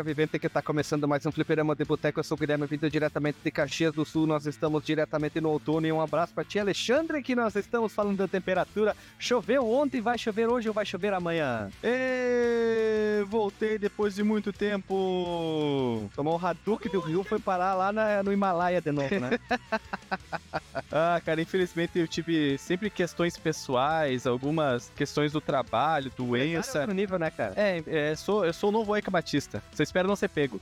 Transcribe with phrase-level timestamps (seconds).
[0.00, 2.18] Chega Vivente que tá começando mais um Fliperama de Boteco.
[2.20, 4.26] Eu sou o Guilherme, vindo diretamente de Caxias do Sul.
[4.26, 5.86] Nós estamos diretamente no outono.
[5.86, 8.96] E um abraço pra ti, Alexandre, que nós estamos falando da temperatura.
[9.18, 11.68] Choveu ontem, vai chover hoje ou vai chover amanhã?
[11.84, 16.08] E voltei depois de muito tempo.
[16.16, 19.38] Tomou um Hadouken do Rio, foi parar lá na- no Himalaia de novo, né?
[20.92, 26.80] Ah, cara, infelizmente eu tive sempre questões pessoais, algumas questões do trabalho, doença.
[26.80, 27.52] Cara, nível, né, cara?
[27.56, 29.62] É, é, sou, eu sou o novo Oika Batista.
[29.72, 30.60] Só espero não ser pego.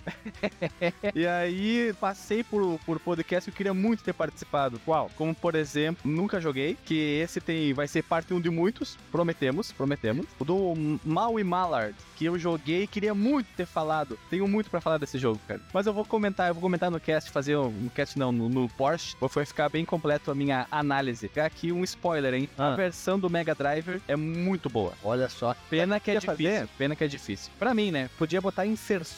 [1.14, 4.80] e aí, passei por, por podcast que eu queria muito ter participado.
[4.84, 5.10] Qual?
[5.16, 9.70] Como, por exemplo, nunca joguei, que esse tem vai ser parte 1 de muitos, prometemos,
[9.70, 10.27] prometemos.
[10.39, 14.19] O do Mal e Mallard, que eu joguei e queria muito ter falado.
[14.30, 15.61] Tenho muito pra falar desse jogo, cara.
[15.72, 18.48] Mas eu vou comentar, eu vou comentar no cast, fazer um, no cast não, no,
[18.48, 19.14] no Porsche.
[19.20, 21.30] Vai ficar bem completo a minha análise.
[21.36, 22.48] Aqui um spoiler, hein?
[22.56, 22.72] Ah.
[22.72, 24.95] A versão do Mega Driver é muito boa.
[25.05, 25.55] Olha só.
[25.69, 26.36] Pena que é difícil.
[26.36, 26.69] fazer?
[26.78, 27.52] Pena que é difícil.
[27.58, 28.08] Pra mim, né?
[28.19, 28.64] Podia botar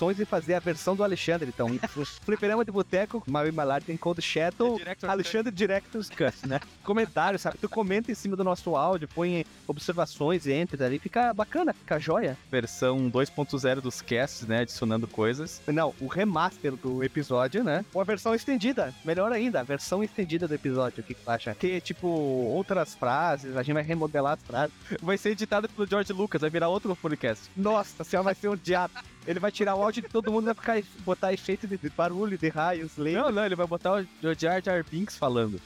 [0.01, 1.69] inserções e fazer a versão do Alexandre, então.
[2.25, 6.61] Fliperama de Boteco, Mal e Malard tem Cold Shadow, Director's Alexandre Director's Cut, né?
[6.83, 7.59] Comentário, sabe?
[7.59, 12.37] Tu comenta em cima do nosso áudio, põe observações, entra ali, fica bacana, fica joia.
[12.51, 14.61] Versão 2.0 dos casts, né?
[14.61, 15.61] Adicionando coisas.
[15.67, 17.84] Não, o remaster do episódio, né?
[17.93, 21.31] Ou a versão estendida, melhor ainda, a versão estendida do episódio, o que que tu
[21.31, 21.55] acha?
[21.55, 24.75] Ter, tipo, outras frases, a gente vai remodelar as frases.
[25.03, 27.51] Vai ser editado pelo George Lucas, vai virar outro podcast.
[27.56, 28.95] Nossa senhora, vai ser um diabo.
[29.27, 31.91] Ele vai tirar o áudio de todo mundo e vai ficar, botar efeito de, de
[31.91, 33.15] barulho, de raios, lei.
[33.15, 35.61] Não, não, ele vai botar o Jar Jar Binks falando.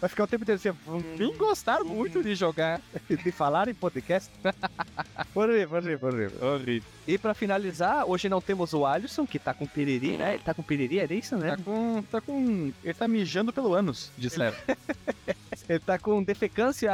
[0.00, 2.80] Vai ficar o tempo inteiro assim, Vim gostaram muito de jogar.
[3.08, 4.30] de falar em podcast.
[5.34, 6.54] horrível, horrível, horrível.
[6.54, 6.88] Horrível.
[7.06, 10.34] E pra finalizar, hoje não temos o Alisson, que tá com piriri, né?
[10.34, 11.56] Ele tá com piriri, é isso, né?
[11.56, 12.02] Tá com.
[12.10, 12.72] Tá com.
[12.82, 14.56] Ele tá mijando pelo ânus, disseram.
[15.68, 16.92] Ele tá com defecância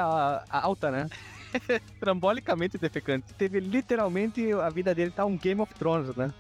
[0.51, 1.09] alta, né?
[2.01, 3.33] Trambolicamente defecante.
[3.35, 6.33] Teve literalmente a vida dele tá um Game of Thrones, né?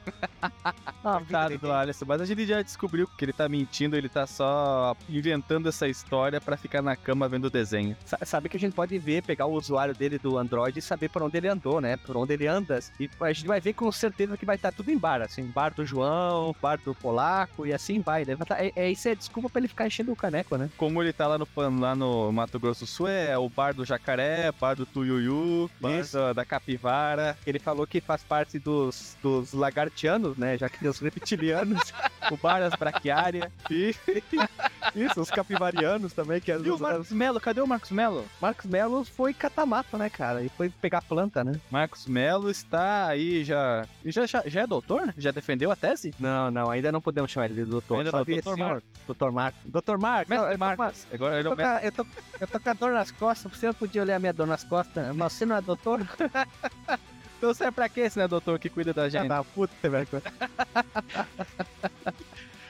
[1.02, 4.96] Coitado do Alisson, mas a gente já descobriu que ele tá mentindo, ele tá só
[5.08, 7.96] inventando essa história pra ficar na cama vendo o desenho.
[8.04, 11.08] Sa- Sabe que a gente pode ver, pegar o usuário dele do Android e saber
[11.08, 11.96] por onde ele andou, né?
[11.96, 12.78] Por onde ele anda.
[13.00, 15.44] E a gente vai ver com certeza que vai estar tudo em bar, assim.
[15.46, 18.24] Bar do João, bar do Polaco e assim vai.
[18.24, 18.36] né?
[18.36, 20.68] Tá- é, é, isso é desculpa pra ele ficar enchendo o caneco, né?
[20.76, 21.48] Como ele tá lá no,
[21.80, 24.86] lá no Mato Grosso do Sul, é o bar do jacaré, bar do
[25.80, 26.34] Bar Isso.
[26.34, 27.36] da, capivara.
[27.46, 30.56] Ele falou que faz parte dos, dos lagartianos, né?
[30.58, 31.92] Já que tem os reptilianos,
[32.30, 33.50] o bar das braquiárias.
[33.70, 33.94] E
[34.94, 37.40] isso, os capivarianos também, que é E o os Marcos Melo?
[37.40, 38.24] Cadê o Marcos Melo?
[38.40, 40.42] Marcos Melo foi catamato, né, cara?
[40.42, 41.60] E foi pegar planta, né?
[41.70, 43.86] Marcos Melo está aí já.
[44.04, 45.12] Já, já, já é doutor?
[45.16, 46.14] Já defendeu a tese?
[46.18, 47.98] Não, não, ainda não podemos chamar ele de doutor.
[47.98, 48.24] Ainda não.
[49.06, 49.60] Doutor Marcos.
[49.64, 50.28] Doutor Marcos.
[50.30, 51.06] Mestre com a- Marcos.
[51.12, 52.06] Agora ele é Eu o tô, com a- eu, tô,
[52.40, 54.64] eu tô com a dor nas costas, você não podia olhar a minha dor nas
[54.64, 56.00] costas, mas você não é doutor?
[57.38, 59.30] Então serve pra quê esse né, doutor que cuida da gente?
[59.30, 60.08] Ah, puta, velho.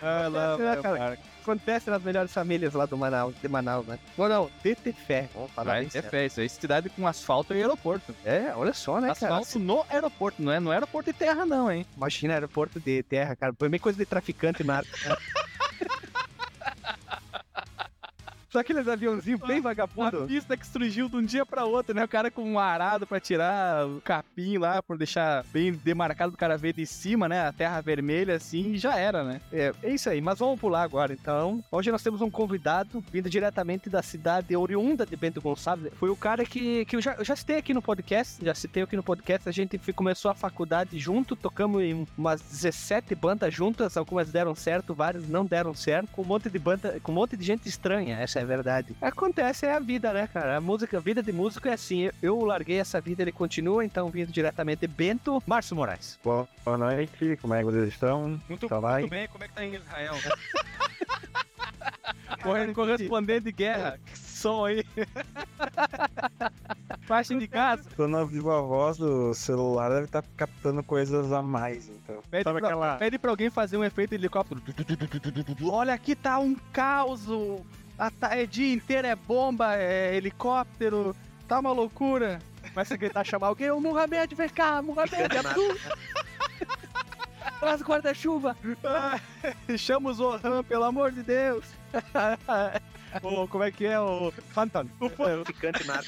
[0.00, 1.18] Ah, lá, É, vai, cara.
[1.42, 3.98] Acontece nas melhores famílias lá do Manaus, de Manaus, né?
[4.16, 5.28] Ou não, de ter fé.
[5.34, 6.10] Vamos falar Vai bem ter sério.
[6.10, 6.48] fé, isso aí.
[6.48, 8.14] Cidade com asfalto e aeroporto.
[8.24, 9.38] É, olha só, né, cara?
[9.38, 11.84] Asfalto no aeroporto, não é no aeroporto de terra, não, hein?
[11.96, 13.52] Imagina aeroporto de terra, cara.
[13.58, 14.88] Foi meio coisa de traficante narco.
[18.48, 20.26] Só aqueles aviãozinhos bem A vagabundo.
[20.26, 22.02] pista que surgiu de um dia pra outro, né?
[22.04, 26.38] O cara com um arado pra tirar o capim lá, por deixar bem demarcado do
[26.38, 27.46] cara ver de cima, né?
[27.46, 29.40] A terra vermelha assim, e já era, né?
[29.52, 31.62] É, é isso aí, mas vamos pular agora então.
[31.70, 35.92] Hoje nós temos um convidado vindo diretamente da cidade oriunda de Bento Gonçalves.
[35.94, 38.82] Foi o cara que, que eu, já, eu já citei aqui no podcast, já citei
[38.82, 39.46] aqui no podcast.
[39.46, 44.94] A gente começou a faculdade junto, tocamos em umas 17 bandas juntas, algumas deram certo,
[44.94, 48.16] várias não deram certo, com um monte de banda, com um monte de gente estranha,
[48.18, 48.94] essa é verdade.
[49.00, 50.56] Acontece, é a vida, né, cara?
[50.56, 52.10] A música, a vida de músico é assim.
[52.22, 56.18] Eu, larguei essa vida, ele continua, então vindo diretamente de Bento, Márcio Moraes.
[56.22, 56.48] Boa
[56.78, 58.40] noite, como é que vocês estão?
[58.48, 60.14] Muito, Tá muito bem, como é que tá em Israel?
[62.42, 63.98] Corre- Correspondente de guerra.
[64.04, 64.84] Que som aí.
[67.02, 67.88] Faixa de casa.
[67.96, 72.22] Tô na viva voz do celular, deve estar captando coisas a mais, então.
[72.30, 74.62] Pede Sabe pra, aquela- pede pra alguém fazer um efeito de helicóptero.
[75.70, 77.26] Olha, aqui tá um caos.
[77.98, 81.16] A é dia inteiro é bomba, é helicóptero.
[81.48, 82.38] Tá uma loucura.
[82.72, 85.80] Começa a gritar, chamar alguém, ô Mohamed, vem cá, Mohamed, é tu.
[87.58, 88.56] Traz guarda-chuva.
[88.84, 89.18] Ah,
[89.76, 91.64] Chama o Zohan, pelo amor de Deus.
[93.22, 94.86] Ô, como é que é o Phantom?
[95.00, 95.44] O Phantom.
[95.46, 96.06] Ficante nada.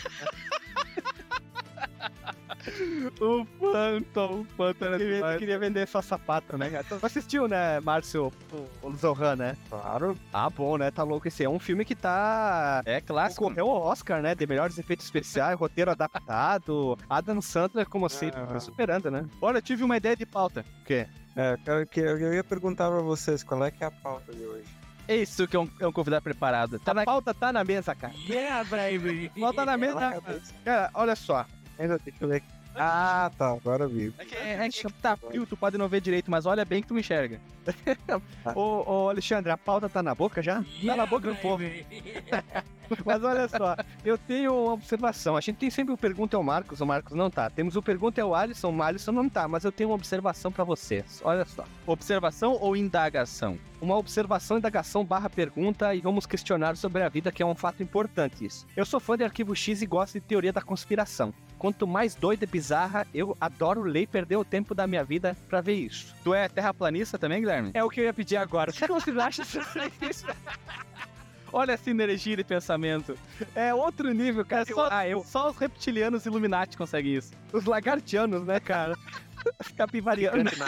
[3.20, 5.38] o Phantom, o Phantom era Queria, demais.
[5.38, 6.70] queria vender só sapato, né?
[6.70, 6.84] cara?
[6.84, 9.56] Tu assistiu, né, Márcio, o, o Zohan, né?
[9.69, 10.17] Claro.
[10.32, 10.90] Ah, bom, né?
[10.90, 12.82] Tá louco esse é um filme que tá...
[12.84, 13.44] É clássico.
[13.44, 14.34] Concorreu ao Oscar, né?
[14.34, 16.99] De melhores efeitos especiais, roteiro adaptado.
[17.08, 19.26] Adam Sandler, como sempre, tá superando, né?
[19.40, 20.64] Olha, eu tive uma ideia de pauta.
[20.82, 21.06] O quê?
[21.37, 24.44] É, cara, eu eu ia perguntar pra vocês qual é que é a pauta de
[24.44, 24.81] hoje.
[25.11, 26.78] É isso que é um, é um convidado preparado.
[26.78, 28.12] Tá na pauta, tá na mesa, cara.
[28.28, 29.32] Yeah, baby.
[29.40, 30.22] Pauta na Na mesa.
[30.64, 31.44] Cara, olha só.
[31.78, 32.43] Ainda tem que ler.
[32.75, 34.12] Ah, tá, agora vi.
[34.19, 36.88] É que, é que tá frio, tu pode não ver direito, mas olha bem que
[36.88, 37.40] tu enxerga.
[38.55, 40.64] Ô, ô, Alexandre, a pauta tá na boca já?
[40.84, 41.62] tá na boca do povo.
[43.05, 45.37] Mas olha só, eu tenho uma observação.
[45.37, 47.49] A gente tem sempre o Pergunta ao Marcos, o Marcos não tá.
[47.49, 49.46] Temos o Pergunta ao Alisson, o Alisson não tá.
[49.46, 51.20] Mas eu tenho uma observação pra vocês.
[51.25, 51.64] Olha só.
[51.87, 53.56] Observação ou indagação?
[53.81, 57.82] Uma observação, indagação barra pergunta e vamos questionar sobre a vida, que é um fato
[57.82, 58.67] importante isso.
[58.76, 61.32] Eu sou fã de Arquivo X e gosto de teoria da conspiração.
[61.61, 65.37] Quanto mais doida e bizarra, eu adoro ler e perder o tempo da minha vida
[65.47, 66.15] pra ver isso.
[66.25, 67.71] Tu é terraplanista também, Guilherme?
[67.75, 68.71] É o que eu ia pedir agora.
[68.71, 70.25] O que você acha sobre isso?
[71.53, 73.15] Olha essa energia de pensamento.
[73.55, 74.65] É outro nível, cara.
[74.65, 77.33] Só, ah, eu, só os reptilianos Illuminati conseguem isso.
[77.53, 78.97] os lagartianos, né, cara?
[79.61, 80.53] Os capivarianos.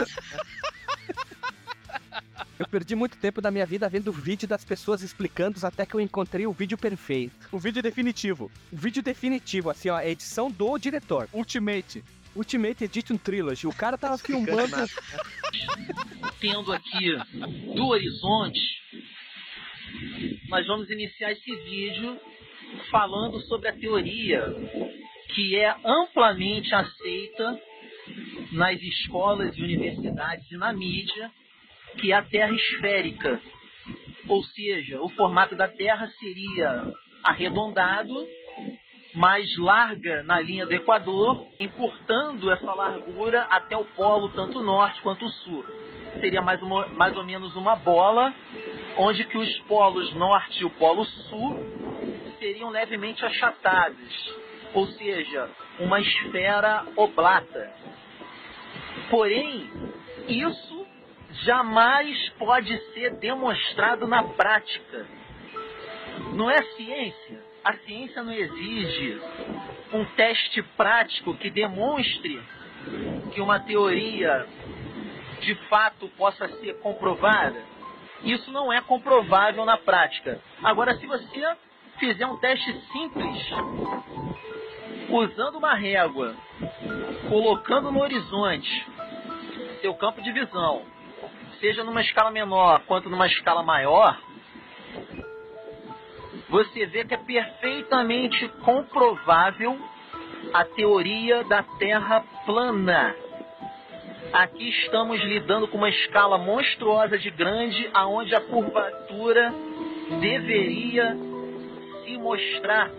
[2.62, 6.00] Eu perdi muito tempo da minha vida vendo vídeo das pessoas explicando até que eu
[6.00, 7.34] encontrei o vídeo perfeito.
[7.50, 8.52] O vídeo definitivo.
[8.70, 11.28] O vídeo definitivo, assim, ó, a edição do diretor.
[11.32, 12.04] Ultimate.
[12.36, 13.66] Ultimate Edition Trilogy.
[13.66, 14.76] O cara tava filmando.
[16.40, 17.16] Tendo aqui
[17.74, 18.60] do horizonte,
[20.48, 22.16] nós vamos iniciar esse vídeo
[22.92, 24.46] falando sobre a teoria
[25.34, 27.60] que é amplamente aceita
[28.52, 31.28] nas escolas e universidades e na mídia,
[31.98, 33.40] que a Terra esférica.
[34.28, 36.92] Ou seja, o formato da Terra seria
[37.24, 38.14] arredondado,
[39.14, 45.28] mais larga na linha do Equador, encurtando essa largura até o polo, tanto norte quanto
[45.28, 45.64] sul.
[46.20, 48.32] Seria mais, uma- mais ou menos uma bola,
[48.96, 51.58] onde que os polos norte e o polo sul
[52.38, 54.34] seriam levemente achatados,
[54.74, 55.48] ou seja,
[55.78, 57.72] uma esfera oblata.
[59.10, 59.70] Porém,
[60.28, 60.86] isso
[61.44, 65.06] jamais pode ser demonstrado na prática.
[66.34, 67.42] Não é ciência.
[67.64, 69.20] A ciência não exige
[69.92, 72.40] um teste prático que demonstre
[73.32, 74.46] que uma teoria
[75.40, 77.62] de fato possa ser comprovada.
[78.22, 80.40] Isso não é comprovável na prática.
[80.62, 81.56] Agora, se você
[81.98, 83.50] fizer um teste simples,
[85.08, 86.34] usando uma régua,
[87.28, 88.86] colocando no horizonte
[89.80, 90.82] seu campo de visão,
[91.62, 94.18] seja numa escala menor quanto numa escala maior,
[96.48, 99.80] você vê que é perfeitamente comprovável
[100.52, 103.14] a teoria da Terra plana.
[104.32, 109.54] Aqui estamos lidando com uma escala monstruosa de grande, aonde a curvatura
[110.20, 111.16] deveria
[112.04, 112.90] se mostrar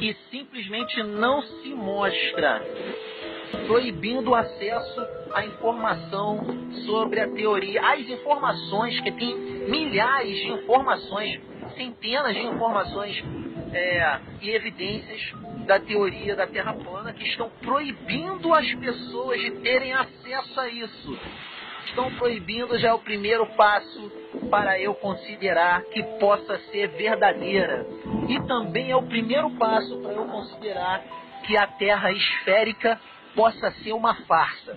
[0.00, 2.62] e simplesmente não se mostra,
[3.66, 6.40] proibindo o acesso à informação
[6.86, 9.34] sobre a teoria, as informações que tem
[9.68, 11.40] milhares de informações,
[11.76, 13.22] centenas de informações
[13.72, 15.32] é, e evidências
[15.66, 21.18] da teoria da Terra plana que estão proibindo as pessoas de terem acesso a isso.
[21.86, 24.12] Estão proibindo já é o primeiro passo
[24.50, 27.86] para eu considerar que possa ser verdadeira.
[28.28, 31.02] E também é o primeiro passo para eu considerar
[31.46, 33.00] que a Terra esférica
[33.34, 34.76] possa ser uma farsa.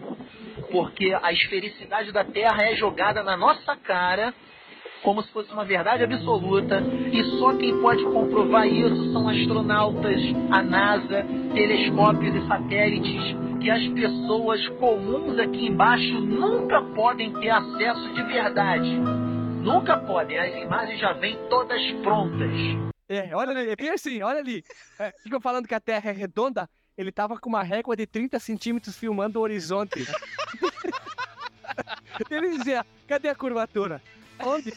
[0.72, 4.34] Porque a esfericidade da Terra é jogada na nossa cara
[5.04, 6.82] como se fosse uma verdade absoluta,
[7.12, 10.20] e só quem pode comprovar isso são astronautas,
[10.50, 18.14] a NASA, telescópios e satélites, que as pessoas comuns aqui embaixo nunca podem ter acesso
[18.14, 18.98] de verdade.
[19.62, 22.52] Nunca podem, as imagens já vêm todas prontas.
[23.08, 24.64] É, olha ali, é bem assim, olha ali.
[25.00, 28.40] É, ficam falando que a Terra é redonda, ele tava com uma régua de 30
[28.40, 30.08] centímetros filmando o horizonte.
[32.30, 34.02] ele dizia, cadê a curvatura?
[34.40, 34.74] Onde?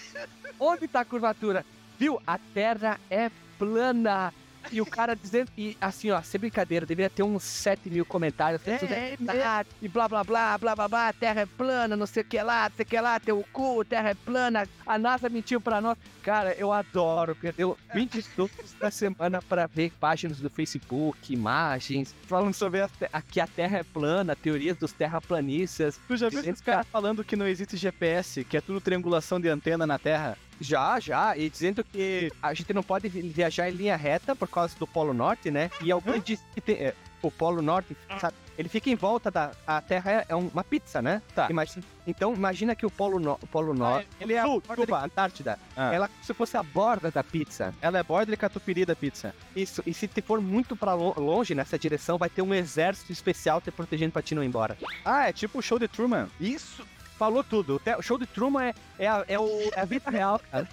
[0.59, 1.65] Onde tá a curvatura?
[1.99, 2.21] Viu?
[2.27, 4.33] A Terra é plana.
[4.73, 8.61] E o cara dizendo, e assim, ó, sem brincadeira, deveria ter uns 7 mil comentários.
[8.67, 12.07] É, tudo é, verdade, E blá blá blá, blá blá blá, Terra é plana, não
[12.07, 14.99] sei o que lá, não sei o que lá, teu cu, Terra é plana, a
[14.99, 15.97] NASA mentiu pra nós.
[16.23, 22.53] Cara, eu adoro, perdeu 20 minutos da semana pra ver páginas do Facebook, imagens, falando
[22.55, 26.01] sobre a, a- que a Terra é plana, teorias dos terraplanistas.
[26.09, 29.49] Tu já viu esses caras falando que não existe GPS, que é tudo triangulação de
[29.49, 30.37] antena na Terra?
[30.61, 34.49] Já, já, e dizendo que a gente não pode vi- viajar em linha reta por
[34.49, 35.71] causa do Polo Norte, né?
[35.83, 36.77] E alguém disse que tem.
[36.77, 38.35] é, o Polo Norte, sabe?
[38.59, 39.51] Ele fica em volta da.
[39.67, 41.21] A Terra é, é uma pizza, né?
[41.35, 41.49] Tá.
[41.51, 44.09] Imagina, então imagina que o Polo, no, o Polo Norte.
[44.19, 45.59] ele é a Sul, borda desculpa, a Antártida.
[45.77, 45.93] Ah.
[45.93, 47.75] Ela se fosse a borda da pizza.
[47.83, 49.35] Ela é borda e catupiry da pizza.
[49.55, 49.83] Isso.
[49.87, 53.71] E se for muito pra lo- longe nessa direção, vai ter um exército especial te
[53.71, 54.79] protegendo pra te não ir embora.
[55.05, 56.29] Ah, é tipo o show de Truman.
[56.41, 56.83] Isso.
[57.19, 57.81] Falou tudo.
[57.99, 60.69] O show de Truman é, é, a, é, o, é a vida real, cara.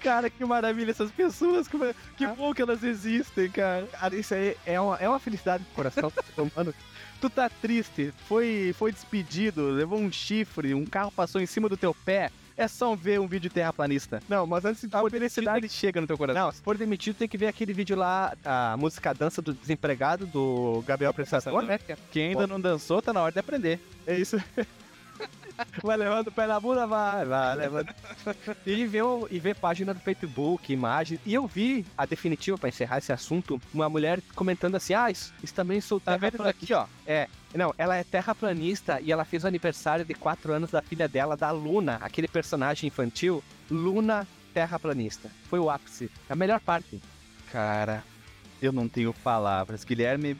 [0.00, 1.66] Cara, que maravilha essas pessoas.
[1.68, 3.86] é- Que bom que elas existem, cara.
[4.12, 6.74] Isso aí é uma, é uma felicidade do coração do ser humano.
[7.20, 11.76] Tu tá triste, foi, foi despedido, levou um chifre, um carro passou em cima do
[11.76, 12.30] teu pé.
[12.56, 14.22] É só ver um vídeo terraplanista.
[14.28, 16.44] Não, mas antes de A felicidade demitido, chega no teu coração.
[16.44, 20.26] não, se for demitido, tem que ver aquele vídeo lá, a música Dança do Desempregado,
[20.26, 21.78] do Gabriel Pensador, né?
[22.12, 23.80] Quem ainda não dançou, tá na hora de aprender.
[24.06, 24.36] É isso.
[25.82, 27.88] Vai levando o pé na bunda, vai, vai, levando.
[28.66, 31.18] E ver, o- e ver página do Facebook, imagem.
[31.24, 35.32] E eu vi a definitiva, pra encerrar esse assunto, uma mulher comentando assim: ah, isso,
[35.42, 36.86] isso também sou Tá vendo aqui, ó?
[37.06, 41.06] É, não, ela é terraplanista e ela fez o aniversário de 4 anos da filha
[41.08, 45.30] dela, da Luna, aquele personagem infantil, Luna terraplanista.
[45.48, 47.00] Foi o ápice, a melhor parte.
[47.52, 48.02] Cara,
[48.60, 49.84] eu não tenho palavras.
[49.84, 50.36] Guilherme,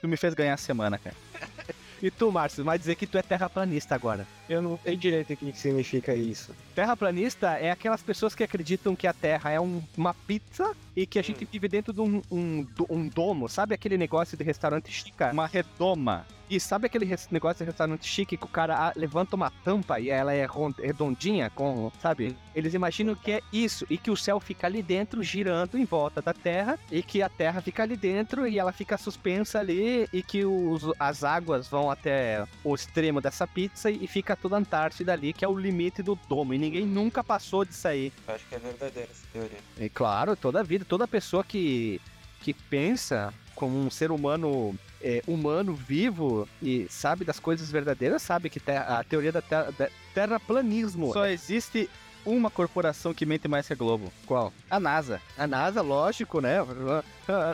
[0.00, 1.16] tu me fez ganhar a semana, cara.
[2.02, 4.26] E tu, Márcio, vai dizer que tu é terraplanista agora.
[4.48, 6.54] Eu não sei direito o que significa isso.
[6.74, 11.18] Terraplanista é aquelas pessoas que acreditam que a Terra é um- uma pizza e que
[11.18, 13.48] a gente vive dentro de um, um, um domo.
[13.48, 15.12] Sabe aquele negócio de restaurante chique?
[15.32, 16.24] Uma redoma.
[16.50, 20.08] E sabe aquele negócio de restaurante chique que o cara ah, levanta uma tampa e
[20.08, 20.46] ela é
[20.82, 22.36] redondinha, com, sabe?
[22.54, 26.22] Eles imaginam que é isso e que o céu fica ali dentro, girando em volta
[26.22, 30.22] da Terra e que a Terra fica ali dentro e ela fica suspensa ali e
[30.22, 35.12] que os, as águas vão até o extremo dessa pizza e fica toda a Antártida
[35.12, 36.54] ali, que é o limite do domo.
[36.54, 38.12] E ninguém nunca passou disso aí.
[38.26, 39.58] Eu acho que é verdadeira essa teoria.
[39.78, 42.00] E claro, toda vida, toda pessoa que,
[42.40, 48.50] que pensa como um ser humano é, humano, vivo e sabe das coisas verdadeiras, sabe
[48.50, 51.12] que te- a teoria da, terra, da terraplanismo.
[51.12, 51.88] Só existe
[52.26, 54.12] uma corporação que mente mais que a Globo.
[54.26, 54.52] Qual?
[54.68, 55.20] A NASA.
[55.38, 56.58] A NASA, lógico, né?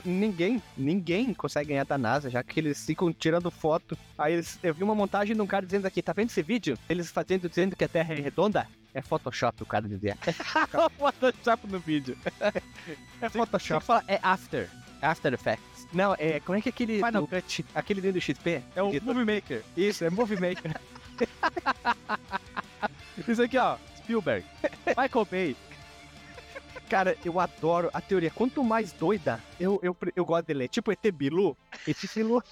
[0.05, 3.97] Ninguém, ninguém consegue ganhar da NASA, já que eles ficam tirando foto.
[4.19, 6.77] Aí eles, eu vi uma montagem de um cara dizendo aqui, tá vendo esse vídeo?
[6.89, 8.67] Eles fazendo, dizendo que a Terra é redonda.
[8.93, 10.17] É Photoshop, o cara dizia.
[10.99, 12.17] Photoshop no vídeo.
[13.21, 13.85] É Photoshop.
[13.85, 14.69] fala, é After.
[15.03, 15.74] After Effects.
[15.95, 16.97] Não, é, como é que é aquele...
[16.97, 17.65] Final do- Cut.
[17.75, 18.63] Aquele dentro do XP?
[18.75, 19.05] É o Isso.
[19.05, 19.63] Movie Maker.
[19.77, 20.81] Isso, é Movie Maker.
[23.29, 23.77] Isso aqui, ó.
[23.99, 24.45] Spielberg.
[24.89, 25.57] Michael Bay.
[26.89, 28.31] Cara, eu adoro a teoria.
[28.31, 30.69] Quanto mais doida, eu, eu, eu gosto de ler.
[30.69, 31.57] Tipo ET Bilu.
[31.87, 32.43] ET Bilu.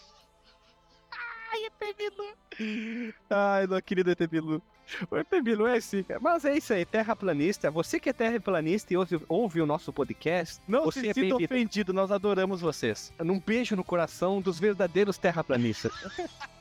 [1.51, 3.13] Ai, ET Bilu.
[3.29, 4.63] Ai, não queria ter Bilu.
[5.11, 6.21] O ET Bilu é assim, cara.
[6.21, 7.71] Mas é isso aí, terraplanista.
[7.71, 11.37] Você que é terraplanista e ouve, ouve o nosso podcast, Não você se é sinta
[11.37, 13.13] ofendido, nós adoramos vocês.
[13.21, 15.93] Um beijo no coração dos verdadeiros terraplanistas.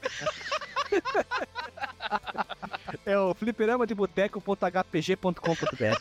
[3.06, 6.00] é o fliperamadeboteco.hpg.com.br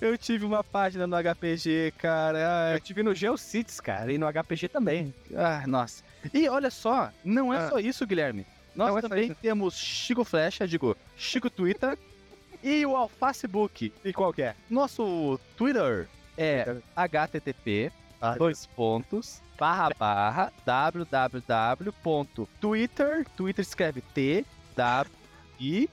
[0.00, 2.72] Eu tive uma página no HPG, cara.
[2.74, 5.14] Eu tive no Geocities, cara, e no HPG também.
[5.36, 6.02] Ah, nossa.
[6.34, 7.68] E olha só, não é Ah.
[7.68, 8.44] só isso, Guilherme.
[8.74, 11.96] Nós Não é também temos Chico Flecha, digo, Chico Twitter
[12.62, 13.92] e o Alfacebook.
[14.04, 14.54] E qual que é?
[14.70, 25.12] Nosso Twitter é http Ah, dois pontos barra barra www.twitter Twitter escreve T W
[25.60, 25.88] I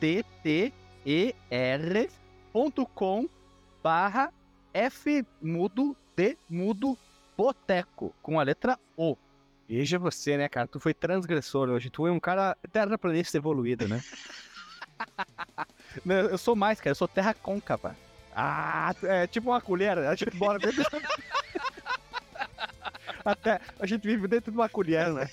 [0.00, 0.72] t-t-e-r.com
[3.82, 4.32] barra
[4.72, 6.96] F mudo D mudo
[7.36, 9.16] boteco com a letra O.
[9.68, 10.66] Veja você, né, cara?
[10.66, 11.90] Tu foi transgressor hoje.
[11.90, 14.02] Tu é um cara terraplanista evoluído, né?
[16.04, 17.96] Não, Eu sou mais, cara, eu sou terra côncava.
[18.34, 19.96] Ah, é tipo uma colher.
[19.98, 20.84] A gente bora dentro.
[23.24, 25.30] Até a gente vive dentro de uma colher, né?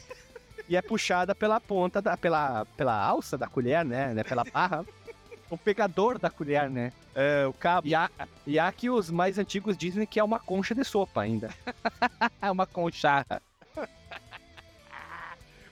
[0.69, 4.13] E é puxada pela ponta, da, pela, pela alça da colher, né?
[4.13, 4.23] né?
[4.23, 4.85] Pela barra.
[5.49, 6.93] O pegador da colher, né?
[7.13, 7.85] É, o cabo.
[7.85, 8.09] E há,
[8.47, 11.49] e há que os mais antigos dizem que é uma concha de sopa ainda.
[12.41, 13.41] É uma concharra.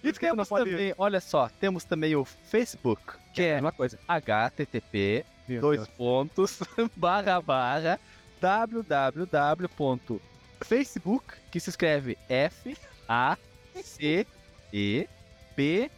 [0.03, 3.01] E que temos pode- também, olha só, temos também o Facebook,
[3.33, 3.97] que é uma coisa.
[4.07, 5.89] http Meu dois Deus.
[5.97, 6.59] pontos
[6.95, 7.99] barra barra
[8.39, 12.77] www.facebook que se escreve F
[13.07, 13.37] A
[13.83, 14.25] C
[14.73, 15.07] E
[15.55, 15.89] B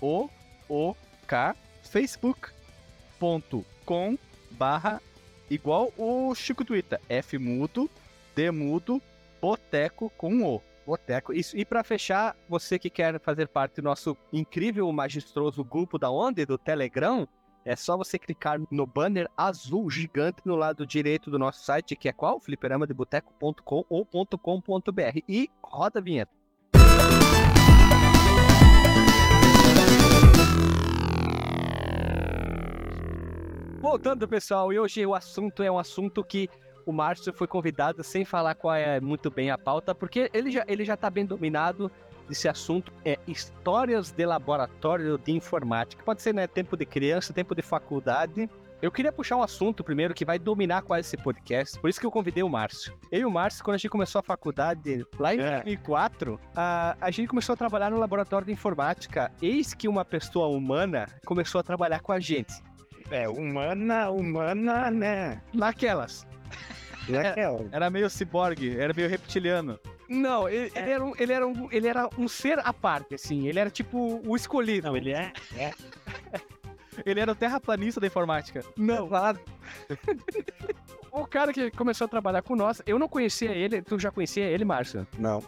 [0.00, 0.28] O
[0.68, 0.94] O
[1.26, 4.18] K facebook.com
[4.52, 5.00] barra
[5.50, 7.90] igual o Chico Twitter F mudo
[8.34, 9.00] D mudo
[9.40, 11.32] boteco com O Boteco.
[11.32, 11.56] Isso.
[11.56, 16.44] E pra fechar, você que quer fazer parte do nosso incrível, majestoso grupo da Onda,
[16.44, 17.26] do Telegram,
[17.64, 22.08] é só você clicar no banner azul gigante no lado direito do nosso site, que
[22.08, 22.38] é qual?
[22.38, 25.18] fliperamadeboteco.com ou .com.br.
[25.26, 26.32] E roda a vinheta.
[33.80, 36.48] Voltando, pessoal, e hoje o assunto é um assunto que
[36.86, 40.64] o Márcio foi convidado sem falar qual é muito bem a pauta, porque ele já,
[40.68, 41.90] ele já tá bem dominado
[42.28, 42.92] desse assunto.
[43.04, 46.02] É histórias de laboratório de informática.
[46.04, 48.48] Pode ser, né, tempo de criança, tempo de faculdade.
[48.82, 52.04] Eu queria puxar um assunto primeiro que vai dominar quase esse podcast, por isso que
[52.04, 52.92] eu convidei o Márcio.
[53.10, 55.52] Eu e o Márcio, quando a gente começou a faculdade, lá em É.
[55.62, 59.32] 2004, a, a gente começou a trabalhar no laboratório de informática.
[59.40, 62.52] Eis que uma pessoa humana começou a trabalhar com a gente.
[63.10, 65.40] É, humana, humana, né?
[65.54, 66.26] Naquelas.
[67.08, 67.68] E aquela?
[67.70, 71.88] era meio ciborgue era meio reptiliano Não, ele, ele era um, ele, era um, ele
[71.88, 73.48] era um ser à parte, assim.
[73.48, 74.88] Ele era tipo o escolhido.
[74.88, 75.32] Não, ele é.
[77.06, 79.40] ele era o terraplanista da informática Não, nada.
[81.14, 84.44] o cara que começou a trabalhar com nós, eu não conhecia ele, tu já conhecia
[84.44, 85.06] ele, Márcio?
[85.16, 85.42] Não.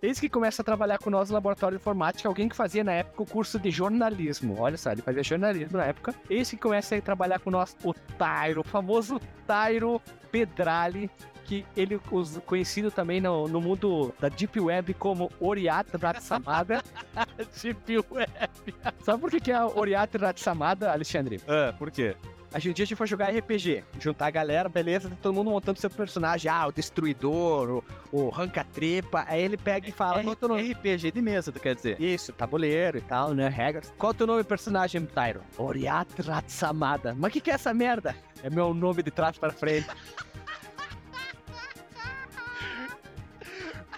[0.00, 2.92] Esse que começa a trabalhar com nós no laboratório de informática, alguém que fazia na
[2.92, 4.56] época o curso de jornalismo.
[4.58, 6.14] Olha só, ele fazia jornalismo na época.
[6.28, 10.00] Esse que começa a trabalhar com nós, o Tairo, o famoso Tairo
[10.32, 11.10] Pedrali,
[11.44, 12.00] que ele
[12.46, 16.82] conhecido também no, no mundo da Deep Web como Oriata Ratsamada.
[17.62, 18.74] Deep Web.
[19.02, 21.40] Sabe por que, que é Oriata Ratsamada, Alexandre?
[21.46, 22.16] ah, por quê
[22.54, 25.50] A gente, dia a gente foi jogar RPG, juntar a galera, beleza, tá todo mundo
[25.50, 30.28] montando seu personagem, ah, o Destruidor, o, o Ranca-Trepa, aí ele pega e fala, qual
[30.28, 30.72] é o teu nome?
[30.72, 33.92] RPG de mesa tu quer dizer Isso, tabuleiro e tal, né, regras.
[33.98, 35.40] Qual é o teu nome personagem, Tyro?
[35.58, 37.12] Oriat Ratsamada.
[37.18, 38.14] Mas o que que é essa merda?
[38.40, 39.88] É meu nome de trás pra frente.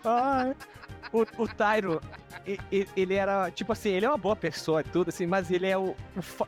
[0.03, 0.57] Ai,
[1.13, 2.01] o, o Tyro,
[2.97, 5.77] ele era, tipo assim, ele é uma boa pessoa e tudo, assim, mas ele é
[5.77, 5.95] o,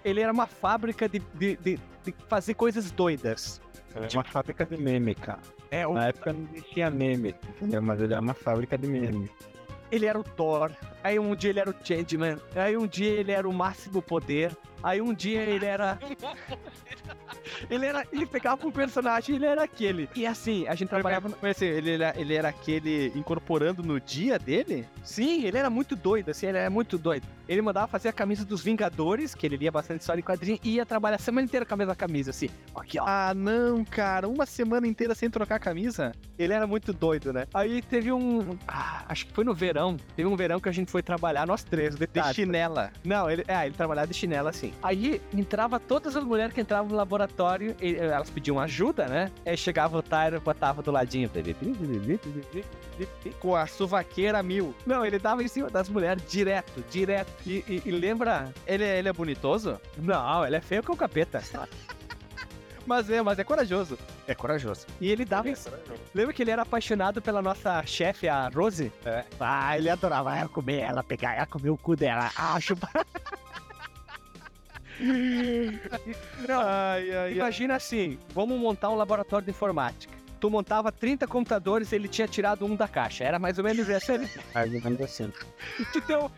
[0.04, 3.60] ele era uma fábrica de, de, de- de fazer coisas doidas.
[3.94, 5.40] É uma fábrica de meme, cara.
[5.70, 7.82] É, o, Na época não existia meme, entendeu?
[7.82, 9.28] Mas ele é uma fábrica de meme.
[9.90, 10.70] ele era o Thor,
[11.08, 14.56] aí um dia ele era o Changeman, aí um dia ele era o Máximo Poder,
[14.82, 15.98] aí um dia ele era...
[17.70, 20.08] ele era, ele pegava um personagem e ele era aquele.
[20.14, 21.30] E assim, a gente trabalhava...
[21.40, 24.86] Mas assim, ele era, ele era aquele incorporando no dia dele?
[25.02, 27.26] Sim, ele era muito doido, assim, ele era muito doido.
[27.48, 30.74] Ele mandava fazer a camisa dos Vingadores, que ele lia bastante história em quadrinho, e
[30.74, 32.50] ia trabalhar a semana inteira com a mesma camisa, assim.
[32.76, 33.04] Aqui, ó.
[33.06, 34.28] Ah, não, cara.
[34.28, 36.12] Uma semana inteira sem trocar a camisa?
[36.38, 37.46] Ele era muito doido, né?
[37.54, 38.58] Aí teve um.
[38.68, 39.96] ah, acho que foi no verão.
[40.14, 42.34] Teve um verão que a gente foi trabalhar, nós três, De detalhe.
[42.34, 42.90] chinela.
[43.04, 44.72] Não, ele, é, ele trabalhava de chinela assim.
[44.82, 49.30] Aí entrava todas as mulheres que entravam no laboratório, e, eh, elas pediam ajuda, né?
[49.46, 51.30] Aí chegava o Tyro, botava do ladinho.
[53.40, 54.74] Com a suvaqueira mil.
[54.86, 57.32] Não, ele dava em cima das mulheres direto, direto.
[57.46, 58.52] E, e- e lembra?
[58.66, 59.80] Ele, é- ele é bonitoso?
[59.96, 61.42] Não, ele é feio que o capeta.
[62.88, 63.98] Mas é, mas é corajoso.
[64.26, 64.86] É corajoso.
[64.98, 65.54] E ele dava em
[66.14, 68.90] Lembra que ele era apaixonado pela nossa chefe, a Rose?
[69.04, 69.24] É.
[69.38, 72.30] Ah, ele adorava ela comer ela, pegar ela, comer o cu dela.
[72.34, 72.90] Ah, chupar.
[76.48, 77.32] Não, Ai, ai, ai.
[77.34, 80.12] Imagina assim, vamos montar um laboratório de informática.
[80.40, 83.22] Tu montava 30 computadores, ele tinha tirado um da caixa.
[83.22, 84.14] Era mais ou menos essa.
[84.14, 85.30] Ele Mais ou menos assim.
[85.94, 86.30] então,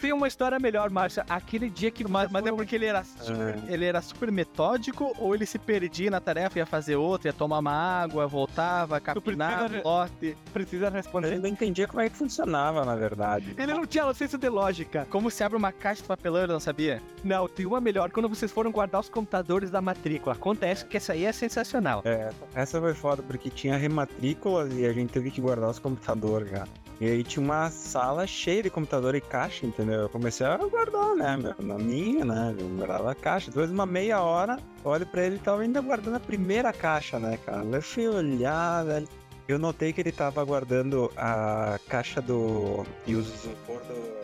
[0.00, 1.24] Tem uma história melhor, Márcia.
[1.28, 2.06] Aquele dia que.
[2.06, 6.10] Mas, mas é porque ele era, super, ele era super metódico ou ele se perdia
[6.10, 10.36] na tarefa, ia fazer outra, ia tomar uma água, voltava, capinar, precisa- lote.
[10.52, 11.34] precisa responder.
[11.34, 13.54] Eu não entendia como é que funcionava, na verdade.
[13.58, 15.06] Ele não tinha senso de lógica.
[15.10, 17.02] Como se abre uma caixa de papelão, eu não sabia?
[17.24, 18.10] Não, tem uma melhor.
[18.10, 20.34] Quando vocês foram guardar os computadores da matrícula.
[20.34, 22.02] Acontece que essa aí é sensacional.
[22.04, 26.50] É, essa foi foda, porque tinha rematrículas e a gente teve que guardar os computadores,
[26.50, 26.68] cara.
[27.00, 30.00] E aí tinha uma sala cheia de computador e caixa, entendeu?
[30.02, 32.56] Eu comecei a guardar, né, meu, na minha, né?
[32.58, 33.50] Eu guardava a caixa.
[33.50, 37.20] Depois de uma meia hora, olho pra ele e tava ainda guardando a primeira caixa,
[37.20, 37.64] né, cara?
[37.64, 39.08] Eu fui olhar, velho.
[39.46, 42.84] Eu notei que ele tava guardando a caixa do.
[43.06, 44.18] E os isopor do.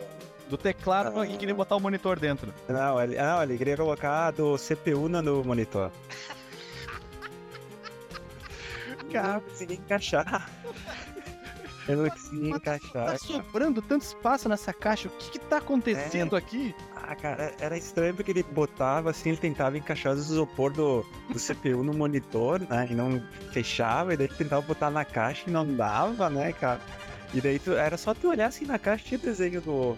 [0.49, 1.25] Do teclado Ah.
[1.25, 2.53] e queria botar o monitor dentro.
[2.69, 5.91] Não, ele, não, ele queria colocar do CPU no monitor.
[9.11, 10.47] Cara, consegui encaixar.
[11.87, 13.05] Eu consegui encaixar.
[13.05, 16.73] Tá sobrando tanto espaço nessa caixa, o que que tá acontecendo aqui?
[16.95, 21.39] Ah, cara, era estranho porque ele botava assim, ele tentava encaixar os isopor do, do
[21.39, 22.87] CPU no monitor, né?
[22.89, 23.21] E não
[23.51, 26.81] fechava, e daí tentava botar na caixa e não dava, né, cara?
[27.33, 29.95] E daí tu, era só tu olhar assim na caixa, tinha desenho do.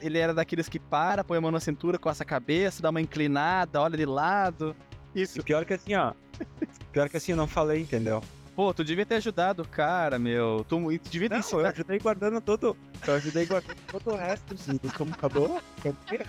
[0.00, 3.00] Ele era daqueles que para, põe a mão na cintura, coça a cabeça, dá uma
[3.00, 4.76] inclinada, olha de lado.
[5.14, 6.12] E pior que assim, ó.
[6.92, 8.22] Pior que assim, eu não falei, entendeu?
[8.58, 10.66] Pô, tu devia ter ajudado o cara, meu.
[10.68, 11.68] Tu, tu devia ter Não, eu ensinado.
[11.68, 12.76] ajudei guardando todo.
[13.06, 15.62] Eu ajudei guardando todo o resto assim, do computador.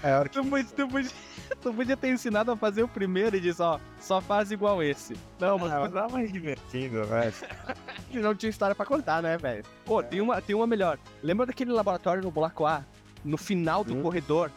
[0.04, 1.10] É a hora que Tu, podia- tu podia,
[1.60, 5.15] tu podia ter ensinado a fazer o primeiro e disse, ó, só faz igual esse.
[5.39, 7.34] Não, mas Não, mas dá mais divertido, velho.
[8.13, 9.63] não tinha história pra contar, né, velho?
[9.84, 11.00] Pô, tem uma, tem uma melhor.
[11.24, 12.86] Lembra daquele laboratório no Bloco A?
[13.26, 14.04] No final do Hum.
[14.04, 14.52] corredor?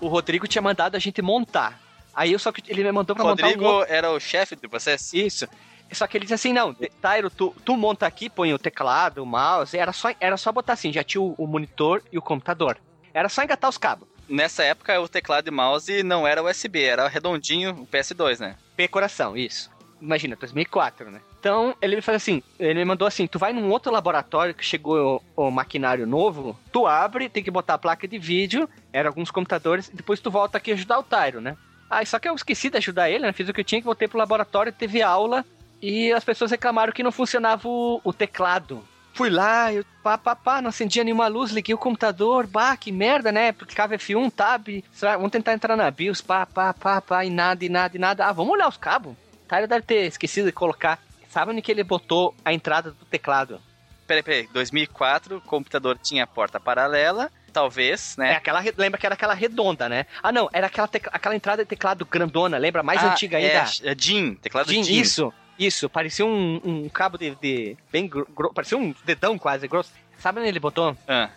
[0.00, 1.80] O Rodrigo tinha mandado a gente montar.
[2.14, 3.92] Aí eu só que ele me mandou pra montar um Rodrigo outro.
[3.92, 5.12] era o chefe de vocês?
[5.12, 5.46] Isso.
[5.92, 9.26] Só que ele disse assim, não, Tairo, tu, tu monta aqui, põe o teclado, o
[9.26, 12.78] mouse, era só, era só botar assim, já tinha o, o monitor e o computador.
[13.14, 14.08] Era só engatar os cabos.
[14.28, 18.56] Nessa época, o teclado e mouse não era USB, era redondinho, o PS2, né?
[18.76, 19.70] P coração, isso.
[20.00, 21.20] Imagina, 2004, né?
[21.38, 24.64] Então, ele me faz assim, ele me mandou assim, tu vai num outro laboratório que
[24.64, 29.08] chegou o, o maquinário novo, tu abre, tem que botar a placa de vídeo, era
[29.08, 31.56] alguns computadores, e depois tu volta aqui ajudar o Tairo, né?
[31.88, 33.32] Aí só que eu esqueci de ajudar ele, né?
[33.32, 35.44] Fiz o que eu tinha, que voltei pro laboratório, teve aula,
[35.80, 38.82] e as pessoas reclamaram que não funcionava o, o teclado.
[39.14, 42.92] Fui lá, eu pá, pá, pá, não acendia nenhuma luz, liguei o computador, bah, que
[42.92, 43.50] merda, né?
[43.52, 44.66] Clicava F1, tab,
[45.00, 48.26] vamos tentar entrar na BIOS, pá, pá, pá, pá, e nada, e nada, e nada.
[48.26, 49.12] Ah, vamos olhar os cabos.
[49.12, 50.98] O Tyler deve ter esquecido de colocar.
[51.30, 53.58] Sabe onde que ele botou a entrada do teclado?
[54.06, 58.34] Peraí, peraí, 2004, o computador tinha porta paralela, talvez, É né?
[58.36, 60.04] aquela, re- lembra que era aquela redonda, né?
[60.22, 62.82] Ah, não, era aquela, tecla- aquela entrada de teclado grandona, lembra?
[62.82, 63.70] Mais Ah, antiga é, ainda.
[63.82, 65.00] É, DIN, teclado Jim, DIN.
[65.00, 65.88] Isso, isso.
[65.88, 69.90] Parecia um, um cabo de, de bem gro- gro- parecia um dedão quase grosso.
[70.18, 70.96] Sabe onde ele botou?
[71.06, 71.28] Ah.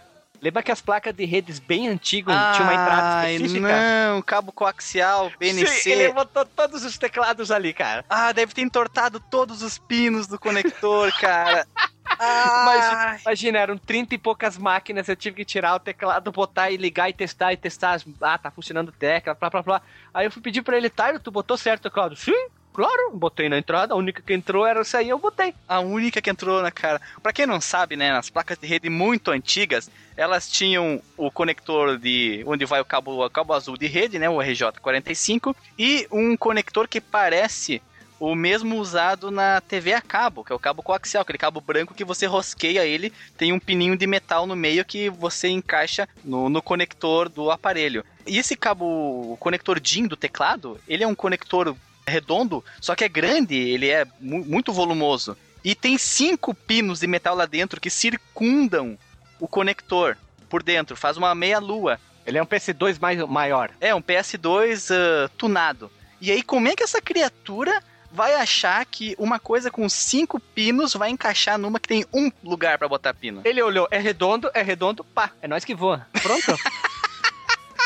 [0.41, 3.67] Lembra que as placas de redes bem antigas tinham uma entrada específica?
[4.08, 5.67] não, cabo coaxial, BNC.
[5.67, 8.05] Sim, ele botou todos os teclados ali, cara.
[8.10, 11.67] Ah, deve ter entortado todos os pinos do conector, cara.
[12.21, 16.75] Ah, Imagina, eram 30 e poucas máquinas, eu tive que tirar o teclado, botar e
[16.75, 18.01] ligar e testar e testar.
[18.21, 19.82] Ah, tá funcionando tecla, blá blá blá.
[20.13, 22.17] Aí eu fui pedir pra ele, Tyro, tu botou certo o teclado?
[22.17, 23.12] Sim, claro.
[23.13, 25.53] Botei na entrada, a única que entrou era essa aí, eu botei.
[25.67, 27.01] a única que entrou na cara.
[27.21, 31.97] Pra quem não sabe, né, nas placas de rede muito antigas, elas tinham o conector
[31.97, 36.36] de onde vai o cabo, o cabo azul de rede, né, o RJ45, e um
[36.36, 37.82] conector que parece
[38.19, 41.93] o mesmo usado na TV a cabo, que é o cabo coaxial, aquele cabo branco
[41.93, 46.49] que você rosqueia ele, tem um pininho de metal no meio que você encaixa no,
[46.49, 48.03] no conector do aparelho.
[48.27, 51.75] E esse cabo, o conector DIN do teclado, ele é um conector
[52.10, 55.38] redondo, só que é grande, ele é mu- muito volumoso.
[55.63, 58.98] E tem cinco pinos de metal lá dentro que circundam
[59.39, 60.17] o conector
[60.50, 62.00] por dentro, faz uma meia-lua.
[62.26, 63.72] Ele é um PC2 mais, maior.
[63.82, 65.91] É, um PS2 ah, tunado.
[66.22, 70.93] E aí, como é que essa criatura vai achar que uma coisa com cinco pinos
[70.93, 73.41] vai encaixar numa que tem um lugar pra botar pino?
[73.45, 76.06] Ele olhou, é redondo, é redondo, pá, é nós que voa.
[76.22, 76.56] Pronto.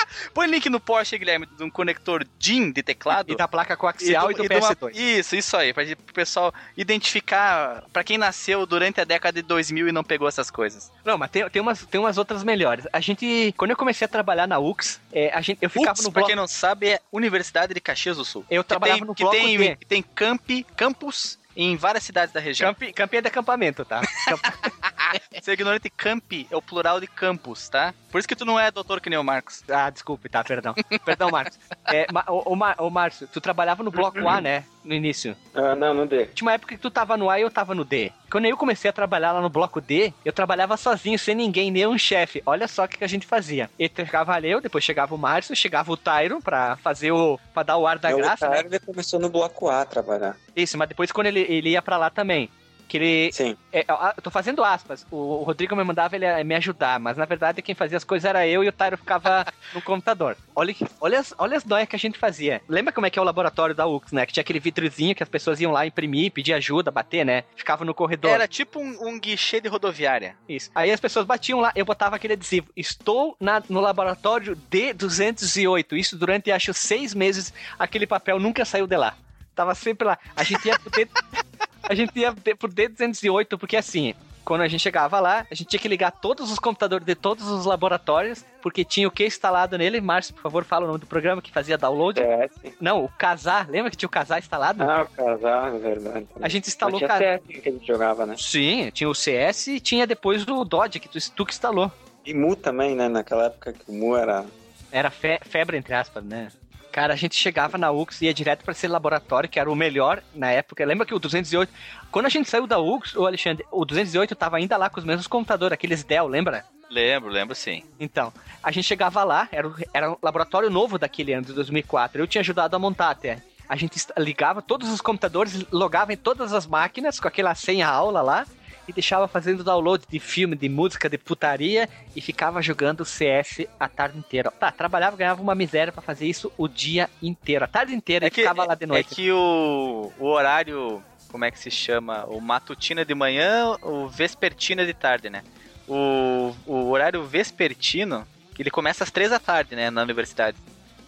[0.34, 3.32] Põe link no Porsche, Guilherme, de um conector DIN de teclado.
[3.32, 4.96] e da placa coaxial e do, e de uma- PS2.
[4.96, 9.88] Isso, isso aí, pra o pessoal identificar, pra quem nasceu durante a década de 2000
[9.88, 10.92] e não pegou essas coisas.
[11.04, 12.86] Não, mas tem, tem, umas, tem umas outras melhores.
[12.94, 16.04] A gente, quando eu comecei a trabalhar na UX, é, a gente, eu ficava UX,
[16.04, 16.28] no pra bloco...
[16.28, 18.46] quem não sabe, é Universidade de Caxias do Sul.
[18.50, 19.76] Eu Que trabalhava tem, no que bloco tem, D.
[19.76, 22.74] que tem campi, campus em várias cidades da região.
[22.74, 24.02] Camp, camp é de acampamento, tá?
[25.42, 27.94] Ser ignorante, campi é o plural de campus, tá?
[28.12, 29.64] Por isso que tu não é doutor que nem o Marcos.
[29.70, 30.74] Ah, desculpe, tá, perdão.
[31.06, 31.60] perdão, Marcos.
[31.86, 34.66] É, ma, ô, ô, Mar- ô, Márcio, tu trabalhava no bloco A, né?
[34.84, 35.36] No início.
[35.54, 36.26] Ah, não, não dei.
[36.28, 38.12] Tinha uma época que tu tava no A e eu tava no D.
[38.30, 41.88] quando eu comecei a trabalhar lá no bloco D, eu trabalhava sozinho, sem ninguém, nem
[41.88, 42.42] um chefe.
[42.46, 43.70] Olha só o que, que a gente fazia.
[43.80, 47.40] E chegava eu, depois chegava o Márcio, chegava o Tyron pra fazer o.
[47.54, 48.50] pra dar o ar da Meu graça.
[48.50, 48.64] né?
[48.64, 50.36] Tyler começou no bloco A a trabalhar.
[50.56, 52.50] Isso, mas depois quando ele, ele ia pra lá também.
[52.88, 53.32] Que ele.
[53.32, 53.58] Sim.
[53.72, 55.06] é, eu tô fazendo aspas.
[55.10, 58.04] O, o Rodrigo me mandava ele eh, me ajudar, mas na verdade quem fazia as
[58.04, 60.38] coisas era eu e o Tyro ficava no computador.
[60.56, 62.62] Olha, olha, as, olha as noias que a gente fazia.
[62.70, 64.26] Lembra como é que é o laboratório da UX, né?
[64.26, 67.44] Que tinha aquele vidrozinho que as pessoas iam lá imprimir, pedir ajuda, bater, né?
[67.56, 68.30] Ficava no corredor.
[68.32, 70.36] Era tipo um, um guichê de rodoviária.
[70.48, 70.70] Isso.
[70.76, 72.68] Aí as pessoas batiam lá, eu botava aquele adesivo.
[72.76, 75.94] Estou na- no laboratório D208.
[75.98, 77.54] Isso durante, acho, seis meses.
[77.80, 79.16] Aquele papel nunca saiu de lá.
[79.56, 80.18] Tava sempre lá.
[80.36, 80.92] A gente ia pro.
[81.84, 84.14] a gente ia pro D208, porque assim,
[84.46, 87.48] quando a gente chegava lá, a gente tinha que ligar todos os computadores de todos
[87.48, 90.02] os laboratórios, porque tinha o que instalado nele.
[90.02, 92.20] Márcio, por favor, fala o nome do programa que fazia download.
[92.22, 92.74] É, sim.
[92.80, 93.70] Não, o Casar.
[93.70, 94.84] Lembra que tinha o Casar instalado?
[94.84, 96.28] Ah, o casal, é verdade.
[96.42, 97.40] A gente instalou o tinha Casar.
[97.40, 98.36] CS que a gente jogava, né?
[98.38, 101.92] Sim, tinha o CS e tinha depois o Dodge, que tu, tu que instalou.
[102.26, 103.08] E Mu também, né?
[103.08, 104.46] Naquela época que o Mu era.
[104.92, 106.50] Era fe- febre, entre aspas, né?
[106.94, 109.76] Cara, a gente chegava na UX e ia direto para esse laboratório, que era o
[109.76, 110.86] melhor na época.
[110.86, 111.74] Lembra que o 208...
[112.12, 115.06] Quando a gente saiu da UX, o Alexandre, o 208 tava ainda lá com os
[115.06, 116.64] mesmos computadores, aqueles Dell, lembra?
[116.92, 117.84] Lembro, lembro sim.
[118.00, 122.22] Então, a gente chegava lá, era, era um laboratório novo daquele ano, de 2004.
[122.22, 123.42] Eu tinha ajudado a montar até.
[123.68, 128.22] A gente ligava todos os computadores, logava em todas as máquinas com aquela senha aula
[128.22, 128.46] lá
[128.88, 133.88] e deixava fazendo download de filme, de música, de putaria e ficava jogando CS a
[133.88, 134.52] tarde inteira.
[134.52, 138.28] Tá, trabalhava, ganhava uma miséria pra fazer isso o dia inteiro, a tarde inteira É
[138.28, 139.16] e que, ficava lá de é noite.
[139.16, 142.26] que o, o horário, como é que se chama?
[142.26, 145.44] O matutina de manhã, o vespertina de tarde, né?
[145.88, 148.26] O, o horário vespertino,
[148.58, 150.58] ele começa às três da tarde, né, na universidade.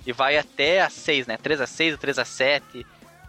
[0.06, 1.36] E vai até às seis, né?
[1.38, 2.86] Três às seis ou três às sete.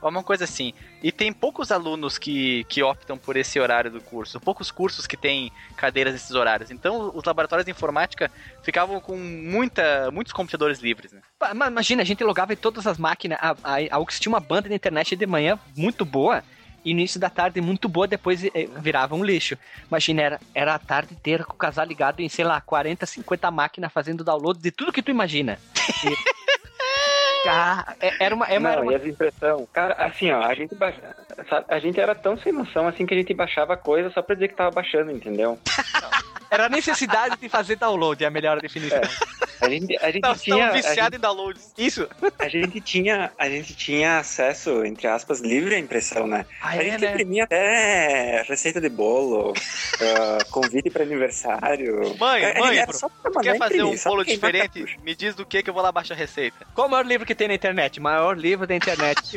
[0.08, 0.72] Uma coisa assim.
[1.02, 4.40] E tem poucos alunos que, que optam por esse horário do curso.
[4.40, 6.70] Poucos cursos que têm cadeiras nesses horários.
[6.70, 8.30] Então, os laboratórios de informática
[8.62, 11.20] ficavam com muita, muitos computadores livres, né?
[11.66, 13.38] Imagina, a gente logava em todas as máquinas.
[13.40, 16.42] A, a, a UX tinha uma banda de internet de manhã muito boa.
[16.84, 19.58] E início da tarde muito boa, depois eh, virava um lixo.
[19.88, 23.50] Imagina, era, era a tarde inteira com o casal ligado em, sei lá, 40, 50
[23.50, 25.58] máquinas fazendo download de tudo que tu imagina.
[26.04, 26.36] E-
[27.46, 28.46] Cara, é- era uma.
[28.46, 29.68] Era uma, era Não, uma- e as impressão.
[29.72, 31.00] Cara, assim, ó, a gente, baixa...
[31.68, 34.48] a gente era tão sem noção assim que a gente baixava coisa só pra dizer
[34.48, 35.58] que tava baixando, entendeu?
[36.50, 39.00] era a necessidade de fazer download, é a melhor definição.
[39.60, 40.70] A gente, a gente Nós tinha.
[40.70, 41.72] viciados gente, em downloads.
[41.78, 42.08] Isso.
[42.38, 43.32] a gente tinha.
[43.38, 46.44] A gente tinha acesso, entre aspas, livre à impressão, né?
[46.60, 47.10] Ah, a é, gente né?
[47.10, 49.54] imprimia até receita de bolo,
[50.00, 52.16] ah, convite pra aniversário.
[52.18, 54.80] Mãe, mãe, era só pra Quer fazer imprimir, um bolo diferente?
[54.80, 55.00] cartucho.
[55.02, 56.66] Me diz do que que eu vou lá baixar a receita.
[56.74, 57.98] Qual o maior livro que tem na internet?
[58.00, 59.36] Maior livro da internet.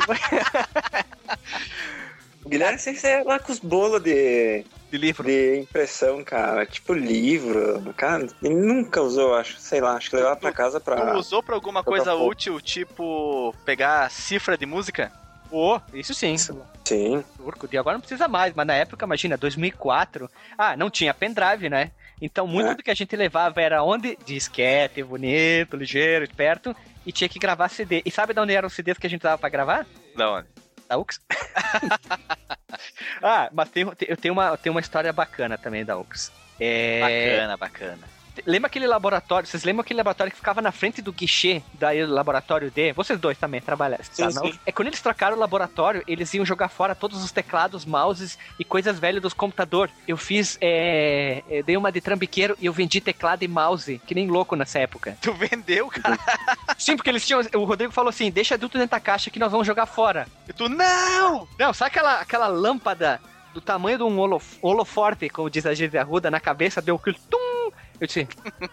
[2.44, 5.24] O Guilherme sempre saia lá com os bolos de, de livro.
[5.26, 6.66] de impressão, cara.
[6.66, 7.82] Tipo livro.
[7.96, 9.58] Cara, ele nunca usou, acho.
[9.58, 11.16] Sei lá, acho que levava pra casa Tu pra.
[11.16, 15.12] usou pra alguma coisa útil, tipo pegar cifra de música?
[15.48, 16.36] Pô, isso sim.
[16.38, 17.24] Sim.
[17.36, 17.68] turco.
[17.72, 21.90] E agora não precisa mais, mas na época, imagina, 2004, ah, não tinha pendrive, né?
[22.22, 22.74] Então muito É.
[22.74, 24.16] do que a gente levava era onde?
[24.24, 26.74] Disquete, bonito, ligeiro, perto,
[27.06, 28.02] e tinha que gravar CD.
[28.04, 29.86] E sabe de onde eram os CDs que a gente usava pra gravar?
[30.16, 30.46] Da onde?
[30.90, 31.20] Da UX.
[33.22, 36.32] ah, mas tem, eu tenho uma, tenho uma história bacana também da UX.
[36.58, 38.19] É, Bacana, bacana.
[38.46, 39.46] Lembra aquele laboratório?
[39.46, 42.92] Vocês lembram aquele laboratório que ficava na frente do guichê da laboratório D?
[42.92, 44.04] Vocês dois também trabalharam.
[44.04, 44.58] Sim, tá, sim.
[44.64, 48.64] É quando eles trocaram o laboratório, eles iam jogar fora todos os teclados, mouses e
[48.64, 49.94] coisas velhas dos computadores.
[50.06, 54.14] Eu fiz, é, eu dei uma de trambiqueiro e eu vendi teclado e mouse, que
[54.14, 55.16] nem louco nessa época.
[55.20, 56.18] Tu vendeu, cara?
[56.78, 57.40] Sim, porque eles tinham.
[57.54, 60.26] O Rodrigo falou assim: deixa tudo dentro da caixa que nós vamos jogar fora.
[60.48, 61.48] E tu, não!
[61.58, 63.20] Não, sabe aquela, aquela lâmpada
[63.52, 67.18] do tamanho de um holof holoforte, como diz a Gíria Arruda, na cabeça, deu aquele
[67.28, 67.59] tum!
[68.00, 68.26] Eu disse,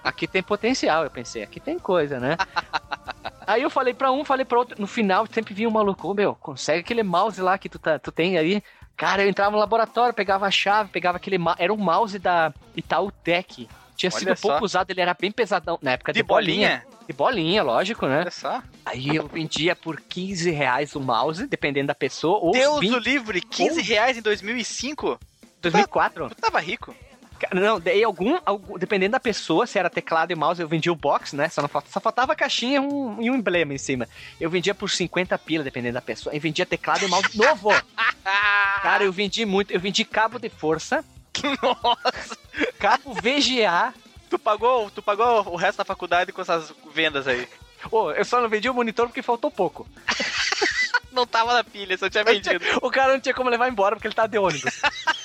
[0.03, 2.37] aqui tem potencial, eu pensei, aqui tem coisa, né?
[3.45, 6.13] Aí eu falei pra um, falei pra outro, no final sempre vinha um maluco, "Ô,
[6.13, 8.61] meu, consegue aquele mouse lá que tu, tá, tu tem aí.
[8.97, 12.53] Cara, eu entrava no laboratório, pegava a chave, pegava aquele mouse, era um mouse da
[12.75, 13.69] Itautec.
[13.95, 14.49] Tinha Olha sido só.
[14.49, 16.85] pouco usado, ele era bem pesadão, na época de, De bolinha?
[17.07, 18.19] De bolinha, lógico, né?
[18.19, 18.61] Olha só.
[18.85, 22.99] Aí eu vendia por 15 reais o mouse, dependendo da pessoa, ou Deus 20, do
[22.99, 25.17] livre, 15 reais em 2005?
[25.61, 26.29] 2004.
[26.29, 26.93] Tu tava rico.
[27.53, 30.95] Não, daí algum, algum- dependendo da pessoa, se era teclado e mouse, eu vendia o
[30.95, 31.49] box, né?
[31.49, 34.07] Só, não falta, só faltava a caixinha e um, e um emblema em cima.
[34.39, 36.35] Eu vendia por 50 pila, dependendo da pessoa.
[36.35, 37.69] E vendia teclado e mouse novo.
[38.81, 39.71] Cara, eu vendi muito.
[39.71, 41.03] Eu vendi cabo de força,
[41.61, 42.37] Nossa.
[42.79, 43.93] cabo VGA.
[44.29, 47.47] Tu pagou, tu pagou o resto da faculdade com essas vendas aí.
[47.91, 49.87] Ô, eu só não vendi o monitor porque faltou pouco.
[51.09, 52.63] Não tava na pilha, só tinha vendido.
[52.81, 54.81] O cara não tinha como levar embora porque ele tava de ônibus.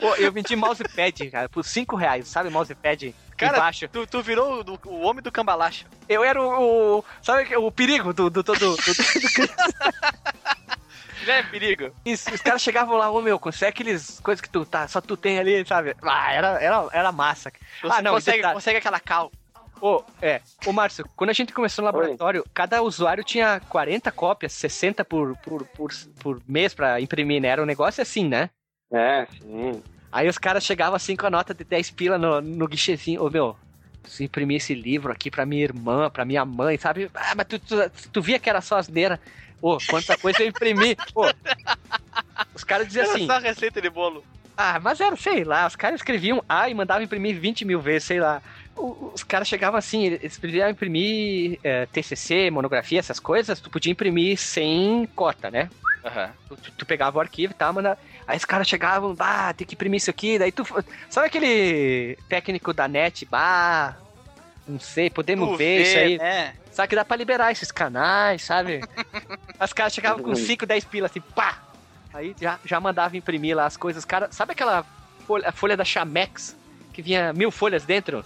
[0.00, 2.50] Pô, eu vendi mousepad, cara, por 5 reais, sabe?
[2.50, 3.88] Mousepad Cara, embaixo.
[3.88, 5.86] Tu, tu virou o, o homem do cambalacho.
[6.08, 6.98] Eu era o.
[6.98, 8.28] o- sabe o perigo do.
[8.30, 8.76] do, do, do, do-
[11.26, 11.90] Já é perigo.
[12.04, 15.16] Isso, os caras chegavam lá, ô meu, consegue aqueles coisas que tu tá, só tu
[15.18, 15.94] tem ali, sabe?
[16.02, 17.52] Ah, era, era, era massa.
[17.82, 18.54] Você Ah, não, consegue, detalhe.
[18.54, 19.30] consegue aquela cal.
[19.82, 20.40] Ô, é.
[20.64, 25.36] Ô, Márcio, quando a gente começou no laboratório, cada usuário tinha 40 cópias, 60 por,
[25.38, 27.48] por, por, por mês pra imprimir, né?
[27.48, 28.48] Era um negócio assim, né?
[28.92, 29.82] É, sim.
[30.12, 33.24] Aí os caras chegavam assim com a nota de 10 pila no, no guichezinho.
[33.24, 33.56] Ô, meu,
[34.04, 37.10] se imprimir esse livro aqui pra minha irmã, pra minha mãe, sabe?
[37.14, 37.76] Ah, mas tu, tu,
[38.12, 39.20] tu via que era só asneira.
[39.62, 40.96] Ô, quanta coisa eu imprimi.
[41.14, 41.26] Ô,
[42.54, 43.26] os caras diziam Era assim...
[43.26, 44.24] só receita de bolo.
[44.56, 48.04] Ah, mas era, sei lá, os caras escreviam A e mandavam imprimir 20 mil vezes,
[48.04, 48.42] sei lá.
[49.14, 54.38] Os caras chegavam assim, eles podiam imprimir é, TCC, monografia, essas coisas, tu podia imprimir
[54.38, 55.68] sem cota, né?
[56.04, 56.30] Aham.
[56.48, 57.98] Tu, tu- pegava o arquivo e tal, manda...
[58.26, 60.64] Aí os caras chegavam, bah, tem que imprimir isso aqui, daí tu...
[61.10, 63.96] Sabe aquele técnico da net, bah,
[64.66, 66.18] não sei, podemos Tu ver isso vê, aí.
[66.18, 66.54] né?
[66.72, 68.80] Sabe que dá pra liberar esses canais, sabe?
[69.62, 71.58] Os caras chegavam com 5, 10 pilas, assim, pá!
[72.14, 74.04] Aí já, já mandava imprimir lá as coisas.
[74.04, 74.84] Cara, sabe aquela
[75.26, 76.56] folha, a folha da Chamex
[76.92, 78.24] que vinha mil folhas dentro?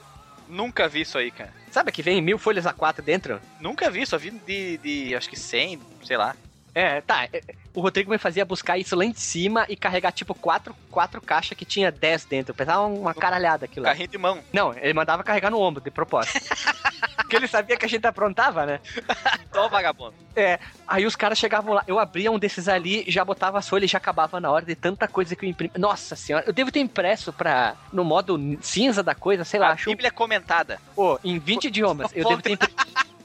[0.48, 1.52] Nunca vi isso aí, cara.
[1.70, 3.40] Sabe que vem mil folhas A4 dentro?
[3.60, 6.36] Nunca vi, só vi de, de acho que 100, sei lá.
[6.74, 7.28] É, tá.
[7.74, 11.20] É, O Rodrigo me fazia buscar isso lá em cima e carregar tipo quatro, quatro
[11.20, 12.54] caixas que tinha 10 dentro.
[12.54, 13.90] Pesava uma caralhada aquilo lá.
[13.92, 14.40] Carrinho de mão.
[14.52, 16.38] Não, ele mandava carregar no ombro, de propósito.
[17.16, 18.80] Porque ele sabia que a gente aprontava, né?
[19.52, 20.14] Só vagabundo.
[20.86, 23.92] Aí os caras chegavam lá, eu abria um desses ali, já botava as folhas e
[23.92, 25.72] já acabava na hora de tanta coisa que eu imprimi.
[25.78, 27.74] Nossa senhora, eu devo ter impresso pra.
[27.92, 29.88] no modo cinza da coisa, sei lá, A acho.
[29.90, 30.78] Bíblia comentada.
[30.94, 32.10] Pô, em 20 idiomas.
[32.14, 32.70] Eu devo, ter, impre-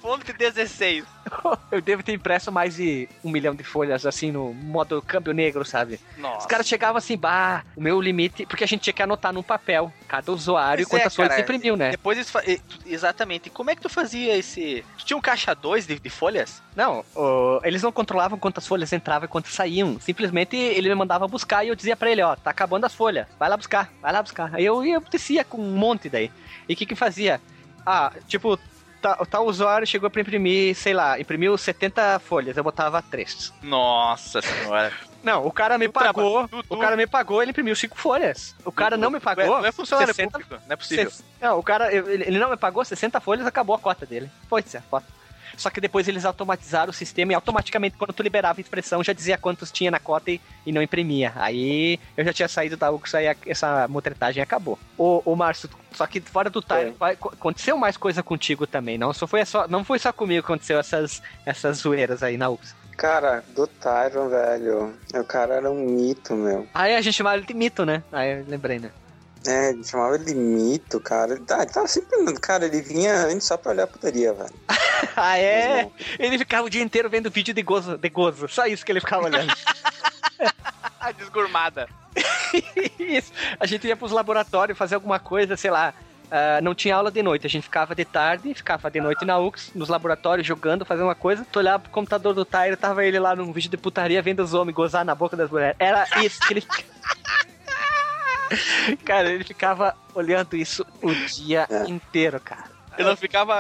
[0.02, 1.04] Fonte 16.
[1.72, 5.66] eu devo ter impresso mais de um milhão de folhas, assim, no modo câmbio negro,
[5.66, 6.00] sabe?
[6.18, 6.40] Nossa.
[6.40, 8.46] Os caras chegavam assim, bah, o meu limite.
[8.46, 11.42] Porque a gente tinha que anotar num papel, cada usuário, Pois é, quantas folhas cara.
[11.42, 11.92] imprimiu, né?
[11.92, 13.48] Depois e- Exatamente.
[13.48, 14.86] E como é que tu fazia esse.
[14.98, 16.62] Tu tinha um caixa 2 de, de folhas?
[16.76, 20.00] Não, o- eles não controlavam quantas folhas entravam e quantas saíam.
[20.00, 23.28] Simplesmente ele me mandava buscar e eu dizia pra ele, ó, tá acabando as folhas.
[23.38, 24.56] Vai lá buscar, vai lá buscar.
[24.56, 26.32] Aí eu ia descia com um monte daí.
[26.70, 27.42] E o que que fazia?
[27.86, 28.58] Ah, tipo,
[29.02, 33.54] tal, tal usuário chegou pra imprimir, sei lá, imprimiu 70 folhas, eu botava 3.
[33.62, 34.92] Nossa senhora.
[35.24, 38.56] Não, o cara me traba- pagou, tu- o cara me pagou, ele imprimiu 5 folhas.
[38.64, 39.46] O cara não me pagou.
[39.46, 40.56] Não é funcionário 60 público.
[40.66, 41.12] Não é possível.
[41.12, 44.30] Ses- Não, o cara, ele não me pagou 60 folhas, acabou a cota dele.
[44.50, 45.06] Foi a cota.
[45.60, 49.12] Só que depois eles automatizaram o sistema e automaticamente, quando tu liberava a expressão, já
[49.12, 51.34] dizia quantos tinha na cota e, e não imprimia.
[51.36, 54.80] Aí eu já tinha saído da UX, aí a- essa mutretagem acabou.
[54.98, 59.12] Ô, ô Márcio, só que fora do time, co- aconteceu mais coisa contigo também, não?
[59.12, 62.74] Só foi só, não foi só comigo que aconteceu essas, essas zoeiras aí na UX.
[62.96, 64.94] Cara, do Tyron, velho.
[65.14, 66.68] O cara era um mito, meu.
[66.74, 68.02] Aí a gente chamava ele de mito, né?
[68.14, 68.92] Aí eu lembrei, né?
[69.48, 71.34] É, ele chamava ele de mito, cara.
[71.34, 72.34] Ele, tá, ele tava sempre.
[72.40, 74.54] Cara, ele vinha antes só pra olhar a putaria, velho.
[75.16, 75.90] Ah, é?
[76.18, 78.48] Ele ficava o dia inteiro vendo vídeo de gozo, de gozo.
[78.50, 79.54] Só isso que ele ficava olhando.
[81.02, 81.88] Ah, desgurmada.
[83.00, 83.32] Isso.
[83.58, 85.94] A gente ia pros laboratórios fazer alguma coisa, sei lá.
[86.30, 89.40] ah, não tinha aula de noite, a gente ficava de tarde, ficava de noite na
[89.40, 91.46] UX, nos laboratórios, jogando, fazendo uma coisa.
[91.50, 94.54] Tu olhava pro computador do Tyler, tava ele lá num vídeo de putaria vendo os
[94.54, 95.78] homens gozar na boca das mulheres.
[95.80, 96.64] Era isso que ele.
[99.06, 101.90] cara, ele ficava olhando isso o dia É.
[101.90, 102.66] inteiro, cara.
[102.98, 103.56] Eu não ficava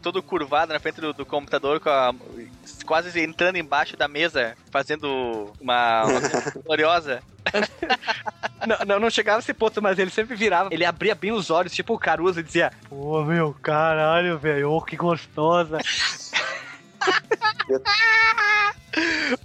[0.00, 2.14] todo curvado na frente do, do computador, com a-
[2.86, 6.20] quase entrando embaixo da mesa, fazendo uma, uma
[6.64, 7.22] gloriosa.
[8.64, 10.68] Não, não, não chegava a esse ponto, mas ele sempre virava.
[10.72, 14.80] Ele abria bem os olhos, tipo o Caruso, e dizia: Pô, meu, caralho, velho, oh,
[14.80, 15.78] que gostosa.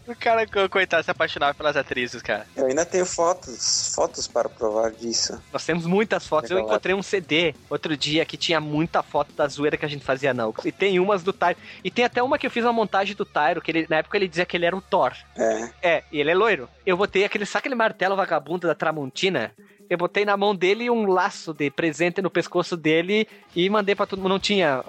[0.06, 2.46] O cara, co- coitado, se apaixonava pelas atrizes, cara.
[2.56, 5.42] Eu ainda tenho fotos, fotos para provar disso.
[5.54, 6.52] Nós temos muitas fotos.
[6.52, 10.04] Eu encontrei um CD outro dia que tinha muita foto da zoeira que a gente
[10.04, 10.66] fazia UX.
[10.66, 11.56] E tem umas do Tyro.
[11.84, 14.18] E tem até uma que eu fiz uma montagem do Tyro, que ele, na época
[14.18, 15.14] ele dizia que ele era o Thor.
[15.38, 15.70] É.
[15.82, 16.68] É, e ele é loiro.
[16.86, 19.54] Eu botei aquele, sabe aquele martelo vagabundo da Tramontina?
[19.90, 24.06] Eu botei na mão dele um laço de presente no pescoço dele e mandei pra
[24.06, 24.30] todo mundo.
[24.30, 24.84] Não tinha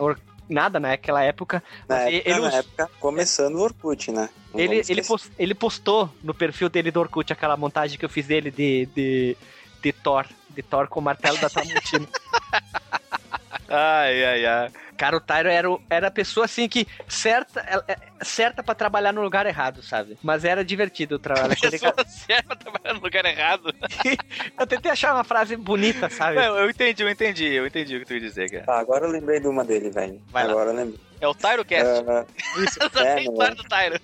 [0.48, 1.62] nada naquela época.
[1.88, 4.28] Na época, ele, na época, começando o Orkut, né?
[4.52, 5.06] Não ele, ele, esquecer.
[5.06, 8.86] pos- ele postou no perfil dele do Orkut aquela montagem que eu fiz dele de,
[8.94, 9.36] de,
[9.82, 10.26] de Thor.
[10.50, 12.06] De Thor com o martelo da Tramontina.
[13.70, 14.70] Ai, ai, ai.
[14.98, 19.22] Cara, o Tyro era, era a pessoa assim que certa, é- certa para trabalhar no
[19.22, 20.18] lugar errado, sabe?
[20.22, 21.54] Mas era divertido o trabalho.
[21.70, 23.72] Pessoa certa trabalhando no lugar errado.
[24.58, 26.34] Eu tentei achar uma frase bonita, sabe?
[26.34, 28.64] Não, eu entendi, eu entendi, eu entendi o que tu ia dizer, cara.
[28.64, 30.20] Tá, agora eu lembrei de uma dele, velho.
[30.30, 30.50] Vai lá.
[30.50, 31.00] Agora eu lembrei.
[31.20, 32.04] É o TyroCast.
[32.08, 32.24] Ah,
[32.60, 34.00] Isso, é, tem não história do Tyro.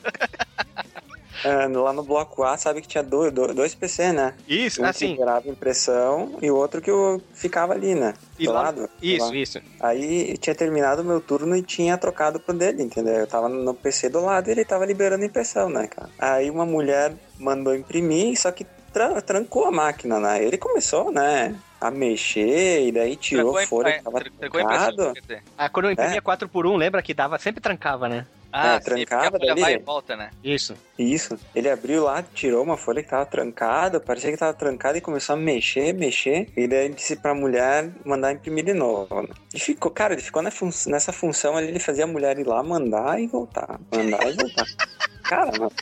[1.45, 4.35] Ah, lá no bloco A, sabe que tinha dois, dois PC, né?
[4.47, 5.13] Isso, Um assim.
[5.13, 8.15] que gerava impressão e o outro que eu ficava ali, né?
[8.39, 8.91] E Do lá- lado.
[9.03, 9.35] Isso, lá.
[9.37, 9.61] isso.
[9.81, 13.15] Aí tinha terminado o meu turno e tinha trocado pro dele, entendeu?
[13.15, 16.09] Eu tava no PC do lado e ele tava liberando impressão, né, cara?
[16.19, 20.43] Aí uma mulher mandou imprimir, só que tra- trancou a máquina, né?
[20.45, 24.31] Ele começou, né, a mexer e daí tirou Trancou a- folha é, que tava tran-
[24.39, 25.13] trancou a trancado.
[25.21, 25.43] dizer.
[25.59, 28.27] Ah, quando eu imprimia 4x1, lembra que dava, sempre trancava, né?
[28.57, 29.61] Ah, É, sim, trancava a folha dali.
[29.61, 30.31] vai e volta, né?
[30.45, 30.75] Isso.
[30.97, 31.37] Isso.
[31.57, 35.33] Ele abriu lá, tirou uma folha que tava trancada, parecia que tava trancada e começou
[35.35, 36.49] a mexer, mexer.
[36.57, 39.23] E daí ele disse pra mulher mandar imprimir de novo.
[39.23, 39.29] né?
[39.53, 42.47] E ficou, cara, ele ficou na fun- nessa função ali, ele fazia a mulher ir
[42.47, 43.81] lá, mandar e voltar.
[43.93, 44.65] Mandar e voltar.
[45.25, 45.73] cara, mano.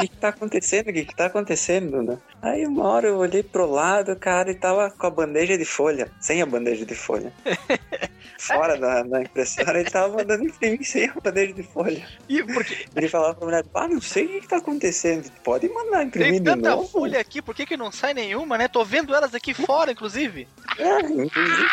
[0.00, 0.88] O que, que tá acontecendo?
[0.88, 2.18] O que, que tá acontecendo, né?
[2.40, 6.10] Aí uma hora eu olhei pro lado, cara, e tava com a bandeja de folha,
[6.20, 7.32] sem a bandeja de folha.
[8.38, 12.08] Fora da, da impressora, ele tava mandando imprimir sem a bandeja de folha.
[12.26, 15.30] E porque Ele falava pra mulher, ah, não sei o que, que tá acontecendo.
[15.44, 16.88] Pode mandar imprimir Tem de tanta novo?
[16.88, 18.66] folha aqui, por que, que não sai nenhuma, né?
[18.66, 20.48] Tô vendo elas aqui fora, inclusive.
[20.78, 21.68] É, inclusive.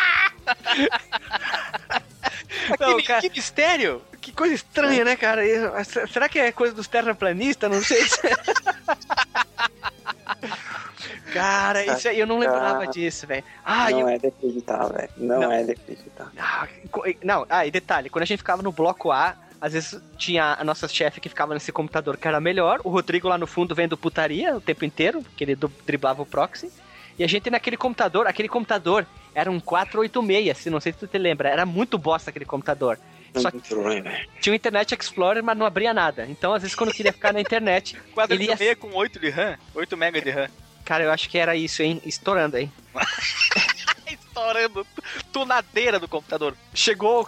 [2.78, 4.02] Não, que, cara- que mistério!
[4.28, 5.42] Que coisa estranha, né, cara?
[5.84, 7.70] Se- Será que é coisa dos terraplanistas?
[7.70, 8.18] Não sei se...
[11.32, 12.90] Cara, isso aí eu não lembrava Cara.
[12.90, 13.44] disso, velho.
[13.64, 14.08] Ah, não eu...
[14.08, 15.08] é de acreditar, velho.
[15.16, 15.52] Não, Não.
[15.52, 16.30] é de acreditar.
[16.38, 16.66] Ah,
[17.22, 20.64] não, ah, e detalhe, quando a gente ficava no bloco A, às vezes tinha a
[20.64, 23.96] nossa chefe que ficava nesse computador que era melhor, o Rodrigo lá no fundo vendo
[23.96, 25.56] putaria o tempo inteiro, porque ele
[25.86, 26.70] driblava o proxy,
[27.18, 31.06] e a gente naquele computador, aquele computador era um 486, se não sei se tu
[31.06, 32.98] te lembra, era muito bosta aquele computador.
[33.36, 34.28] Só que velho.
[34.40, 36.26] tinha o Internet Explorer, mas não abria nada.
[36.28, 37.94] Então, às vezes, quando eu queria ficar na internet,
[38.30, 40.48] Ele ia- 486 com 8 de RAM, 8 MB de RAM.
[40.84, 42.00] cara, eu acho que era isso, hein?
[42.04, 42.72] Estourando, hein?
[44.06, 44.86] Estourando,
[45.32, 46.54] tunadeira do computador.
[46.74, 47.26] Chegou.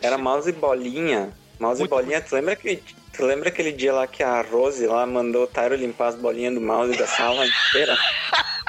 [0.00, 1.32] Era mouse e bolinha.
[1.58, 2.82] Mouse Muito e bolinha, tu lembra que.
[3.12, 6.52] Tu lembra aquele dia lá que a Rose lá mandou o Tyro limpar as bolinhas
[6.54, 7.96] do mouse da sala inteira?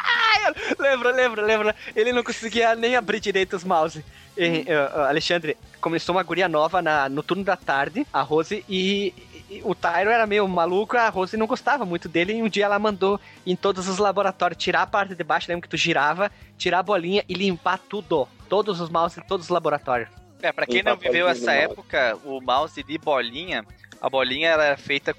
[0.79, 1.75] Lembra, lembra, lembra.
[1.95, 4.03] Ele não conseguia nem abrir direito os mouse.
[4.37, 9.13] E, uh, Alexandre, começou uma guria nova na, no turno da tarde, a Rose, e,
[9.49, 12.65] e o Tyro era meio maluco, a Rose não gostava muito dele, e um dia
[12.65, 16.31] ela mandou em todos os laboratórios tirar a parte de baixo, lembra que tu girava,
[16.55, 18.27] tirar a bolinha e limpar tudo.
[18.47, 20.09] Todos os mouse em todos os laboratórios.
[20.41, 23.65] É, pra quem não viveu essa época, o mouse de bolinha,
[23.99, 25.15] a bolinha ela era feita,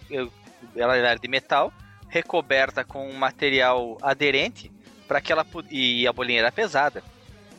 [0.76, 1.72] ela era de metal,
[2.08, 4.70] recoberta com um material aderente,
[5.08, 7.02] para que ela e a bolinha era pesada,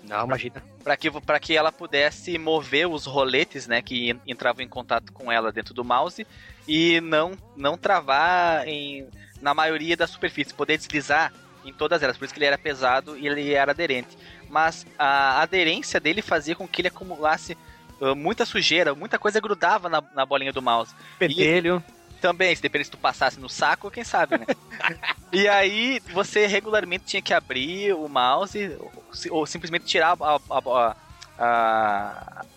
[0.04, 0.64] Não, imagina.
[0.84, 5.12] para que para que ela pudesse mover os roletes, né, que en- entravam em contato
[5.12, 6.26] com ela dentro do mouse
[6.68, 9.08] e não não travar em
[9.42, 11.34] na maioria da superfície, poder deslizar
[11.66, 12.18] em todas elas.
[12.18, 14.18] Por isso que ele era pesado e ele era aderente.
[14.50, 17.58] Mas a aderência dele fazia com que ele acumulasse
[18.02, 20.94] uh, muita sujeira, muita coisa grudava na, na bolinha do mouse.
[21.18, 21.84] Pedelho.
[22.22, 24.46] Também, se dependesse se tu passasse no saco, quem sabe, né?
[25.32, 30.36] e aí você regularmente tinha que abrir o mouse ou, si- ou simplesmente tirar a,
[30.50, 30.96] a,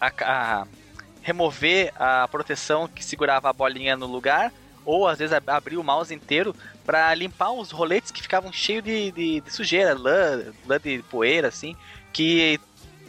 [0.00, 0.66] a, a-
[1.20, 4.52] remover a proteção que segurava a bolinha no lugar,
[4.84, 6.54] ou às vezes ab- abrir o mouse inteiro
[6.84, 11.46] para limpar os roletes que ficavam cheios de, de, de sujeira, lã, lã de poeira,
[11.48, 11.76] assim,
[12.12, 12.58] que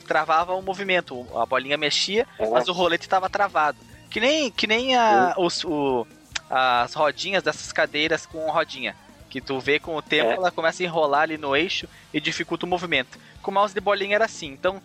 [0.07, 1.25] travava o movimento.
[1.35, 3.79] A bolinha mexia, mas o rolete estava travado.
[4.11, 6.05] Que nem, que nem a, os, o,
[6.55, 8.95] as rodinhas dessas cadeiras com rodinha.
[9.29, 10.35] Que tu vê com o tempo, É.
[10.35, 13.17] ela começa a enrolar ali no eixo e dificulta o movimento.
[13.41, 14.47] Com o mouse de bolinha era assim.
[14.51, 14.81] Então,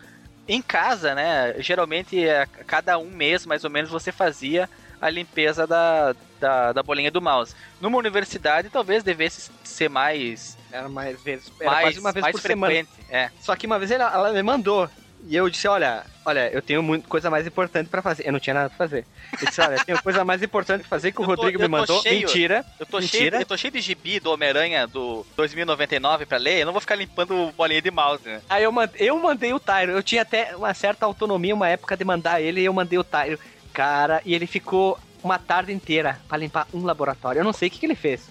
[0.48, 4.68] em casa, né, geralmente a cada um mês, mais ou menos, você fazia
[5.00, 7.54] a limpeza da, da, da bolinha do mouse.
[7.80, 11.52] Numa universidade, talvez devesse ser mais, Era mais vezes.
[11.60, 12.72] Era mais, quase uma vez mais por semana.
[12.72, 12.90] frequente.
[13.10, 13.30] É.
[13.40, 14.88] Só que uma vez ela, ela me mandou.
[15.26, 18.26] E eu disse, olha, olha, eu tenho muita coisa mais importante pra fazer.
[18.26, 19.04] Eu não tinha nada pra fazer.
[19.40, 21.68] Eu disse, olha, eu tenho coisa mais importante pra fazer que o tô- Rodrigo me
[21.68, 22.00] mandou.
[22.00, 22.20] cheio.
[22.26, 22.64] Mentira.
[22.78, 23.36] Eu tô, Mentira.
[23.36, 26.80] cheio, eu tô cheio de gibi do Homem-Aranha do 2099 pra ler, eu não vou
[26.80, 28.40] ficar limpando bolinha de mouse, né?
[28.48, 29.92] Aí eu mandei, eu mandei o Tyro.
[29.92, 33.04] Eu tinha até uma certa autonomia, uma época de mandar ele, e eu mandei o
[33.04, 33.38] Tyro.
[33.74, 37.40] Cara, e ele ficou uma tarde inteira pra limpar um laboratório.
[37.40, 38.28] Eu não sei o que, que ele fez.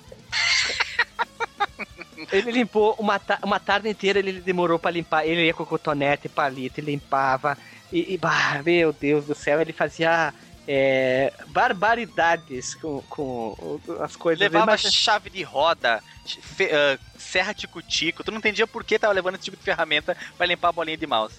[2.31, 5.25] Ele limpou uma, ta- uma tarde inteira, ele demorou pra limpar.
[5.25, 7.57] Ele ia com cotonete, palito, e limpava.
[7.91, 10.33] E, e, bah, meu Deus do céu, ele fazia
[10.67, 14.39] é, barbaridades com, com as coisas.
[14.39, 19.13] Levava Mas- chave de roda, fe- ah, serra tico-tico, tu não entendia por que tava
[19.13, 21.35] levando esse tipo de ferramenta pra limpar a bolinha de mouse.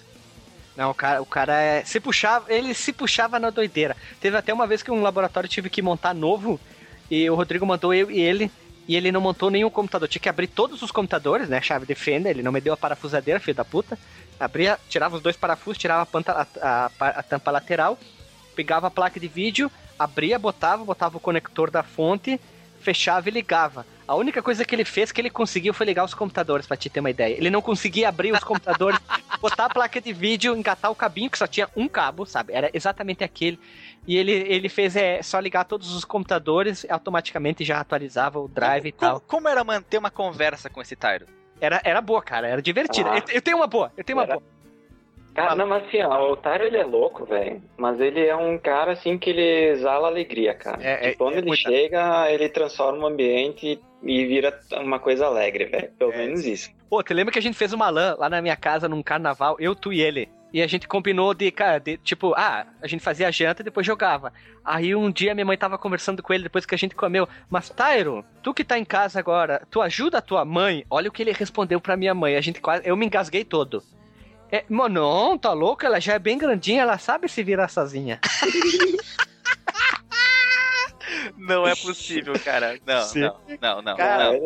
[0.75, 3.95] Não, o cara, o cara é- se puxava, ele se puxava na doideira.
[4.21, 6.59] Teve até uma vez que um laboratório tive que montar novo
[7.11, 8.49] e o Rodrigo mandou eu e ele
[8.89, 10.07] e ele não montou nenhum computador.
[10.07, 11.61] Tinha que abrir todos os computadores, né?
[11.61, 13.95] Chave de fenda, ele não me deu a parafusadeira, filho da puta.
[14.39, 17.99] Abria, tirava os dois parafusos, tirava a, panta- a- a- a tampa lateral,
[18.55, 22.41] pegava a placa de vídeo, abria, botava, botava o conector da fonte,
[22.81, 23.85] fechava e ligava.
[24.07, 26.89] A única coisa que ele fez que ele conseguiu foi ligar os computadores, pra te
[26.89, 27.35] ter uma ideia.
[27.37, 28.99] Ele não conseguia abrir os computadores,
[29.39, 32.53] botar a placa de vídeo, engatar o cabinho, que só tinha um cabo, sabe?
[32.53, 33.59] Era exatamente aquele.
[34.07, 38.87] E ele, ele fez é, só ligar todos os computadores, automaticamente já atualizava o drive
[38.87, 39.21] e como, tal.
[39.21, 41.27] como era manter uma conversa com esse Tyro?
[41.61, 43.11] Era, era boa, cara, era divertida.
[43.11, 43.17] Ah.
[43.17, 44.33] Eu, eu tenho uma boa, eu tenho uma Era.
[44.35, 44.43] boa.
[45.35, 47.61] Cara, não, mas assim, ó, o Otário ele é louco, velho.
[47.77, 49.41] Mas ele é um cara assim que ele
[49.71, 50.81] exala alegria, cara.
[50.83, 55.27] É, é- Quando é ele muita- chega, ele transforma o ambiente e vira uma coisa
[55.27, 55.91] alegre, velho.
[55.99, 56.17] Pelo É.
[56.17, 56.71] menos isso.
[56.89, 59.55] Pô, tu lembra que a gente fez uma LAN lá na minha casa num carnaval,
[59.59, 60.27] eu, tu e ele?
[60.51, 63.85] E a gente combinou de, cara, de, tipo, ah, a gente fazia janta e depois
[63.85, 64.33] jogava.
[64.65, 67.27] Aí um dia minha mãe tava conversando com ele depois que a gente comeu.
[67.49, 70.85] Mas, Tyro, tu que tá em casa agora, tu ajuda a tua mãe?
[70.89, 72.35] Olha o que ele respondeu pra minha mãe.
[72.35, 72.87] A gente quase.
[72.87, 73.83] Eu me engasguei todo.
[74.51, 75.85] É, mano, não, tá louco?
[75.85, 78.19] Ela já é bem grandinha, ela sabe se virar sozinha.
[81.37, 82.77] Não é possível, cara.
[82.85, 83.21] Não, Sim.
[83.21, 84.39] não, não, não, Cara, não,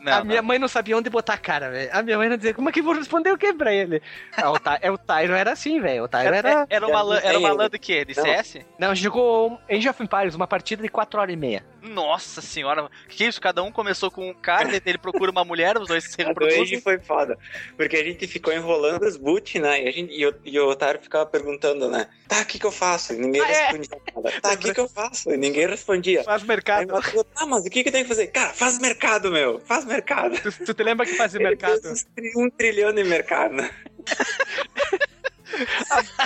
[0.00, 0.24] não, a não.
[0.24, 1.90] minha mãe não sabia onde botar a cara, velho.
[1.92, 4.02] A minha mãe não dizia, como é que eu vou responder o que pra ele?
[4.36, 6.04] Ah, o, Ty, é, o Tyro era assim, velho.
[6.04, 6.48] O Tyro era.
[6.48, 7.56] Era, era uma lã, era uma Não.
[7.56, 8.04] lã do quê?
[8.04, 8.58] De CS?
[8.78, 11.64] Não, a gente jogou Age of Empires, uma partida de 4 horas e meia.
[11.88, 13.40] Nossa senhora, que isso?
[13.40, 16.62] Cada um começou com um cara, ele procura uma mulher, os dois se reproduzem.
[16.62, 17.38] Age foi foda.
[17.76, 19.82] Porque a gente ficou enrolando os boot, né?
[19.84, 22.08] E, a gente, e, o, e o Otário ficava perguntando, né?
[22.28, 23.14] Tá, o que que eu faço?
[23.14, 23.66] E ninguém Ah, é?
[23.66, 24.40] respondia nada.
[24.40, 25.30] Tá, o que que eu faço?
[25.32, 26.24] E ninguém respondia.
[26.24, 27.02] Faz Aí mercado.
[27.02, 28.26] falei, tá, mas o que que tem que fazer?
[28.28, 29.60] Cara, faz mercado, meu.
[29.60, 30.40] Faz mercado.
[30.40, 31.80] Tu, tu te lembra que Ele mercado?
[31.82, 33.56] fez um trilhão de mercado.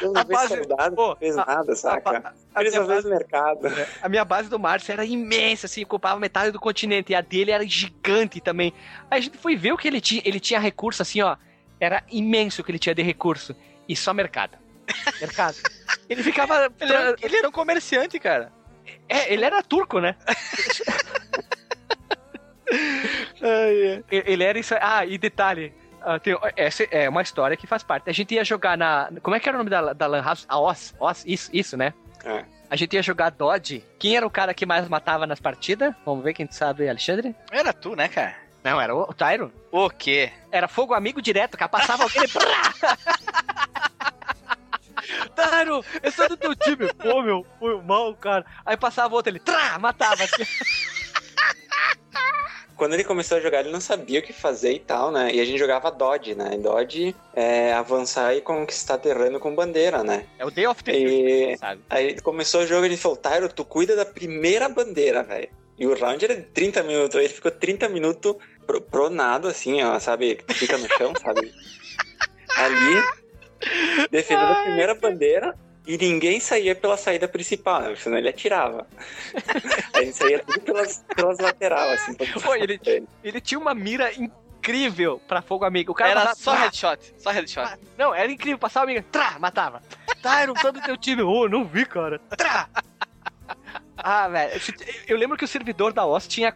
[0.00, 2.34] Eu não a fez base- soldado, Pô, fez a- nada, A, saca?
[2.54, 3.60] a só fez base, mercado.
[4.02, 7.12] a minha base do Márcio era imensa, assim, ocupava metade do continente.
[7.12, 8.72] E a dele era gigante também.
[9.10, 10.22] Aí a gente foi ver o que ele tinha.
[10.24, 11.36] Ele tinha recurso, assim, ó.
[11.80, 13.54] Era imenso o que ele tinha de recurso.
[13.88, 14.56] E só mercado.
[15.20, 15.56] Mercado.
[16.08, 16.72] Ele ficava.
[16.80, 18.52] Ele era, ele era um comerciante, cara.
[19.08, 20.16] É, ele era turco, né?
[23.40, 24.74] Ele ele era isso.
[24.80, 25.72] Ah, e detalhe.
[26.04, 28.08] Ah, tem- essa é uma história que faz parte.
[28.08, 29.10] A gente ia jogar na.
[29.22, 30.44] Como é que era o nome da, da Lan House?
[30.48, 30.94] A Oz.
[30.98, 31.92] Oz, isso, isso, né?
[32.24, 32.44] É.
[32.70, 33.84] A gente ia jogar Dodge.
[33.98, 35.94] Quem era o cara que mais matava nas partidas?
[36.06, 37.34] Vamos ver quem sabe, Alexandre?
[37.50, 38.34] Era tu, né, cara?
[38.64, 39.52] Não, era o, o Tyro.
[39.70, 40.32] O quê?
[40.50, 41.68] Era fogo amigo direto, cara.
[41.68, 42.28] Passava alguém e.
[45.34, 46.92] Tyro, eu sou do teu time.
[46.94, 48.44] Pô, meu, foi mal, cara.
[48.64, 49.40] Aí passava outro, ele.
[49.40, 49.78] Trá!
[49.78, 50.22] Matava.
[50.24, 50.44] assim.
[52.82, 55.32] Quando ele começou a jogar, ele não sabia o que fazer e tal, né?
[55.32, 56.50] E a gente jogava Dodge, né?
[56.54, 60.26] E Dodge é avançar e conquistar terreno com bandeira, né?
[60.36, 61.80] É o Day of the E sabe?
[61.88, 65.48] aí começou o jogo e ele falou, Tyro, tu cuida da primeira bandeira, velho.
[65.78, 68.34] E o round era de 30 minutos, ele ficou 30 minutos
[68.66, 70.40] pro- pronado, assim, ó, sabe?
[70.48, 71.54] Fica no chão, sabe?
[72.58, 75.54] Ali, defendendo a primeira bandeira
[75.86, 77.96] e ninguém saía pela saída principal, né?
[77.96, 78.86] Senão ele atirava.
[79.94, 82.14] Aí ele saía tudo pelas, pelas laterais, assim.
[82.14, 82.80] pra Pô, ele-
[83.24, 83.40] ele.
[83.40, 85.92] Tinha uma mira incrível pra fogo amigo.
[85.92, 86.60] O cara Era só Trá!
[86.64, 87.78] headshot, só headshot.
[87.98, 88.58] Não, era incrível.
[88.58, 89.82] Passava o amigo, trá, matava.
[90.22, 91.22] Tyron, todo teu time.
[91.22, 92.20] Ô, não vi, cara.
[92.36, 92.68] Trá.
[93.96, 94.60] Ah, velho.
[95.06, 96.52] Eu lembro que o servidor da OS tinha.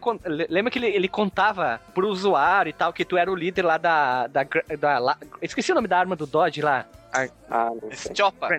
[0.49, 3.77] Lembra que ele, ele contava pro usuário e tal que tu era o líder lá
[3.77, 4.27] da.
[4.27, 4.45] da,
[4.79, 6.85] da lá- Esqueci o nome da arma do Dodge lá.
[7.49, 8.13] Ah, não sei.
[8.15, 8.49] Chopa.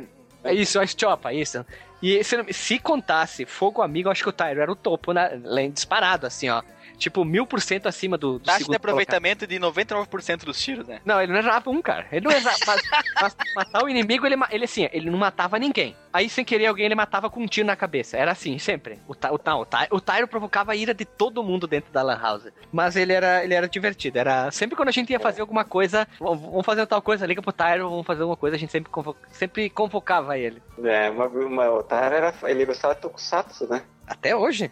[0.44, 1.64] É isso, a Estiopa, isso.
[2.02, 5.30] E se, se contasse fogo amigo, acho que o Tyro era o topo, né?
[5.72, 6.62] Disparado, assim, ó.
[6.98, 8.90] Tipo, mil por cento acima do, do Taxa de segundo colocado.
[9.06, 11.00] aproveitamento de 99% dos tiros, né?
[11.04, 12.06] Não, ele não errava um, cara.
[12.10, 12.56] Ele não errava.
[12.66, 12.82] mas,
[13.22, 15.96] mas matar o inimigo, ele, ele assim, ele não matava ninguém.
[16.12, 18.16] Aí, sem querer, alguém ele matava com um tiro na cabeça.
[18.16, 18.98] Era assim, sempre.
[19.06, 22.18] O, o, não, o, o Tyro provocava a ira de todo mundo dentro da Lan
[22.20, 22.48] House.
[22.72, 24.18] Mas ele era, ele era divertido.
[24.18, 27.52] Era sempre quando a gente ia fazer alguma coisa, "Vamos- fazer tal coisa, liga pro
[27.52, 30.60] Tyro, vamos fazer alguma coisa, a gente sempre, convo- sempre convocava ele.
[30.82, 33.82] É, uma, uma, o Tyro era, ele gostava de Tokusatsu, né?
[34.06, 34.70] Até hoje.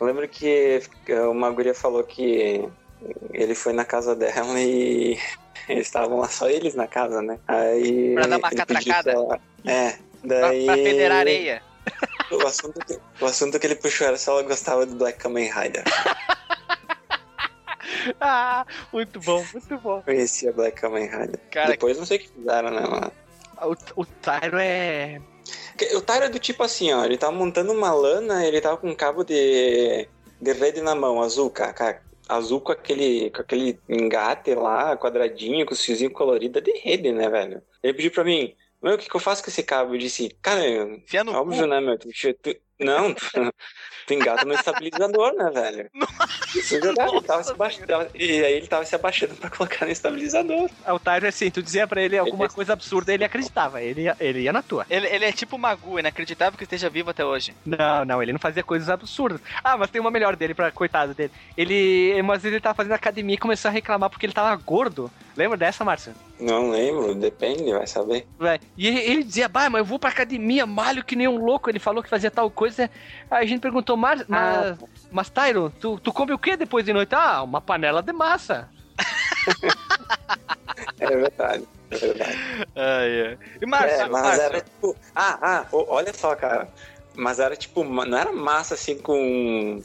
[0.00, 0.80] Eu lembro que
[1.30, 2.68] uma guria falou que
[3.32, 5.18] ele foi na casa dela e
[5.68, 7.38] eles estavam lá só eles na casa, né?
[7.48, 8.14] Aí.
[8.14, 9.02] Pra dar uma catracada.
[9.02, 9.90] pra ela- É.
[10.26, 10.66] Pra, Daí.
[10.66, 11.62] pra federar areia.
[12.30, 15.50] O assunto, que, o assunto que ele puxou era se ela gostava do Black Kamen
[15.50, 15.82] Rider.
[18.20, 20.02] Ah, muito bom, muito bom.
[20.02, 21.40] Conhecia Black Kamen Rider.
[21.50, 23.12] Cara, Depois não sei o que fizeram, né, mano?
[23.62, 25.20] O, o Tyro é.
[25.96, 28.90] O Tyro é do tipo assim, ó, ele tava montando uma lana, ele tava com
[28.90, 30.08] um cabo de,
[30.40, 35.72] de rede na mão, azul, cara, azul com aquele, com aquele engate lá, quadradinho, com
[35.72, 37.62] os fiozinhos coloridos, é de rede, né, velho?
[37.82, 39.94] Ele pediu pra mim, meu, o que, que eu faço com esse cabo?
[39.94, 40.62] Eu disse, cara,
[41.24, 41.66] no óbvio, cu.
[41.66, 42.08] né, meu, tu,
[42.42, 43.14] tu, Não,
[44.08, 45.90] tu engata no estabilizador, né, velho?
[46.56, 49.84] Isso é verdade, ele tava se abaixando, e aí ele tava se abaixando pra colocar
[49.84, 50.70] no estabilizador.
[50.86, 54.40] O Tyro, assim, tu dizia pra ele alguma coisa absurda, ele acreditava, ele ia, ele
[54.40, 54.86] ia na tua.
[54.88, 57.54] Ele, ele é tipo o Magu, inacreditável que esteja vivo até hoje.
[57.66, 59.40] Não, não, ele não fazia coisas absurdas.
[59.62, 61.30] Ah, mas tem uma melhor dele, pra coitado dele.
[61.56, 65.10] Ele, vezes ele tava fazendo academia e começou a reclamar porque ele tava gordo.
[65.38, 66.12] Lembra dessa, Márcio?
[66.40, 68.26] Não lembro, depende, vai saber.
[68.36, 68.58] Vai.
[68.76, 71.70] E ele, ele dizia, bah, mas eu vou pra academia, malho que nem um louco.
[71.70, 72.90] Ele falou que fazia tal coisa.
[73.30, 74.76] Aí a gente perguntou, mas, mas,
[75.12, 77.14] mas Tyron, tu, tu come o que depois de noite?
[77.14, 78.68] Ah, uma panela de massa.
[81.00, 82.38] É verdade, é verdade.
[82.76, 83.38] Ai, ai.
[83.60, 84.96] E Márcio, É, mas Márcio, era tipo.
[85.14, 86.68] Ah, ah, olha só, cara.
[87.16, 89.80] Mas era tipo, não era massa assim com.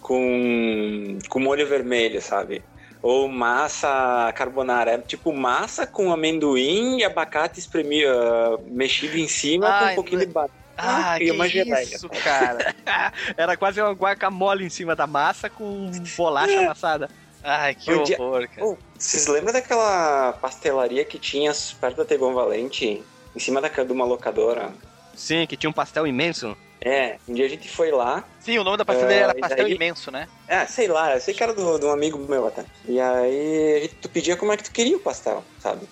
[0.00, 1.18] com.
[1.28, 2.62] com molho vermelho, sabe?
[3.02, 4.92] Ou massa carbonara.
[4.92, 9.94] Era tipo massa com amendoim e abacate espremido, ah, mexido em cima com Ai, um
[9.96, 10.52] pouquinho de banana.
[10.78, 12.74] Ah, e que uma isso, cara.
[13.36, 17.08] Era quase uma guacamole em cima da massa com bolacha amassada.
[17.42, 18.66] Ai, que Um dia- horror, cara.
[18.66, 23.02] Ô, vocês lembram daquela pastelaria que tinha perto da Tegon Valente?
[23.34, 24.72] Em cima da de uma locadora?
[25.14, 26.56] Sim, que tinha um pastel imenso.
[26.86, 29.64] É, um dia a gente foi lá, Sim, o nome da pastelaria É, era Pastel
[29.64, 30.28] daí- Imenso, né?
[30.46, 32.64] É, sei lá, eu sei que era de um amigo meu até.
[32.88, 35.88] E aí a gente, tu pedia como é que tu queria o pastel, sabe?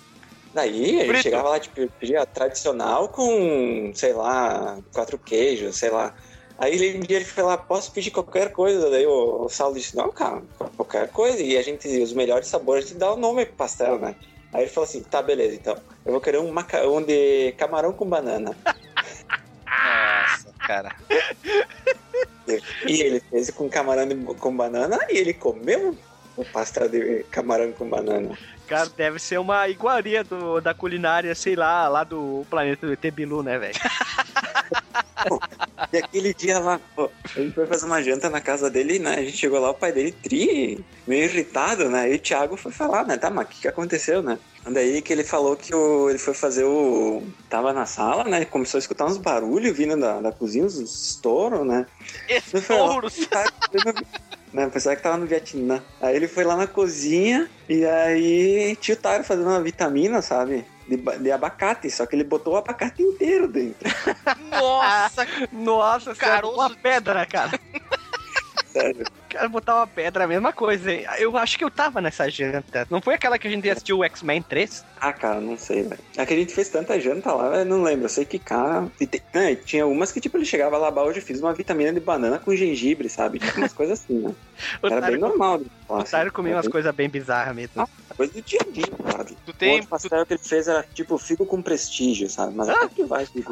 [0.53, 6.15] Daí a gente chegava lá, tipo, pedia tradicional com, sei lá, quatro queijos, sei lá.
[6.57, 8.89] Aí ele- um dia ele foi lá, posso pedir qualquer coisa?
[8.89, 10.41] Daí o, o Saulo disse, não, cara,
[10.77, 11.41] qualquer coisa.
[11.43, 14.15] E a gente, os melhores sabores, a gente dá o nome pro pastel, né?
[14.53, 15.75] Aí ele falou assim, tá, beleza, então.
[16.05, 18.55] Eu vou querer um macarrão de camarão com banana.
[20.65, 20.95] Cara.
[22.85, 25.97] E ele fez com camarão com banana e ele comeu
[26.37, 28.37] o pastel de camarão com banana.
[28.67, 33.11] Cara, deve ser uma iguaria do, da culinária, sei lá, lá do planeta do ET
[33.13, 33.75] Bilu, né, velho?
[35.91, 39.15] E aquele dia lá, pô, a gente foi fazer uma janta na casa dele, né?
[39.15, 42.11] A gente chegou lá, o pai dele tri, meio irritado, né?
[42.11, 43.17] E o Thiago foi falar, né?
[43.17, 44.39] Tá, mas o que, que aconteceu, né?
[44.67, 47.21] Daí que ele falou que o, ele foi fazer o.
[47.49, 48.45] Tava na sala, né?
[48.45, 51.85] Começou a escutar uns barulhos vindo da, da cozinha, uns estouros, né?
[52.27, 53.27] Ele foi lá, Estouros.
[53.27, 53.45] tá,
[54.51, 54.69] né?
[54.69, 55.83] Pensava que tava no Vietnã.
[56.01, 60.65] Aí ele foi lá na cozinha e aí tinha o Taro fazendo uma vitamina, sabe?
[60.87, 63.89] De, de abacate, só que ele botou o abacate inteiro dentro.
[64.51, 67.59] Nossa, Nossa, cara, Caroço uma pedra, cara.
[68.71, 69.03] Sério.
[69.07, 70.91] O cara botar uma pedra, a mesma coisa.
[70.91, 71.05] hein?
[71.17, 72.85] Eu acho que eu tava nessa janta.
[72.89, 74.83] Não foi aquela que a gente assistiu o X-Men 3?
[74.99, 75.99] Ah, cara, não sei, velho.
[76.17, 78.05] É que a gente fez tanta janta lá, velho, não lembro.
[78.05, 78.87] Eu sei que, cara.
[78.99, 81.53] E te- né, tinha umas que, tipo, ele chegava lá, "Bah, hoje eu fiz uma
[81.53, 83.39] vitamina de banana com gengibre, sabe?
[83.39, 84.35] Tipo, umas coisas assim, né?
[84.83, 85.61] O Era bem normal.
[85.87, 86.03] falar, o.
[86.03, 87.87] Tyro comia umas bem coisas bem bizarras mesmo.
[88.17, 89.37] Coisa do dia a dia, sabe?
[89.45, 92.55] tu O outro pastel que ele fez era, tipo, figo com prestígio, sabe?
[92.55, 93.51] Mas até que vai, figo.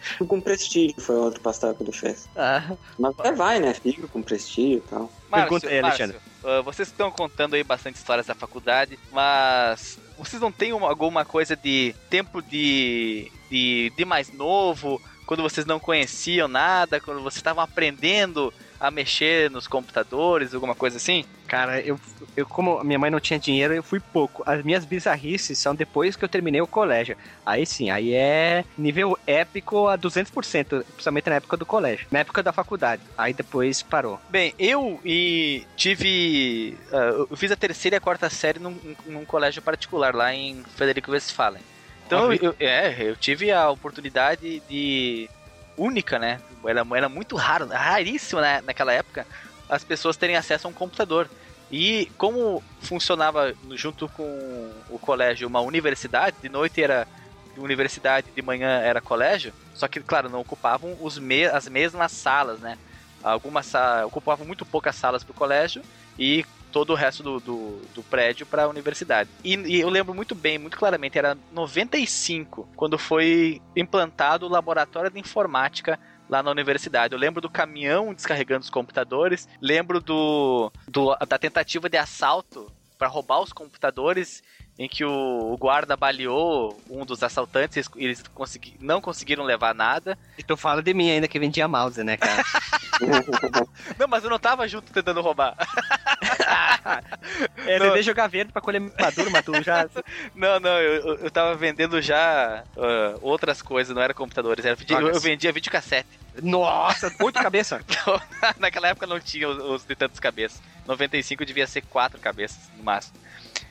[0.00, 2.28] figo com prestígio foi o outro pastel que ele fez.
[2.34, 3.74] Ah, Mas até vai, né?
[3.74, 5.00] Figo com prestígio e tal.
[5.28, 6.30] Márcio, Pergunta aí, Márcio, Alexandre.
[6.44, 11.24] ah, vocês estão contando aí bastante histórias da faculdade, mas vocês não têm uma- alguma
[11.24, 17.36] coisa de tempo de, de, de mais novo, quando vocês não conheciam nada, quando vocês
[17.36, 21.24] estavam aprendendo a mexer nos computadores, alguma coisa assim?
[21.48, 21.98] Cara, eu,
[22.36, 24.42] eu, como minha mãe não tinha dinheiro, eu fui pouco.
[24.44, 27.16] As minhas bizarrices são depois que eu terminei o colégio.
[27.44, 32.06] Aí sim, aí é nível épico a 200%, principalmente na época do colégio.
[32.10, 33.02] Na época da faculdade.
[33.16, 34.20] Aí depois parou.
[34.28, 36.76] Bem, eu e tive.
[36.92, 40.62] ah, eu fiz a terceira e a quarta série num, num colégio particular lá em
[40.76, 41.62] Frederico Westphalen.
[42.06, 45.30] Então, eu, é, eu tive a oportunidade de.
[45.78, 46.40] única, né?
[46.66, 49.26] Era, era muito raro, raríssimo né, naquela época,
[49.68, 51.28] as pessoas terem acesso a um computador.
[51.70, 57.06] E como funcionava junto com o colégio uma universidade, de noite era
[57.56, 62.60] universidade, de manhã era colégio, só que, claro, não ocupavam os me as mesmas salas,
[62.60, 62.78] né?
[63.22, 65.82] Algumas sa- ocupavam muito poucas salas para o colégio
[66.18, 69.28] e todo o resto do, do, do prédio para a universidade.
[69.42, 75.10] E, e eu lembro muito bem, muito claramente, era 95, quando foi implantado o laboratório
[75.10, 75.98] de informática
[76.28, 77.14] lá na universidade.
[77.14, 83.08] Eu lembro do caminhão descarregando os computadores, lembro do, do da tentativa de assalto para
[83.08, 84.42] roubar os computadores
[84.78, 90.16] em que o, guarda baleou um dos assaltantes e eles consegui, não conseguiram levar nada.
[90.38, 92.44] E tu fala de mim ainda que vendia mouse, né, cara?
[93.98, 95.54] Não, mas eu não tava junto tentando roubar.
[97.66, 98.02] É, Não.
[98.02, 99.88] jogar verde pra colher maduro, mas tu já.
[100.34, 105.08] Não, não, eu, eu- tava vendendo já ah, outras coisas, não era computadores, era eu,
[105.08, 106.08] eu vendia videocassete.
[106.42, 107.84] Nossa, oito cabeça.
[108.58, 110.62] Naquela época não tinha os, os de tantas cabeças.
[110.86, 113.18] 95 devia ser quatro cabeças, no máximo.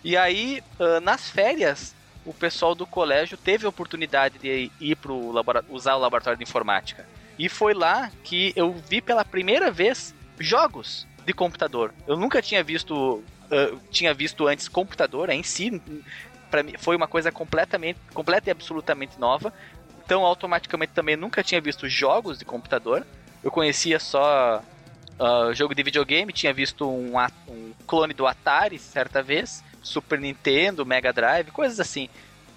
[0.08, 1.94] E aí, ah, nas férias,
[2.26, 5.34] o pessoal do colégio teve a oportunidade de ir pro
[5.68, 7.06] usar o laboratório de informática.
[7.38, 11.94] E foi lá que eu vi pela primeira vez jogos de computador.
[12.08, 13.22] Eu nunca tinha visto.
[13.52, 15.82] Uh, tinha visto antes computador em si.
[16.50, 19.54] Para mim foi uma coisa completamente, completa e absolutamente nova.
[20.06, 23.06] Então automaticamente também nunca tinha visto jogos de computador.
[23.44, 24.64] Eu conhecia só
[25.20, 27.18] uh, jogo de videogame, tinha visto um,
[27.50, 32.10] um clone do Atari certa vez, Super Nintendo, Mega Drive, coisas assim.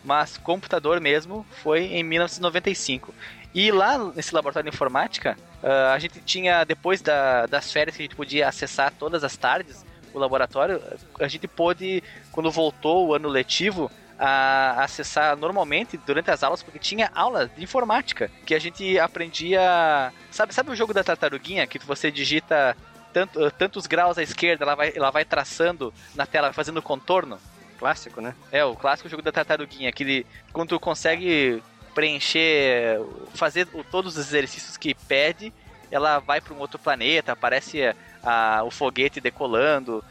[0.05, 3.15] Mas computador mesmo foi em 1995.
[3.55, 8.03] E lá nesse laboratório de informática, uh, a gente tinha, depois da, das férias que
[8.03, 10.81] a gente podia acessar todas as tardes, o laboratório,
[11.21, 12.03] a gente pôde,
[12.33, 17.63] quando voltou o ano letivo, a acessar normalmente durante as aulas, porque tinha aula de
[17.63, 20.13] informática, que a gente aprendia.
[20.31, 22.77] Sabe, sabe o jogo da tartaruguinha, que você digita
[23.13, 27.39] tanto, tantos graus à esquerda, ela vai, ela vai traçando na tela, fazendo contorno?
[27.79, 28.35] Clássico, né?
[28.53, 30.27] É, o clássico jogo da tartaruguinha, aquele.
[30.53, 31.63] Quando tu consegue
[31.95, 33.01] preencher,
[33.35, 35.53] fazer todos os exercícios que pede,
[35.91, 40.05] ela vai para um outro planeta, aparece a, o foguete decolando.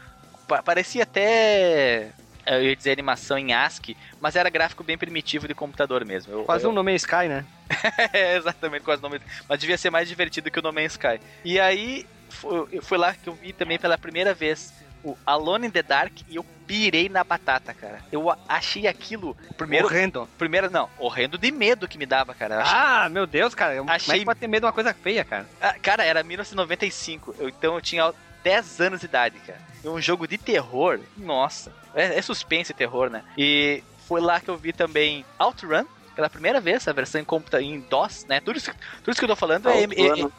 [0.48, 2.12] Pa parecia até
[2.46, 6.32] eu ia dizer animação em ASCII, mas era gráfico bem primitivo de computador mesmo.
[6.32, 6.70] Eu, quase eu...
[6.70, 7.44] um No Man's Sky, né?
[8.12, 11.20] é, exatamente, quase No Man's Mas devia ser mais divertido que o No Man's Sky.
[11.44, 14.72] E aí, foi, foi lá que eu vi também pela primeira vez
[15.02, 18.00] o Alone in the Dark e eu pirei na batata, cara.
[18.12, 19.36] Eu achei aquilo.
[19.56, 20.28] Primeiro, horrendo.
[20.38, 22.60] Primeiro, não, horrendo de medo que me dava, cara.
[22.60, 23.74] Achei, ah, meu Deus, cara.
[23.74, 24.16] Eu, achei...
[24.16, 25.46] É que pode ter medo de uma coisa feia, cara?
[25.60, 27.34] Ah, cara, era 1995.
[27.38, 28.12] Eu, então eu tinha
[28.44, 29.58] 10 anos de idade, cara.
[29.82, 31.72] E um jogo de terror, nossa.
[31.94, 33.24] É, é suspense e terror, né?
[33.36, 37.62] E foi lá que eu vi também Outrun, pela primeira vez, a versão em, computa
[37.62, 38.40] em DOS, né?
[38.40, 40.30] Tudo isso, tudo isso que eu tô falando é, é, é,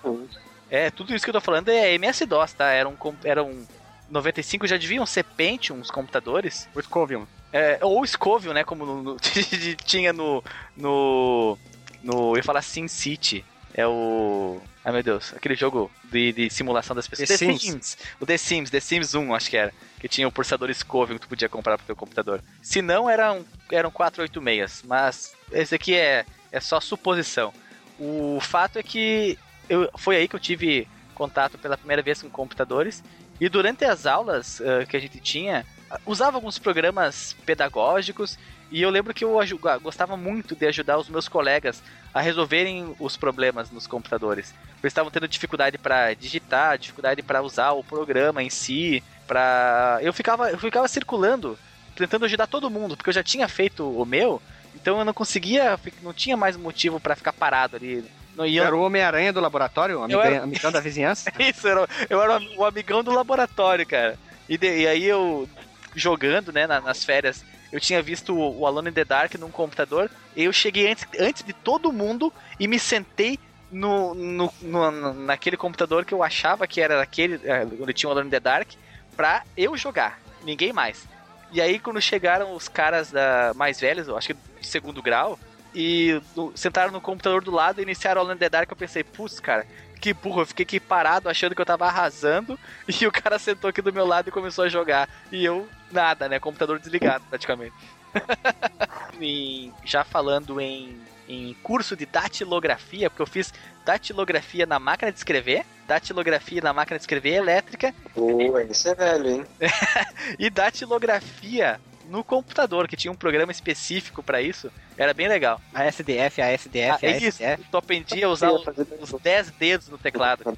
[0.89, 2.71] tudo isso que eu tô falando é MS-DOS, tá?
[2.71, 3.65] Era um, era um
[4.11, 6.67] 95 já deviam ser Pentium os computadores.
[6.75, 7.25] O Scovium.
[7.51, 8.63] É, ou Scovium, né?
[8.63, 9.17] Como no, no,
[9.85, 10.43] tinha no,
[10.75, 11.57] no.
[12.03, 12.31] No.
[12.31, 13.43] Eu ia falar Sin City.
[13.73, 14.61] É o.
[14.83, 17.29] Ai meu Deus, aquele jogo de, de simulação das pessoas.
[17.29, 17.61] The, The Sims.
[17.61, 17.97] Sims.
[18.19, 19.73] O The Sims, The Sims 1, acho que era.
[19.99, 22.43] Que tinha o processador Scovium que tu podia comprar pro teu computador.
[22.61, 24.83] Se não, eram, eram 486.
[24.87, 27.53] Mas esse aqui é, é só suposição.
[27.99, 29.37] O fato é que
[29.71, 33.03] eu, foi aí que eu tive contato pela primeira vez com computadores.
[33.39, 35.65] E durante as aulas uh, que a gente tinha,
[36.05, 38.37] usava alguns programas pedagógicos
[38.71, 39.37] e eu lembro que eu
[39.81, 44.53] gostava muito de ajudar os meus colegas a resolverem os problemas nos computadores.
[44.81, 50.13] Eles estavam tendo dificuldade para digitar, dificuldade para usar o programa em si, para eu
[50.13, 51.57] ficava eu ficava circulando,
[51.95, 54.41] tentando ajudar todo mundo, porque eu já tinha feito o meu,
[54.73, 58.05] então eu não conseguia, não tinha mais motivo para ficar parado ali.
[58.35, 58.63] Não ia...
[58.63, 60.23] Era o Homem-Aranha do laboratório, o amiga...
[60.23, 60.43] era...
[60.43, 61.31] amigão da vizinhança?
[61.39, 64.17] Isso, era, eu era o amigão do laboratório, cara.
[64.47, 65.47] E, de, e aí eu
[65.95, 70.43] jogando, né, nas férias, eu tinha visto o Alone in the Dark num computador, e
[70.43, 73.39] eu cheguei antes, antes de todo mundo e me sentei
[73.71, 78.11] no, no, no, naquele computador que eu achava que era aquele, é, onde tinha o
[78.11, 78.69] Alone in the Dark,
[79.15, 81.07] pra eu jogar, ninguém mais.
[81.51, 85.39] E aí quando chegaram os caras da, mais velhos, eu acho que de segundo grau,
[85.73, 89.03] e no, sentaram no computador do lado e iniciaram Alone in the Dark, eu pensei,
[89.03, 89.65] putz, cara,
[89.99, 92.59] que burro, eu fiquei aqui parado achando que eu tava arrasando
[92.99, 95.07] e o cara sentou aqui do meu lado e começou a jogar.
[95.31, 96.39] E eu, nada, né?
[96.39, 97.75] Computador desligado praticamente.
[99.21, 100.99] e já falando em,
[101.29, 103.53] em curso de datilografia, porque eu fiz
[103.85, 107.93] datilografia na máquina de escrever, datilografia na máquina de escrever elétrica.
[108.15, 109.45] Boa, isso é velho, hein?
[110.37, 111.79] e datilografia
[112.11, 114.71] no computador, que tinha um programa específico para isso.
[114.97, 115.59] Era bem legal.
[115.73, 117.41] A SDF, a SDF, ah, a é isso.
[117.71, 118.63] Tu aprendia a usar os,
[118.99, 120.57] os 10 dedos no teclado.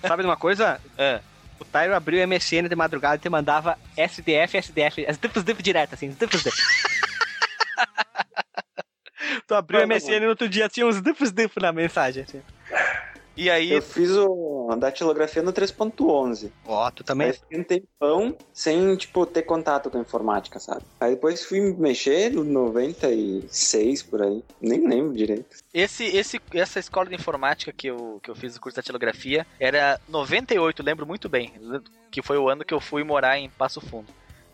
[0.00, 0.80] Sabe de uma coisa?
[0.98, 1.20] Ah.
[1.60, 5.62] O Tyro abriu o MSN de madrugada e te mandava SDF, SDF, as duplas duplas
[5.62, 6.42] direto, assim, duplas
[9.46, 12.42] Tu abriu o MSN no outro dia, tinha uns duplos duplos na mensagem, assim.
[13.36, 13.72] E aí.
[13.72, 16.50] Eu fiz o, a datilografia no 3.11.
[16.66, 17.28] Ó, oh, tu também?
[17.28, 20.82] Aí fiquei um tempão sem, tipo, ter contato com a informática, sabe?
[21.00, 24.42] Aí depois fui mexer no 96 por aí.
[24.60, 25.56] Nem lembro direito.
[25.72, 29.46] Esse, esse, essa escola de informática que eu, que eu fiz o curso de datilografia
[29.58, 31.52] era 98, lembro muito bem.
[32.10, 34.08] Que foi o ano que eu fui morar em Passo Fundo.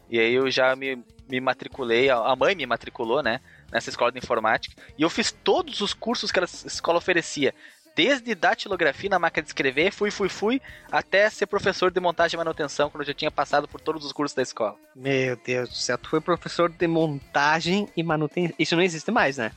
[0.08, 3.40] E aí eu já me, me matriculei, a mãe me matriculou, né?
[3.70, 4.74] Nessa escola de informática.
[4.98, 7.54] E eu fiz todos os cursos que a escola oferecia
[8.00, 12.38] desde datilografia na máquina de escrever, fui, fui, fui, até ser professor de montagem e
[12.38, 14.74] manutenção, quando eu já tinha passado por todos os cursos da escola.
[14.96, 18.54] Meu Deus do céu, tu foi professor de montagem e manutenção.
[18.58, 19.52] Isso não existe mais, né?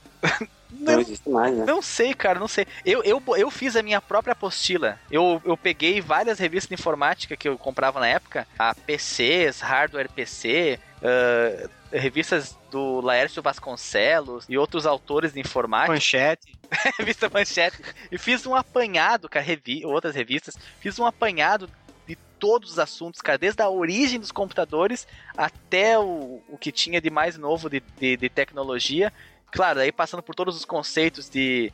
[0.70, 1.66] Não, não, existe mais, né?
[1.66, 2.68] Não sei, cara, não sei.
[2.84, 5.00] Eu, eu, eu fiz a minha própria apostila.
[5.10, 10.10] Eu, eu peguei várias revistas de informática que eu comprava na época, a PCs, hardware
[10.12, 11.70] PC, uh,
[12.00, 15.94] revistas do Laércio Vasconcelos e outros autores de informática.
[15.94, 16.54] Manchete.
[16.98, 17.78] revista Manchete.
[18.12, 20.58] E fiz um apanhado, cara, revi outras revistas.
[20.80, 21.70] Fiz um apanhado
[22.08, 27.00] de todos os assuntos, cara, desde a origem dos computadores até o, o que tinha
[27.00, 29.14] de mais novo de, de, de tecnologia.
[29.52, 31.72] Claro, aí passando por todos os conceitos de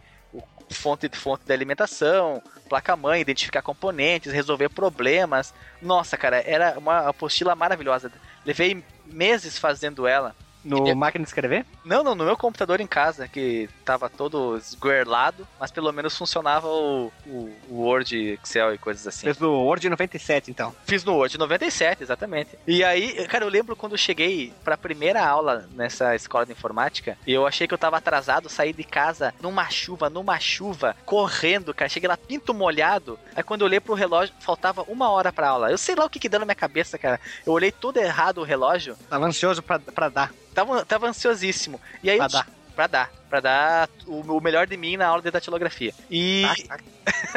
[0.69, 5.53] fonte de fonte de alimentação, placa-mãe, identificar componentes, resolver problemas.
[5.81, 8.11] Nossa, cara, era uma apostila maravilhosa.
[8.45, 10.35] Levei meses fazendo ela.
[10.63, 11.65] No E- máquina de escrever?
[11.85, 16.67] Não, não, no meu computador em casa, que tava todo esguerlado, mas pelo menos funcionava
[16.67, 19.21] o, o, o Word, Excel e coisas assim.
[19.21, 20.75] Fez do Word 97, então.
[20.85, 22.57] Fiz no Word 97, exatamente.
[22.67, 27.17] E aí, cara, eu lembro quando eu cheguei pra primeira aula nessa escola de informática,
[27.25, 31.89] eu achei que eu tava atrasado, saí de casa numa chuva, numa chuva, correndo, cara.
[31.89, 33.19] Cheguei lá pinto molhado.
[33.35, 35.71] Aí quando eu olhei pro relógio, faltava uma hora pra aula.
[35.71, 37.19] Eu sei lá o que que deu na minha cabeça, cara.
[37.45, 40.31] Eu olhei todo errado o relógio, Tava ansioso pra, pra dar.
[40.65, 41.79] Tava, tava ansiosíssimo.
[42.03, 42.47] E aí Pra eu- dar.
[42.75, 43.11] Pra dar.
[43.29, 45.93] Pra dar o, o melhor de mim na aula de datilografia.
[46.09, 46.43] E,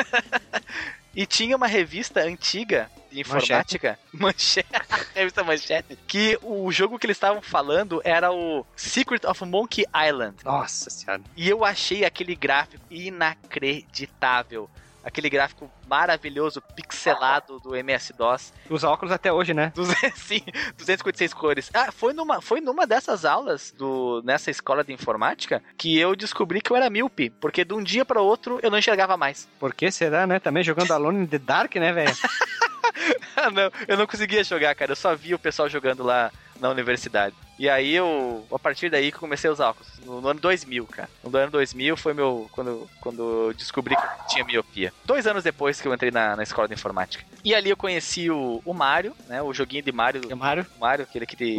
[1.14, 4.68] e tinha uma revista antiga de informática, Manchete,
[5.14, 10.36] revista Manchete, que o jogo que eles estavam falando era o Secret of Monkey Island.
[10.44, 11.22] Nossa senhora.
[11.36, 14.70] E eu achei aquele gráfico inacreditável.
[15.04, 18.52] Aquele gráfico maravilhoso, pixelado do MS-DOS.
[18.70, 19.72] Usa óculos até hoje, né?
[19.74, 20.42] 200, sim,
[20.76, 21.70] 256 cores.
[21.74, 26.60] Ah, foi numa, foi numa dessas aulas do nessa escola de informática que eu descobri
[26.60, 29.48] que eu era míope, porque de um dia para outro eu não enxergava mais.
[29.58, 30.38] Por que será, né?
[30.38, 32.14] Também jogando Alone in the Dark, né, velho?
[33.52, 34.92] Não, eu não conseguia jogar, cara.
[34.92, 36.30] Eu só via o pessoal jogando lá
[36.60, 37.34] na universidade.
[37.58, 39.98] E aí eu, a partir daí que eu comecei a usar óculos.
[40.04, 41.08] No, no ano 2000, cara.
[41.22, 44.92] No ano 2000 foi meu, quando, quando eu descobri que eu tinha miopia.
[45.04, 47.24] Dois anos depois que eu entrei na, na escola de informática.
[47.44, 50.66] E ali eu conheci o, o Mario, né, o joguinho de Mario, o Mario?
[50.78, 51.58] Mario, aquele que, te-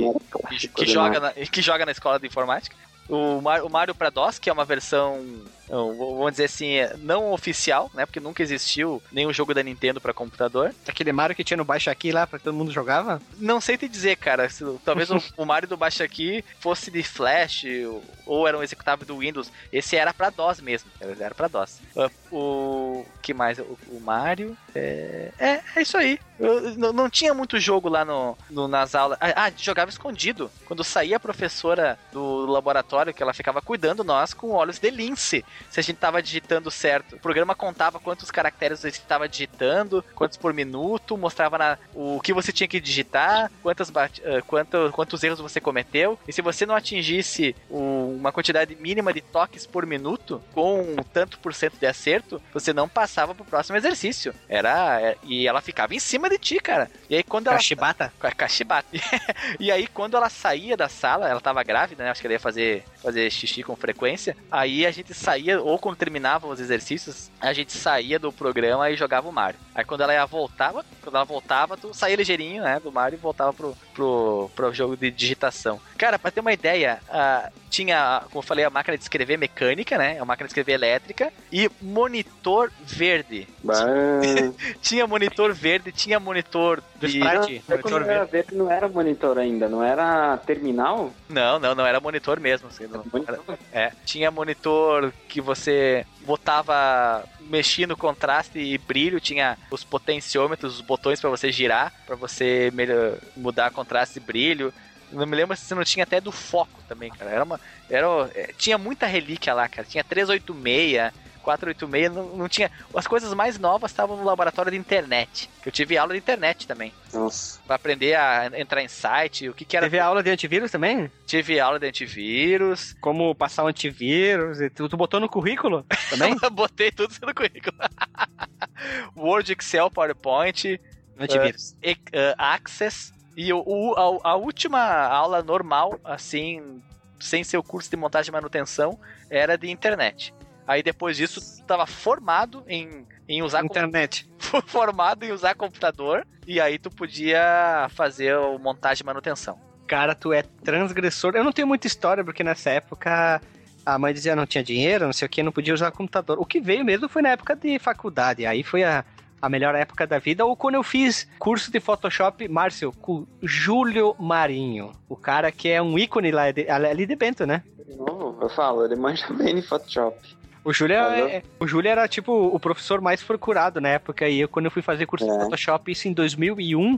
[0.49, 2.75] que, que joga na, que joga na escola de informática.
[3.09, 5.43] O Mario, o Mario para DOS, que é uma versão,
[5.73, 8.05] vamos dizer assim, não oficial, né?
[8.05, 10.73] Porque nunca existiu nenhum jogo da Nintendo para computador.
[10.87, 13.21] Aquele Mario que tinha no baixo aqui lá pra todo mundo jogava?
[13.37, 14.49] Não sei te dizer, cara.
[14.49, 18.63] se- talvez o, o Mario do baixo aqui fosse de Flash ou, ou era um
[18.63, 19.51] executável do Windows.
[19.71, 20.89] Esse era pra DOS mesmo.
[21.19, 21.79] Era, pra DOS.
[21.95, 23.59] Uh, o que mais?
[23.59, 24.57] O, o Mario.
[24.75, 26.19] É, é, é isso aí.
[26.39, 29.17] Eu, não, não tinha muito jogo lá no, no- nas aulas.
[29.21, 30.51] Ah, ah, jogava escondido.
[30.65, 35.45] Quando saía a professora do laboratório, que ela ficava cuidando nós com olhos de lince.
[35.69, 37.15] Se a gente tava digitando certo.
[37.15, 42.33] O programa contava quantos caracteres você estava digitando, quantos por minuto, mostrava na, o que
[42.33, 44.09] você tinha que digitar, quantas ah,
[44.45, 46.19] quanto- quantos erros você cometeu.
[46.27, 50.95] E se você não atingisse o- uma quantidade mínima de toques por minuto, com um
[51.11, 54.33] tanto por cento de acerto, você não passava pro próximo exercício.
[54.47, 55.01] Era.
[55.01, 56.89] é- e ela ficava em cima de ti, cara.
[57.09, 57.55] E aí quando ela.
[57.57, 58.13] Cachibata?
[58.37, 58.87] Cachibata.
[59.59, 62.09] e aí, quando ela saía da sala, ela tava grávida, né?
[62.11, 64.35] Acho que ela ia fazer, fazer xixi com frequência.
[64.51, 68.95] Aí a gente saía, ou quando terminava os exercícios, a gente saía do programa e
[68.95, 69.59] jogava o Mario.
[69.75, 72.79] Aí quando ela ia voltava, quando ela voltava, tu saía ligeirinho, né?
[72.79, 75.79] Do Mario e voltava pro, pro, pro jogo de digitação.
[75.97, 79.97] Cara, pra ter uma ideia, ah, tinha, como eu falei, a máquina de escrever mecânica,
[79.97, 80.19] né?
[80.19, 83.47] A máquina de escrever elétrica e monitor verde.
[84.81, 87.19] Tinha monitor verde, tinha monitor Do de...
[87.19, 87.63] Sprite?
[87.65, 91.11] Quando Monitor era verde não era monitor ainda, não era terminal?
[91.29, 92.67] Não, não, não era monitor mesmo.
[92.67, 93.39] assim, não- era-
[93.71, 100.81] é, tinha monitor que você botava, mexia no contraste e brilho, tinha os potenciômetros, os
[100.81, 104.71] botões pra você girar, pra você melhor, mudar contraste e brilho.
[105.11, 107.31] Não me lembro se você não tinha até do foco também, cara.
[107.31, 107.59] Era uma,
[107.89, 108.05] era,
[108.35, 109.87] é, tinha muita relíquia lá, cara.
[109.87, 111.11] Tinha 386,
[111.43, 112.71] 486, não, não tinha.
[112.95, 115.49] As coisas mais novas estavam no laboratório de internet.
[115.61, 116.91] Que eu tive aula de internet também.
[117.13, 117.59] Nossa.
[117.67, 119.85] Pra aprender a entrar em site, o que, que era.
[119.85, 121.11] Teve aula de antivírus também?
[121.27, 122.95] Tive aula de antivírus.
[123.01, 124.59] Como passar o antivírus?
[124.61, 126.35] E tu, tu botou no currículo também?
[126.51, 127.75] Botei tudo no currículo.
[129.15, 130.79] Word, Excel, PowerPoint,
[131.19, 131.75] antivírus.
[131.83, 133.11] e- eh, Access.
[133.35, 136.81] E o, o- a, a última aula normal, assim,
[137.19, 140.33] sem ser o curso de montagem e manutenção, era de internet.
[140.67, 144.29] Aí depois disso, tu tava formado em, em usar com- Internet.
[144.67, 149.59] formado em usar computador e aí tu podia fazer o montagem e manutenção.
[149.87, 151.35] Cara, tu é transgressor.
[151.35, 153.41] Eu não tenho muita história, porque nessa época
[153.85, 156.39] a mãe dizia não tinha dinheiro, não sei o que, não podia usar computador.
[156.39, 158.45] O que veio mesmo foi na época de faculdade.
[158.45, 159.03] Aí foi a,
[159.41, 160.45] a melhor época da vida.
[160.45, 164.93] Ou quando eu fiz curso de Photoshop, Márcio, com Júlio Marinho.
[165.09, 167.61] O cara que é um ícone lá de, ali de Bento, né?
[167.85, 170.17] De novo, eu falo, ele manja bem de Photoshop.
[170.63, 174.27] O Júlio, é, o Júlio era tipo o professor mais procurado na época.
[174.29, 175.39] E eu, quando eu fui fazer curso de É.
[175.43, 176.97] Photoshop, isso em 2001,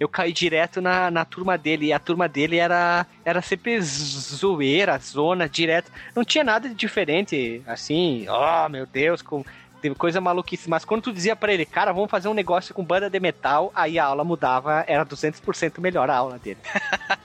[0.00, 1.86] eu caí direto na, na turma dele.
[1.86, 5.92] E a turma dele era, era sempre zoeira, zona, direto.
[6.14, 9.44] Não tinha nada de diferente, assim, oh meu Deus, com.
[9.84, 12.82] Teve coisa maluquice, mas quando tu dizia pra ele, cara, vamos fazer um negócio com
[12.82, 16.56] banda de metal, aí a aula mudava, era 200% melhor a aula dele.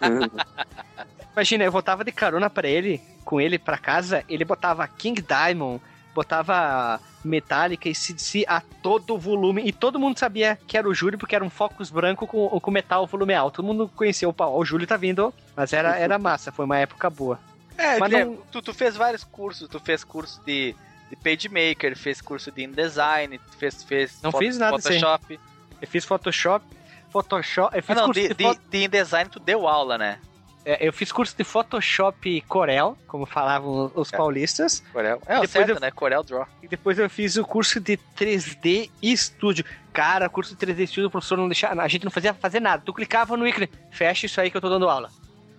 [1.32, 5.82] Imagina, eu voltava de carona pra ele, com ele pra casa, ele botava King Diamond,
[6.14, 11.18] botava Metallica e CDC a todo volume, e todo mundo sabia que era o Júlio,
[11.18, 13.56] porque era um Focus branco com, com metal volume alto.
[13.62, 17.10] Todo mundo conhecia, opa, o Júlio tá vindo, mas era, era massa, foi uma época
[17.10, 17.40] boa.
[17.78, 20.76] É, Mas Guilherme, não- tu, tu fez vários cursos, tu fez curso de,
[21.10, 24.78] de PageMaker, fez curso de InDesign, fez, fez Não foto- fiz nada.
[24.80, 25.40] Photoshop.
[25.82, 26.66] Eu fiz Photoshop,
[27.12, 30.20] Photoshop, eu Ah, fiz não, curso de, de, de, InDesign tu deu aula, né?
[30.66, 34.18] é, eu fiz curso de Photoshop Corel, como falavam os É.
[34.18, 35.20] paulistas, Corel.
[35.26, 35.90] É, o Depois certo, eu- né?
[35.90, 36.46] Corel Draw.
[36.62, 39.66] e depois eu fiz o curso de 3D Studio.
[39.92, 42.84] Cara, curso de 3D Studio, o professor não deixava, a gente não fazia fazer nada.
[42.86, 45.10] Tu clicava no ícone, fecha isso aí que eu tô dando aula.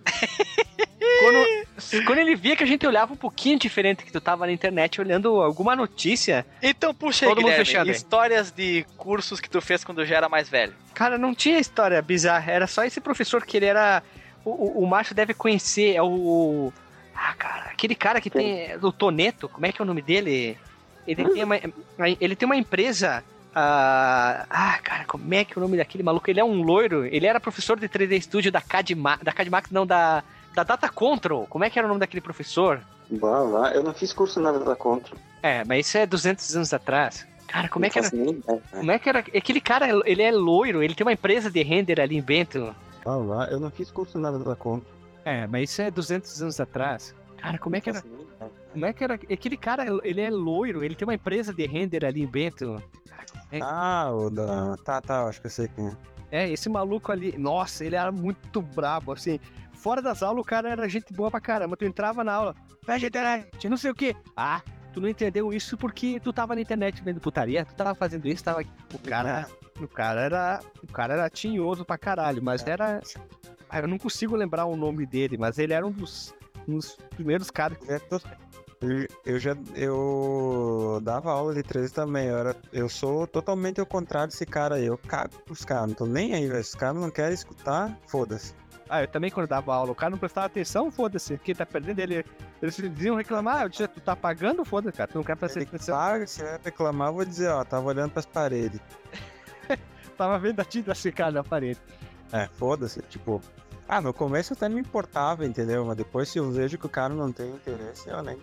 [1.19, 4.51] quando, quando ele via que a gente olhava um pouquinho diferente, que tu tava na
[4.51, 9.49] internet olhando alguma notícia, Então, puxa aí, Todo mundo Guilherme, fechado histórias de cursos que
[9.49, 10.73] tu fez quando já era mais velho.
[10.93, 12.51] cara, não tinha história bizarra.
[12.51, 14.03] Era só esse professor que ele era.
[14.43, 16.71] O, o, o Márcio deve conhecer, é o.
[17.15, 18.75] Ah, cara, aquele cara que tem.
[18.81, 20.57] O Toneto, como é que é o nome dele?
[21.07, 21.57] Ele tem uma,
[22.19, 23.23] ele tem uma empresa.
[23.53, 26.29] Ah, ah, cara, como é que é o nome daquele maluco?
[26.29, 27.05] Ele é um loiro.
[27.05, 29.23] Ele era professor de 3D Studio da Cadmax.
[29.23, 30.23] Da Cadmax, não, da,
[30.53, 31.45] da Data Control.
[31.47, 32.81] Como é que era o nome daquele professor?
[33.09, 35.15] Bah, vá, eu não fiz curso nada da contra.
[35.43, 37.27] É, mas isso é 200 anos atrás.
[37.47, 38.15] Cara, como é que Não era?
[38.15, 38.61] ideia?
[38.71, 39.19] Como é que era?
[39.19, 42.73] Aquele cara, ele é loiro, ele tem uma empresa de render ali em Bento.
[43.05, 44.85] Ah, lá, eu não fiz curso nada da conta.
[45.25, 47.13] É, mas isso é 200 anos atrás.
[47.37, 48.07] Cara, como é que Não era?
[48.71, 49.15] Como é que era?
[49.15, 52.81] Aquele cara, ele é loiro, ele tem uma empresa de render ali em Bento.
[53.51, 53.59] É.
[53.61, 54.75] Ah, o da.
[54.77, 55.91] Tá, tá, acho que eu sei quem é.
[56.31, 59.39] É, esse maluco ali, nossa, ele era muito brabo, assim.
[59.73, 61.75] Fora das aulas, o cara era gente boa pra caramba.
[61.75, 62.55] Tu entrava na aula,
[62.85, 64.15] fecha a internet, não sei o quê.
[64.37, 64.61] Ah,
[64.93, 68.43] tu não entendeu isso porque tu tava na internet vendo putaria, tu tava fazendo isso,
[68.43, 68.63] tava.
[68.93, 69.47] O cara.
[69.81, 70.59] O cara era.
[70.81, 73.01] O cara era tinhoso pra caralho, mas era.
[73.69, 76.33] Ah, eu não consigo lembrar o nome dele, mas ele era um dos,
[76.67, 78.21] um dos primeiros caras que É, tô-
[78.81, 79.55] Eu, eu já.
[79.75, 82.27] Eu dava aula de 13 também.
[82.27, 84.85] Eu, era, eu sou totalmente ao contrário desse cara aí.
[84.85, 85.89] Eu cago pros caras.
[85.89, 86.59] Não tô nem aí, velho.
[86.59, 88.53] Os caras não querem escutar, foda-se.
[88.89, 91.37] Ah, eu também quando dava aula, o cara não prestava atenção, foda-se.
[91.37, 92.25] Quem tá perdendo ele.
[92.61, 95.09] Eles diziam reclamar, eu disse, tu tá pagando, foda-se, cara.
[95.09, 95.95] Tu não quer prestar atenção.
[95.95, 98.81] paga, se vai reclamar, eu vou dizer, ó, tava olhando pras paredes.
[100.17, 101.79] Tava vendo a tinta secar na parede.
[102.31, 103.01] É, foda-se.
[103.03, 103.41] Tipo.
[103.93, 105.83] Ah, no começo eu até não me importava, entendeu?
[105.85, 108.37] Mas depois se eu vejo que o cara não tem interesse, eu nem.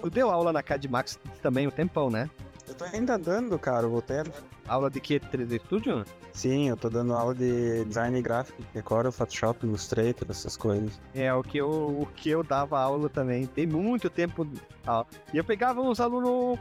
[0.00, 2.28] Tu deu aula na Cadmax também um tempão, né?
[2.66, 3.86] Eu tô ainda dando, cara.
[3.86, 4.18] Voltei.
[4.18, 4.24] a-
[4.66, 5.20] Aula de que?
[5.20, 6.04] 3D Studio?
[6.32, 11.00] Sim, eu tô dando aula de design gráfico, Corel, Photoshop, Illustrator, essas coisas.
[11.14, 13.46] É, o que eu, o que eu dava aula também.
[13.46, 14.44] Tem muito tempo.
[14.84, 15.06] aula.
[15.32, 16.58] E eu pegava uns alunos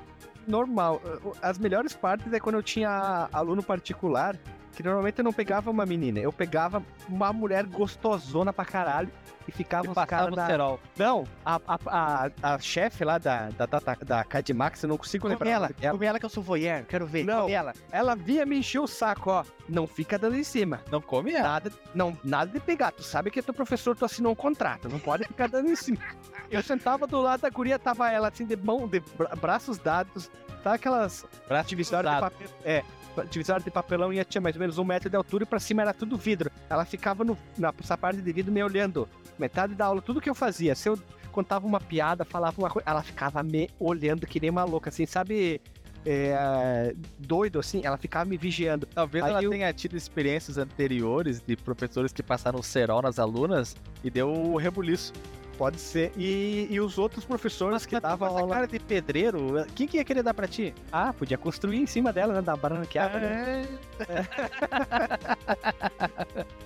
[0.47, 1.01] normal.
[1.41, 4.37] As melhores partes é quando eu tinha aluno particular,
[4.76, 9.09] que normalmente eu não pegava uma menina, eu pegava uma mulher gostosona pra caralho
[9.47, 10.47] e ficava os caras da...
[10.47, 10.80] cerol.
[10.97, 15.28] Não, a, a, a, a chefe lá da, da, da, da Cadmax, eu não consigo
[15.28, 15.45] lembrar.
[15.45, 15.93] Come ela, dela.
[15.93, 17.23] come ela que eu sou voyeur, quero ver.
[17.23, 17.41] Não.
[17.41, 17.73] Come ela.
[17.91, 19.45] Ela vinha me encher o saco, ó.
[19.69, 20.82] Não fica dando em cima.
[20.91, 21.47] Não come ela.
[21.47, 22.91] Nada, não, nada de pegar.
[22.91, 24.89] Tu sabe que teu professor, tu assinou um contrato.
[24.89, 25.97] Não pode ficar dando em cima.
[26.51, 30.30] Eu sentava do lado da guria, tava ela assim, de mão, de bra- braços dados.
[30.63, 31.23] Tá aquelas
[31.67, 32.47] divisórias de papel.
[32.63, 32.84] É,
[33.24, 35.82] divisória de papelão ia tinha mais ou menos um metro de altura e pra cima
[35.82, 36.51] era tudo vidro.
[36.70, 39.07] Ela ficava no, nessa parte de vidro me olhando.
[39.39, 40.76] Metade da aula, tudo que eu fazia.
[40.76, 40.99] Se eu
[41.32, 45.05] contava uma piada, falava uma coisa, ela ficava me olhando que nem uma louca, assim,
[45.05, 45.61] sabe?
[46.07, 48.86] É, doido assim, ela ficava me vigiando.
[48.86, 53.76] Talvez Aí ela eu- tenha tido experiências anteriores de professores que passaram cerol nas alunas
[54.03, 55.11] e deu o rebuliço.
[55.57, 56.11] Pode ser.
[56.17, 58.53] E, e os outros professores que davam aula.
[58.53, 60.73] cara de pedreiro, quem que ia querer dar pra ti?
[60.91, 62.41] Ah, podia construir em cima dela, né?
[62.41, 63.19] Da barranqueada.
[63.19, 63.65] né?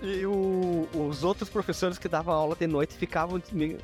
[0.02, 3.42] E o- os outros professores que davam aula de noite ficavam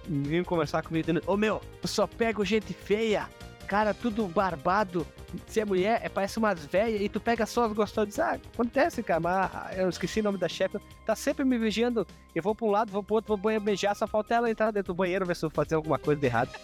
[0.07, 3.27] vinham conversar comigo dizendo, ô meu, eu só pego gente feia,
[3.66, 5.05] cara, tudo barbado.
[5.47, 8.18] Se é mulher, é, parece umas velhas, e tu pega só as gostosas.
[8.20, 10.80] Ah, acontece, cara, mas eu esqueci o nome da chefe.
[11.05, 12.07] Tá sempre me vigiando.
[12.34, 14.72] Eu vou pra um lado, vou pro outro, vou banheiro beijar, só falta ela entrar
[14.72, 16.51] dentro do banheiro ver se eu vou fazer alguma coisa de errado.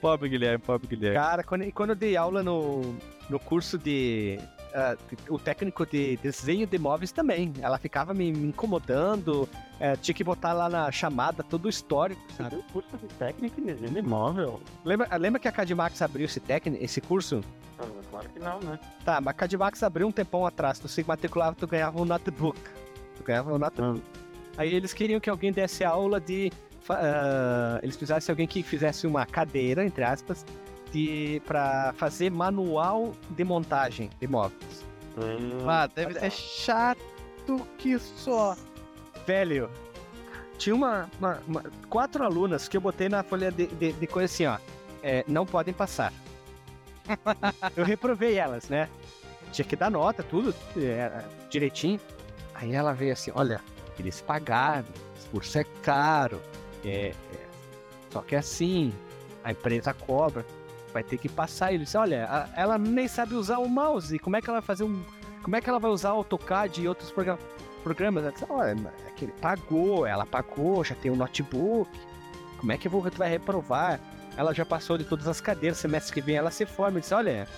[0.00, 1.16] Pobre Guilherme, pobre Guilherme.
[1.16, 2.96] Cara, quando, quando eu dei aula no,
[3.28, 4.38] no curso de
[4.74, 4.96] ah,
[5.28, 7.52] o técnico de desenho de móveis também.
[7.60, 9.48] Ela ficava me, me incomodando,
[9.78, 12.56] é, tinha que botar lá na chamada todo o histórico, sabe?
[12.56, 14.60] O curso de técnica em desenho de imóvel?
[14.84, 17.42] Lembra, lembra que a Cadimax abriu esse, técnico, esse curso?
[17.78, 18.78] Ah, Claro que não, né?
[19.04, 20.78] Tá, mas a Cadimax abriu um tempão atrás.
[20.78, 22.58] Tu se matriculava, tu ganhava um notebook.
[23.16, 24.02] Tu ganhava um notebook.
[24.56, 26.52] Aí eles queriam que alguém desse aula de.
[26.88, 30.44] ah, eles precisassem de alguém que fizesse uma cadeira, entre aspas,
[30.92, 34.84] de, pra fazer manual de montagem de móveis.
[35.68, 38.56] Ah, deve ser chato que só.
[39.26, 39.70] Velho,
[40.58, 44.26] tinha uma, uma- uma- quatro alunas que eu botei na folha de, de, de coisa
[44.32, 44.58] assim, ó.
[45.02, 46.12] é, não podem passar.
[47.76, 48.88] eu reprovei elas, né?
[49.52, 52.00] Tinha que dar nota, tudo é, direitinho.
[52.54, 53.60] Aí ela veio assim, olha,
[53.98, 54.86] eles pagaram,
[55.16, 56.40] esse curso é caro,
[56.84, 57.14] é, é,
[58.10, 58.92] só que é assim,
[59.42, 60.44] a empresa cobra,
[60.92, 61.72] vai ter que passar.
[61.72, 64.84] Ele disse, olha, ela nem sabe usar o mouse, como é que ela vai fazer
[64.84, 65.02] um.
[65.42, 67.12] Como é que ela vai usar AutoCAD e outros
[67.82, 68.24] programas?
[68.48, 71.90] olha, é que ele pagou, ela pagou, já tem um notebook.
[72.58, 73.98] Como é que vou, tu vai reprovar?
[74.36, 76.98] Ela já passou de todas as cadeiras, semestre que vem ela se forma.
[76.98, 77.48] Eu disse, olha,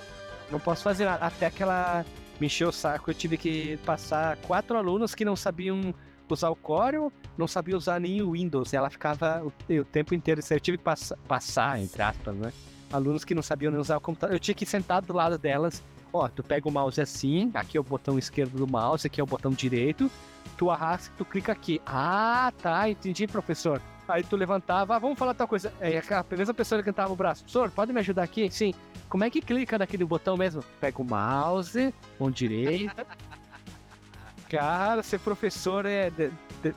[0.50, 1.26] não posso fazer nada.
[1.26, 2.06] Até que ela
[2.40, 5.92] me encheu o saco, eu tive que passar quatro alunos que não sabiam
[6.28, 8.72] usar o Corel, não sabiam usar nem o Windows.
[8.72, 10.40] Ela ficava o, o tempo inteiro.
[10.48, 12.52] Eu tive que passa- passar, entre aspas, né?
[12.92, 14.36] Alunos que não sabiam nem usar o computador.
[14.36, 15.82] Eu tinha que sentar do lado delas.
[16.12, 19.24] Ó, tu pega o mouse assim, aqui é o botão esquerdo do mouse, aqui é
[19.24, 20.10] o botão direito.
[20.58, 21.80] Tu arrasta tu clica aqui.
[21.86, 23.80] Ah, tá, entendi, professor.
[24.06, 25.72] Aí tu levantava, ah, vamos falar tal coisa.
[25.80, 27.44] Aí a mesma pessoa levantava o braço.
[27.44, 28.50] Professor, pode me ajudar aqui?
[28.50, 28.74] Sim.
[29.08, 30.62] Como é que clica naquele botão mesmo?
[30.80, 33.06] Pega o mouse, mão direita.
[34.50, 36.12] Cara, ser professor é,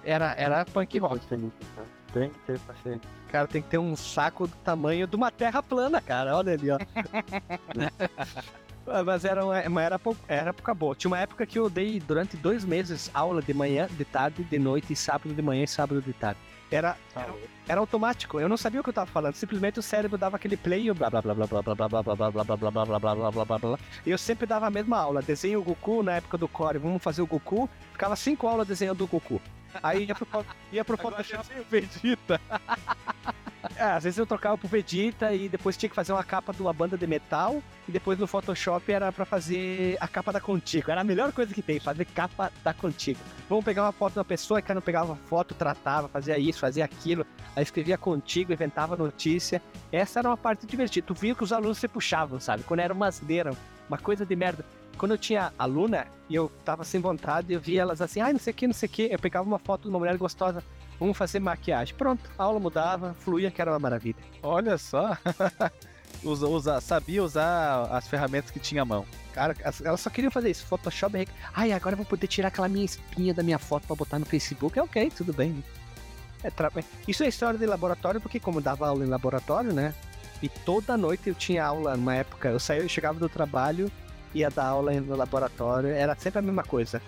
[0.05, 1.21] era, era punk rock.
[2.15, 3.09] Tem que ter paciência.
[3.29, 6.37] Cara, tem que ter um saco do tamanho de uma terra plana, cara.
[6.37, 6.77] Olha ali, ó.
[8.87, 9.99] Ah, Mas era uma, uma era,
[10.29, 10.95] época boa.
[10.95, 14.59] Tinha uma época que eu dei durante dois meses aula de manhã, de tarde, de
[14.59, 16.39] noite, e sábado de manhã e sábado de tarde.
[16.71, 17.33] Era, era,
[17.67, 19.35] era automático, eu não sabia o que eu tava falando.
[19.35, 22.03] Simplesmente o cérebro dava aquele play e blá blá blá blá blá blá blá blá
[22.03, 23.79] blá blá blá blá blá blá blá blá blá blá blá.
[24.05, 25.21] E eu sempre dava a mesma aula.
[25.21, 27.69] Desenho o Goku na época do Core, vamos fazer o Goku.
[27.91, 29.41] Ficava cinco aulas desenhando o Goku.
[29.81, 31.47] Aí ia pro, ia pro Photoshop.
[31.69, 32.39] Vegeta.
[33.75, 36.61] É, às vezes eu trocava pro Vegeta e depois tinha que fazer uma capa de
[36.61, 37.61] uma banda de metal.
[37.87, 40.91] E depois no Photoshop era pra fazer a capa da Contigo.
[40.91, 43.19] Era a melhor coisa que tem, fazer capa da Contigo.
[43.49, 46.85] Vamos pegar uma foto de uma pessoa, que não pegava foto, tratava, fazia isso, fazia
[46.85, 47.25] aquilo.
[47.55, 49.61] Aí escrevia Contigo, inventava notícia.
[49.91, 51.07] Essa era uma parte divertida.
[51.07, 52.63] Tu via que os alunos se puxavam, sabe?
[52.63, 53.51] Quando era uma asneira,
[53.87, 54.65] uma coisa de merda.
[54.97, 58.39] Quando eu tinha aluna e eu tava sem vontade, eu via elas assim, ai, não
[58.39, 59.03] sei o que, não sei o que.
[59.11, 60.63] Eu pegava uma foto de uma mulher gostosa,
[60.99, 61.93] vamos fazer maquiagem.
[61.95, 64.15] Pronto, a aula mudava, fluía, que era uma maravilha.
[64.41, 65.17] Olha só.
[66.23, 69.05] usa, usa, sabia usar as ferramentas que tinha à mão.
[69.33, 71.17] Cara, as- elas só queriam fazer isso, Photoshop.
[71.17, 74.17] rec- Ai, agora eu vou poder tirar aquela minha espinha da minha foto pra botar
[74.17, 74.79] no Facebook.
[74.79, 75.63] É ok, tudo bem.
[76.43, 76.71] É tra-
[77.07, 79.93] Isso é história de laboratório, porque como eu dava aula em laboratório, né?
[80.41, 83.91] E toda noite eu tinha aula, numa época, eu saía, eu chegava do trabalho,
[84.35, 87.01] ia dar aula no laboratório, era sempre a mesma coisa.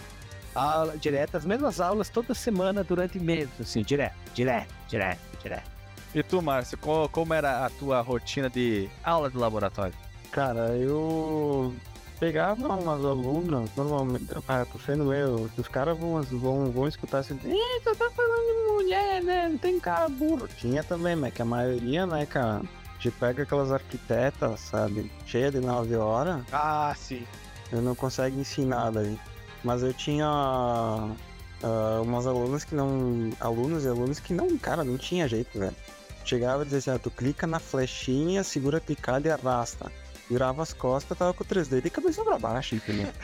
[0.55, 5.69] Aula direta, as mesmas aulas toda semana durante meses, assim, direto, direto, direto, direto.
[6.15, 9.93] E tu, Márcio, co- como era a tua rotina de aula de laboratório?
[10.31, 11.75] Cara, eu
[12.19, 17.39] pegava umas alunas, normalmente, ah, tô sendo eu, os caras vão, vão, vão escutar assim,
[17.45, 19.49] Ih, você tá falando de mulher, né?
[19.49, 20.47] Não tem cara burro.
[20.47, 22.61] Tinha também, mas que a maioria, né, cara,
[22.99, 27.25] gente pega aquelas arquitetas, sabe, cheia de 9 horas, Ah, sim.
[27.71, 29.17] eu não consigo ensinar daí.
[29.63, 33.31] Mas eu tinha ah, umas alunas que não.
[33.39, 35.75] Alunos e alunos que não, cara, não tinha jeito, velho.
[36.23, 39.91] Chegava e dizia assim, ah, tu clica na flechinha, segura a picada e arrasta.
[40.29, 43.07] Virava as costas, tava com o 3D de cabeça pra baixo, entendeu?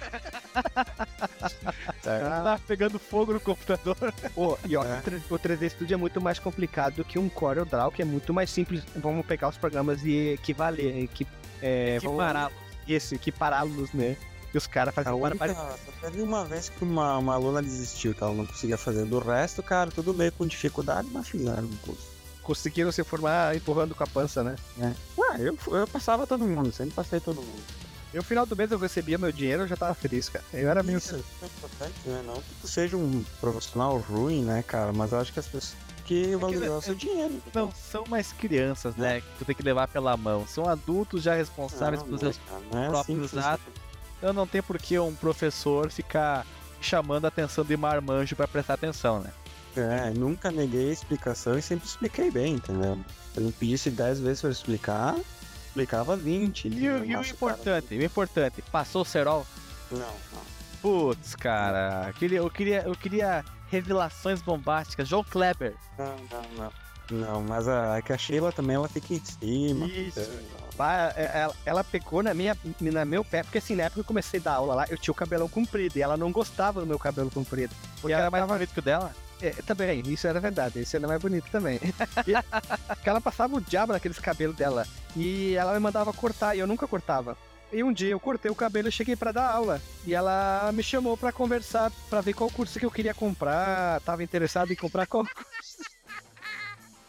[2.01, 3.95] Tá pegando fogo no computador.
[4.35, 4.99] Pô, e ó, É.
[4.99, 8.01] o 3- o 3D Studio é muito mais complicado do que um Corel Draw, que
[8.01, 8.83] é muito mais simples.
[8.95, 11.25] Vamos pegar os programas de equivaler, que,
[11.61, 12.53] é, Equipará-los.
[12.87, 14.17] Isso, equipará-los, né?
[14.53, 18.13] E os caras A fazem única, só teve uma vez que uma, uma aluna desistiu,
[18.13, 19.05] que ela não conseguia fazer.
[19.05, 22.12] Do resto, cara, tudo meio com dificuldade, mas fizeram o curso.
[22.43, 24.55] Conseguiram se formar empurrando com a pança, né?
[24.79, 27.63] Ah, eu, eu passava todo mundo, sempre passei todo mundo.
[28.13, 30.45] E no final do mês eu recebia meu dinheiro, eu já tava feliz, cara.
[30.53, 30.99] Eu era meio.
[30.99, 32.21] Isso é importante, né?
[32.25, 34.93] Não que tu seja um profissional ruim, né, cara?
[34.93, 35.75] Mas eu acho que as pessoas
[36.05, 37.41] que valorizar o seu dinheiro.
[37.53, 39.21] Não são mais crianças, né?
[39.21, 40.45] Que tu tem que levar pela mão.
[40.47, 42.45] São adultos já responsáveis Não, pelos não, seus
[42.75, 43.73] é próprios assim atos.
[44.17, 46.45] Então não tem por que um professor ficar
[46.79, 49.31] chamando a atenção de marmanjo pra prestar atenção, né?
[49.75, 52.99] É, nunca neguei a explicação e sempre expliquei bem, entendeu?
[53.35, 55.15] Eu pedisse 10 vezes pra explicar,
[55.67, 56.67] explicava 20.
[56.67, 59.45] E, o- e o importante, o importante, passou o cerol?
[59.91, 60.53] Não, não.
[60.81, 62.05] Putz, cara.
[62.07, 65.07] Eu queria, eu queria, eu queria revelações bombásticas.
[65.07, 65.73] João Kleber.
[65.97, 66.83] Não, não, não.
[67.11, 69.85] Não, mas a, é que a Sheila também ela fica em cima.
[69.87, 70.21] Isso.
[70.77, 73.99] Pá, é, Ela, ela pegou na minha, na meu pé, porque assim, na época que
[74.01, 76.79] eu comecei a dar aula lá, eu tinha o cabelão comprido e ela não gostava
[76.79, 77.75] do meu cabelo comprido.
[78.01, 79.13] Porque era mais bonito que o dela?
[79.41, 81.79] É, também, isso era verdade, isso era mais bonito também.
[83.03, 86.67] Que ela passava o diabo naqueles cabelos dela e ela me mandava cortar e eu
[86.67, 87.37] nunca cortava.
[87.71, 89.81] E um dia eu cortei o cabelo e cheguei pra dar aula.
[90.05, 94.23] E ela me chamou pra conversar, pra ver qual curso que eu queria comprar, tava
[94.23, 95.83] interessado em comprar qual curso.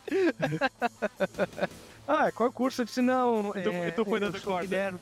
[2.09, 2.82] ah, qual curso?
[2.82, 3.52] Eu disse, não.
[3.52, 4.66] tu- é, e tu foi eu dando sou corda?
[4.66, 4.98] Guilherme.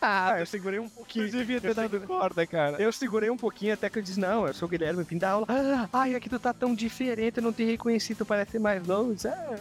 [0.00, 1.30] Ah, eu segurei um pouquinho.
[1.30, 2.80] devia ter dado corda, cara.
[2.80, 5.30] Eu segurei um pouquinho até que eu disse, não, eu sou o Guilherme, vim dar
[5.30, 5.46] aula.
[5.48, 9.10] Ah, ai, aqui tu tá tão diferente, eu não te reconheci, tu parece mais novo.
[9.10, 9.58] Eu disse, Ah,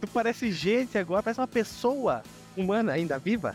[0.00, 2.22] Tu parece gente agora, parece uma pessoa.
[2.56, 3.54] humana ainda viva?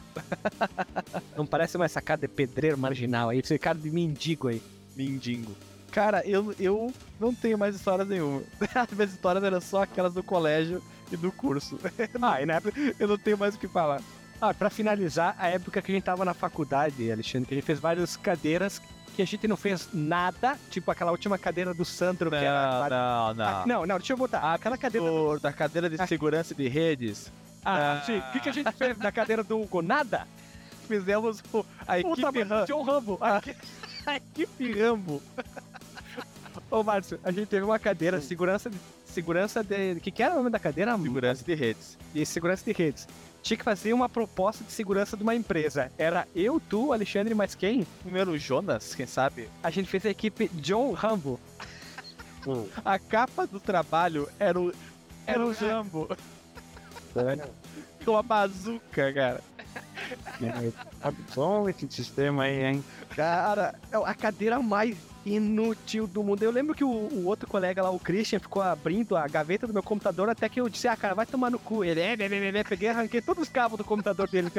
[1.35, 4.61] não parece mais essa cara de pedreiro marginal aí, esse cara de mendigo aí.
[4.95, 5.55] Mendigo.
[5.91, 8.41] Cara, eu, eu não tenho mais histórias nenhuma.
[8.75, 11.79] As minhas histórias eram só aquelas do colégio e do curso.
[12.21, 14.01] Ah, e na época, Eu não tenho mais o que falar.
[14.41, 17.65] Ah, pra finalizar, a época que a gente tava na faculdade, Alexandre, que a gente
[17.65, 18.81] fez várias cadeiras
[19.15, 22.89] que a gente não fez nada, tipo aquela última cadeira do Sandro, que era...
[22.89, 23.45] não, não.
[23.45, 24.53] Ah, não, não, deixa eu voltar.
[24.53, 25.07] Aquela cadeira...
[25.09, 27.31] Do- da cadeira de segurança de redes.
[27.63, 28.05] Ah, Ah.
[28.05, 28.17] sim.
[28.19, 29.81] O que, que a gente fez na cadeira do Hugo?
[29.81, 30.27] Nada?
[30.87, 33.17] Fizemos o- a equipe trabalho Ram- do John Rambo.
[33.21, 33.41] A,
[34.05, 35.21] a equipe Rambo.
[36.69, 38.77] Ô, Márcio, a gente teve uma cadeira, segurança de.
[39.05, 39.93] Segurança de.
[39.93, 40.95] O que, que era o nome da cadeira?
[40.97, 41.97] Segurança de redes.
[42.13, 43.07] De segurança de redes.
[43.45, 45.91] Tinha que fazer uma proposta de segurança de uma empresa.
[45.99, 47.85] Era eu, tu, Alexandre, mais quem?
[48.01, 49.47] Primeiro Jonas, quem sabe?
[49.61, 51.39] A gente fez a equipe John Rambo.
[52.83, 54.73] A capa do trabalho era o,
[55.27, 56.09] era o Rambo.
[58.03, 59.43] Com a bazuca, cara.
[60.99, 62.83] Sabe bom esse sistema aí, hein?
[63.15, 66.43] Cara, é a cadeira mais inútil do mundo.
[66.43, 69.73] Eu lembro que o, o outro colega lá, o Christian, ficou abrindo a gaveta do
[69.73, 71.83] meu computador até que eu disse, ah, cara, vai tomar no cu.
[71.83, 74.51] Ele, é, é, é, é, peguei e arranquei todos os cabos do computador dele.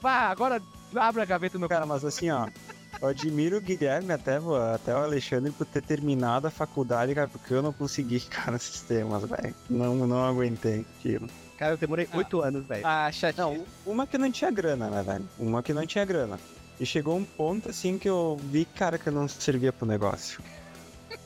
[0.00, 0.60] Vá, agora
[0.94, 2.48] abre a gaveta do meu Cara, mas assim, ó.
[3.00, 7.28] Eu admiro o Guilherme até, o- até o Alexandre por ter terminado a faculdade, cara,
[7.28, 9.54] porque eu não consegui, cara, sistemas, velho.
[9.70, 11.28] Não, não aguentei aquilo.
[11.56, 12.84] Cara, eu demorei oito anos, velho.
[12.86, 13.64] Ah, chatinho.
[13.86, 15.28] Não, uma que não tinha grana, né, velho?
[15.38, 16.38] Uma que não tinha grana.
[16.80, 20.42] E chegou um ponto, assim, que eu vi, cara, que eu não servia pro negócio.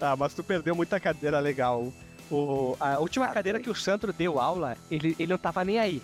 [0.00, 1.92] Ah, mas tu perdeu muita cadeira legal.
[2.30, 6.00] O, a última cadeira que o Sandro deu aula, ele, ele não tava nem aí.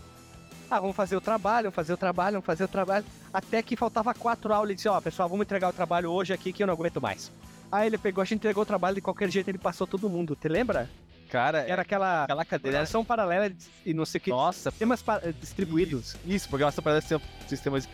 [0.68, 3.04] Ah, vamos fazer o trabalho, vamos fazer o trabalho, vamos fazer o trabalho.
[3.32, 4.70] Até que faltava quatro aulas.
[4.70, 7.30] Ele disse, ó, pessoal, vamos entregar o trabalho hoje aqui que eu não aguento mais.
[7.70, 10.34] Aí ele pegou, a gente entregou o trabalho de qualquer jeito, ele passou todo mundo.
[10.34, 10.90] Te lembra?
[11.34, 12.78] Cara, Era aquela aquela cadeira.
[12.78, 13.50] direção paralela
[13.84, 14.30] e não sei o que.
[14.30, 16.14] Nossa, Temas pa- distribuídos.
[16.24, 17.88] isso, porque ela parece ser um sistema de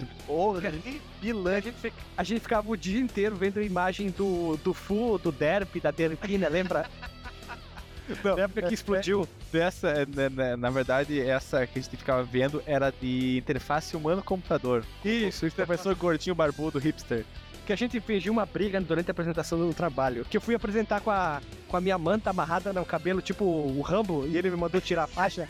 [1.56, 5.16] A gente, fi- a gente ficava o dia inteiro vendo a imagem do, do Fu,
[5.16, 6.86] do Derp, da Derpina, lembra?
[8.22, 9.26] Não, Na época que explodiu.
[9.50, 13.96] Dessa, é, né, né, na verdade, essa que a gente ficava vendo era de interface
[13.96, 14.84] humano-computador.
[15.02, 17.24] Isso, O professor gordinho barbudo, hipster.
[17.70, 20.26] Que a gente fingiu uma briga durante a apresentação do trabalho.
[20.28, 23.80] Que eu fui apresentar com a, com a minha manta amarrada no cabelo, tipo o
[23.80, 25.48] Rambo, e ele me mandou tirar a faixa.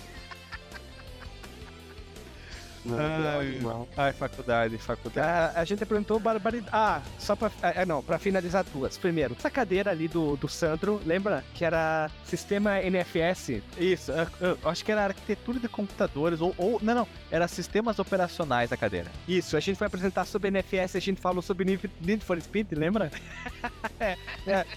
[2.89, 3.61] Ai.
[3.97, 5.27] Ai, faculdade, faculdade.
[5.57, 6.70] A, a gente apresentou barbaridade.
[6.73, 7.51] Ah, só pra.
[7.62, 8.97] É, não, pra finalizar duas.
[8.97, 11.44] Primeiro, essa cadeira ali do, do Sandro, lembra?
[11.55, 13.62] Que era sistema NFS.
[13.78, 16.78] Isso, eu, eu acho que era arquitetura de computadores, ou, ou.
[16.82, 19.11] Não, não, era sistemas operacionais da cadeira.
[19.28, 23.11] Isso, a gente foi apresentar sobre NFS, a gente falou sobre Need for Speed, lembra?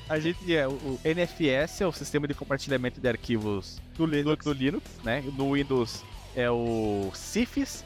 [0.10, 4.44] A gente, é, o, o NFS é o sistema de compartilhamento de arquivos do Linux,
[4.44, 5.24] do, Linux né?
[5.38, 6.04] No Windows
[6.36, 7.86] é o CIFS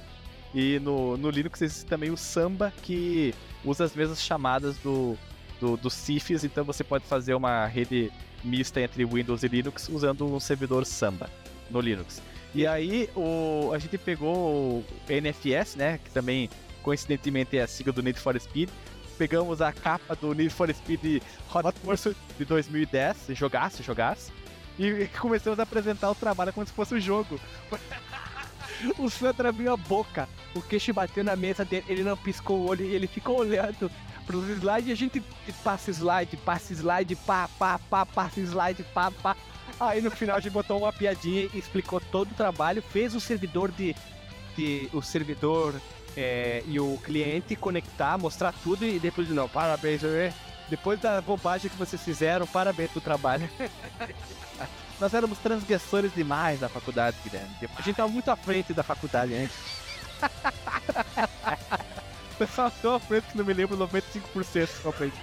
[0.58, 3.32] e no, no Linux existe também o Samba que
[3.64, 5.16] usa as mesmas chamadas do,
[5.62, 8.12] do, do CIFS, então você pode fazer uma rede
[8.44, 11.30] mista entre Windows e Linux usando um servidor Samba
[11.70, 12.24] no Linux.
[12.56, 16.00] E aí o, a gente pegou o NFS, né?
[16.04, 16.50] Que também
[16.82, 18.70] coincidentemente é a sigla do Need for Speed.
[19.16, 21.22] Pegamos a capa do Need for Speed
[21.54, 24.32] Hot Pursuit de 2010, jogasse, jogasse.
[24.80, 27.40] E começamos a apresentar o trabalho como se fosse o jogo.
[28.98, 32.68] O Sandro abriu a boca, o queixo bateu na mesa dele, ele não piscou o
[32.68, 33.92] olho e ele ficou olhando
[34.26, 35.24] pros slides e a gente
[35.64, 39.36] passa slide, passa slide, pá, pá, pá, passa slide, pá, pá.
[39.80, 43.20] Aí no final a gente botou uma piadinha e explicou todo o trabalho, fez o
[43.20, 43.96] servidor de.
[44.56, 45.74] de o servidor
[46.16, 50.02] é, e o cliente conectar, mostrar tudo e depois não, parabéns?
[50.70, 53.48] Depois da bobagem que vocês fizeram, parabéns pro trabalho.
[55.00, 57.50] Nós éramos transgressores demais na faculdade, Guilherme.
[57.78, 59.50] A gente tava muito à frente da faculdade, né?
[62.38, 65.16] pessoal tão aprende que não me lembro 95% que eu aprendi.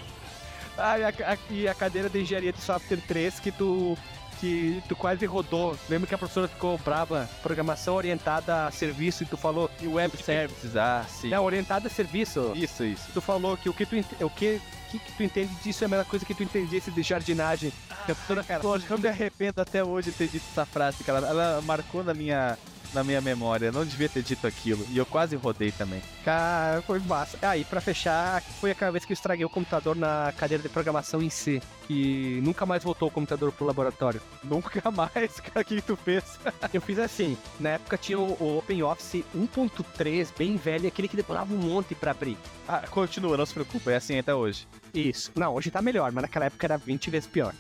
[0.77, 3.97] Ah, e a, a, e a cadeira de engenharia de software 3 que tu
[4.41, 5.79] que tu quase rodou.
[5.89, 7.31] Lembra que a professora ficou brava?
[7.41, 11.29] Programação orientada a serviço e tu falou E web services, ah, sim.
[11.29, 12.53] não, orientada a serviço.
[12.55, 13.05] Isso, isso.
[13.15, 14.61] Tu falou que o que tu o que,
[14.99, 17.73] que, que tu entende disso é a mesma coisa que tu entendesse de jardinagem.
[18.07, 21.03] Que a professora, cara, Pô, eu me arrependo até hoje de ter dito essa frase,
[21.05, 21.27] cara.
[21.27, 22.59] Ela marcou na minha,
[22.95, 23.67] na minha memória.
[23.67, 24.87] Eu não devia ter dito aquilo.
[24.91, 26.01] E eu quase rodei também.
[26.25, 27.39] Cara, foi massa.
[27.43, 30.69] Ah, e pra fechar, foi aquela vez que eu estraguei o computador na cadeira de
[30.69, 31.61] programação em C.
[31.91, 34.21] E nunca mais voltou o computador pro laboratório.
[34.45, 36.39] Nunca mais, cara, o que tu fez?
[36.73, 41.53] Eu fiz assim, na época tinha o, o OpenOffice 1.3, bem velho, aquele que demorava
[41.53, 42.37] um monte pra abrir.
[42.69, 44.67] Ah, continua, não se preocupe, é assim até hoje.
[44.95, 45.33] Isso.
[45.35, 47.55] Não, hoje tá melhor, mas naquela época era 20 vezes pior.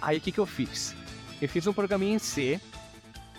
[0.00, 0.94] Aí o que, que eu fiz?
[1.40, 2.60] Eu fiz um programinha em C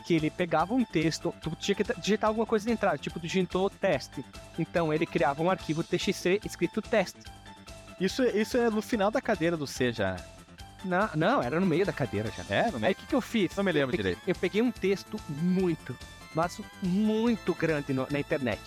[0.06, 3.24] que ele pegava um texto, tu tinha que digitar alguma coisa de entrada, tipo, tu
[3.24, 4.24] digitou teste.
[4.58, 7.20] Então ele criava um arquivo TXT escrito teste.
[8.00, 10.16] Isso, isso é no final da cadeira do C já.
[10.84, 12.44] Não, não, era no meio da cadeira já.
[12.56, 12.94] É, no Aí meio.
[12.94, 13.56] o que, que eu fiz?
[13.56, 14.22] Não me lembro eu peguei, direito.
[14.28, 15.96] Eu peguei um texto muito,
[16.34, 18.60] mas muito grande no- na internet.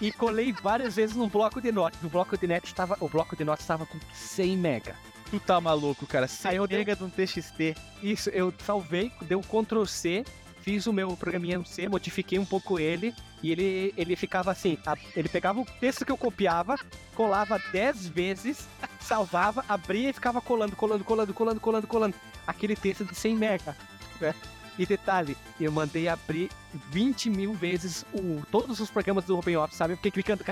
[0.00, 2.02] E colei várias vezes num bloco de notas.
[2.02, 4.96] O bloco de notas estava, o bloco de notas estava com 100 mega.
[5.30, 6.26] Tu tá maluco, cara.
[6.52, 7.76] Eu pega de um TXT.
[8.02, 10.24] Isso, eu salvei, dei um Ctrl C,
[10.62, 14.76] fiz o meu programinha no C, modifiquei um pouco ele, e ele, ele ficava assim,
[14.84, 16.76] a- ele pegava o texto que eu copiava,
[17.14, 18.66] colava 10 vezes,
[19.00, 22.14] salvava, abria e ficava colando, colando, colando, colando, colando, colando.
[22.46, 23.76] Aquele texto de 100 mega,
[24.20, 24.34] né?
[24.78, 26.50] E detalhe, eu mandei abrir
[26.90, 29.92] 20 mil vezes o, todos os programas do OpenOffice, sabe?
[29.92, 30.42] Eu fiquei clicando.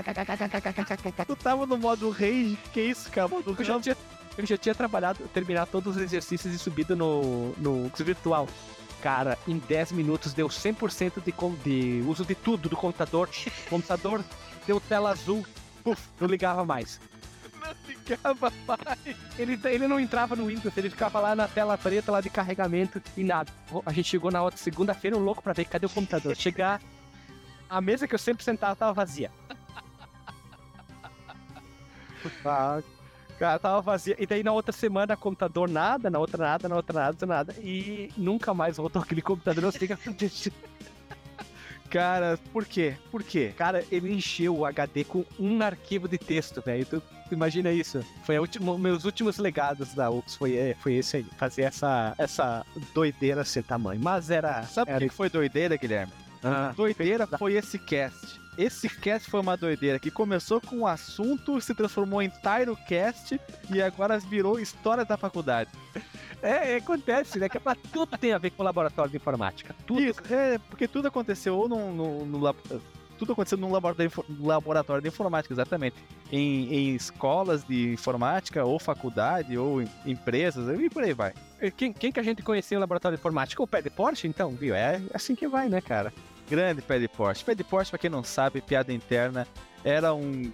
[1.24, 2.59] Tu tava no modo rage.
[2.72, 3.26] Que isso, cara?
[3.28, 3.96] Modo Eu já tinha,
[4.39, 8.48] eu já tinha trabalhado, terminado todos os exercícios e subido no, no virtual.
[9.02, 11.32] Cara, em 10 minutos deu 100% de,
[11.62, 13.28] de uso de tudo do computador.
[13.66, 14.24] O computador
[14.66, 15.44] deu tela azul.
[15.82, 17.01] Puf, não ligava mais.
[17.60, 19.19] Não ligava mais.
[19.36, 23.02] Ele, ele não entrava no Windows, ele ficava lá na tela preta lá de carregamento
[23.16, 23.52] e nada.
[23.85, 26.36] A gente chegou na outra segunda-feira, um louco pra ver cadê o computador.
[26.36, 26.81] Chegar,
[27.69, 29.32] a mesa que eu sempre sentava tava vazia.
[32.44, 32.82] Ah,
[33.39, 34.16] Cara, tava vazia.
[34.19, 37.55] E daí na outra semana, computador nada, na outra nada, na outra nada, nada.
[37.60, 39.62] E nunca mais voltou aquele computador.
[39.65, 40.52] Eu sei que aconteceu.
[41.89, 42.97] Cara, por quê?
[43.10, 43.55] Por quê?
[43.56, 46.85] Cara, ele encheu o HD com um arquivo de texto, velho.
[46.85, 48.05] Tu, tu imagina isso?
[48.24, 51.27] Foi a última, meus últimos legados da UX, foi, é, foi esse aí.
[51.39, 54.01] Fazer essa, essa doideira sem tamanho.
[54.02, 54.65] Mas era.
[54.65, 56.12] Sabe o que foi doideira, Guilherme?
[56.43, 58.40] Ah, Doideira foi esse cast.
[58.59, 63.40] Esse cast foi uma doideira que começou com um assunto, se transformou em Tyrocast
[63.70, 65.70] e agora virou história da faculdade.
[66.43, 67.48] é, é, acontece, né?
[67.48, 69.72] Que pra tudo tem a ver com laboratório de informática.
[69.86, 70.01] Tudo.
[70.02, 72.55] Isso, é, porque tudo aconteceu ou no, no, no
[73.16, 75.97] tudo aconteceu num laboratório, de infor- laboratório de informática, exatamente.
[76.30, 81.32] Em, em escolas de informática, ou faculdade, ou em empresas, e por aí vai.
[81.76, 83.62] Quem, quem que a gente conheceu no laboratório de informática?
[83.62, 84.74] O pé de Porsche, então, viu?
[84.74, 86.12] É assim que vai, né, cara?
[86.49, 87.45] Grande pé de Porsche.
[87.45, 89.47] Pé de Porsche, pra quem não sabe, piada interna,
[89.85, 90.51] era um,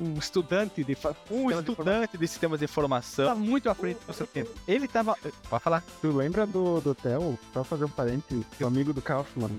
[0.00, 0.92] Um estudante de.
[1.30, 3.26] um Sistema de estudante de sistemas de informação.
[3.26, 4.50] Tá muito à frente do seu tempo.
[4.66, 5.16] Ele tava.
[5.48, 5.82] Pode falar.
[6.00, 7.38] Tu lembra do, do Theo?
[7.52, 9.50] Só fazer um parênteses, o amigo do Kaufman.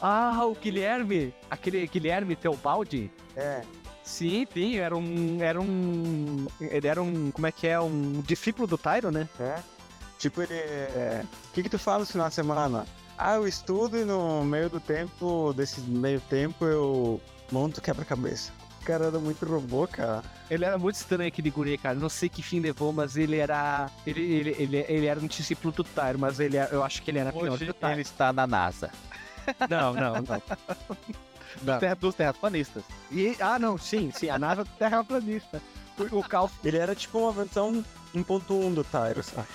[0.00, 1.34] Ah, o Guilherme!
[1.50, 3.10] Aquele Guilherme Teobaldi?
[3.36, 3.62] É.
[4.02, 5.38] Sim, sim, era um.
[5.42, 6.46] Era um.
[6.60, 7.30] Ele era um.
[7.30, 7.78] Como é que é?
[7.78, 9.28] Um discípulo do Tyro, né?
[9.38, 9.60] É.
[10.18, 10.54] Tipo, ele.
[10.54, 12.86] é, O que, que tu faz no final de semana?
[13.18, 17.20] Ah, eu estudo e no meio do tempo, desse meio tempo, eu
[17.50, 18.50] monto quebra-cabeça.
[18.80, 20.22] O cara era muito robô, cara.
[20.50, 21.94] Ele era muito estranho aquele guri, cara.
[21.94, 23.88] Não sei que fim levou, mas ele era.
[24.04, 27.10] Ele, ele, ele, ele era um discípulo do Tyro, mas ele, é- eu acho que
[27.12, 27.92] ele era pior Hoje do Tyro.
[27.92, 28.90] ele está na NASA.
[29.70, 30.42] Não, não, não.
[31.62, 31.78] Não.
[31.78, 32.82] Terra dos terraplanistas.
[33.10, 34.30] E, ah, não, sim, sim.
[34.30, 35.60] A NASA é terraplanista.
[35.98, 37.84] O, o Cal Ele era tipo uma versão
[38.14, 39.46] 1.1 do Tyro, sabe?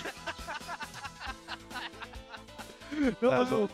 [3.22, 3.70] Não, mas o, o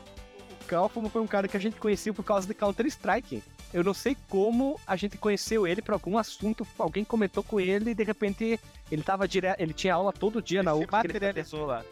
[0.68, 3.44] Kaufman foi um cara que a gente conheceu por causa de Counter-Strike.
[3.74, 7.90] Eu não sei como a gente conheceu ele por algum assunto, alguém comentou com ele
[7.92, 8.60] e de repente
[8.92, 11.20] ele tava direto, ele tinha aula todo dia na Ele se que ele
[11.66, 11.84] lá.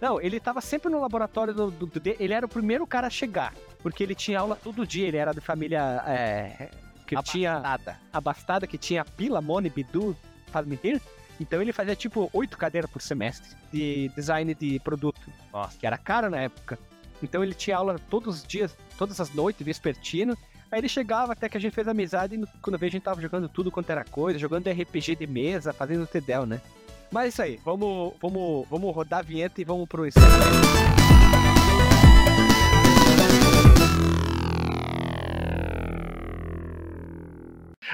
[0.00, 3.10] Não, ele tava sempre no laboratório do, do, do- ele era o primeiro cara a
[3.10, 6.70] chegar, porque ele tinha aula todo dia, ele era de família é,
[7.06, 7.98] que tinha Nada.
[8.12, 11.00] abastada, que tinha Pila, Mone, Bidu, faz-me rir.
[11.40, 15.20] Então ele fazia tipo oito cadeiras por semestre de design de produto.
[15.50, 15.76] Nossa.
[15.78, 16.78] Que era caro na época.
[17.22, 20.36] Então ele tinha aula todos os dias, todas as noites, vespertino.
[20.70, 23.20] Aí ele chegava até que a gente fez amizade e quando veio a gente tava
[23.20, 26.60] jogando tudo quanto era coisa, jogando RPG de mesa, fazendo TEDEL, né?
[27.10, 30.99] Mas é isso aí, vamos, vamos, vamos rodar a vinheta e vamos pro encerramento.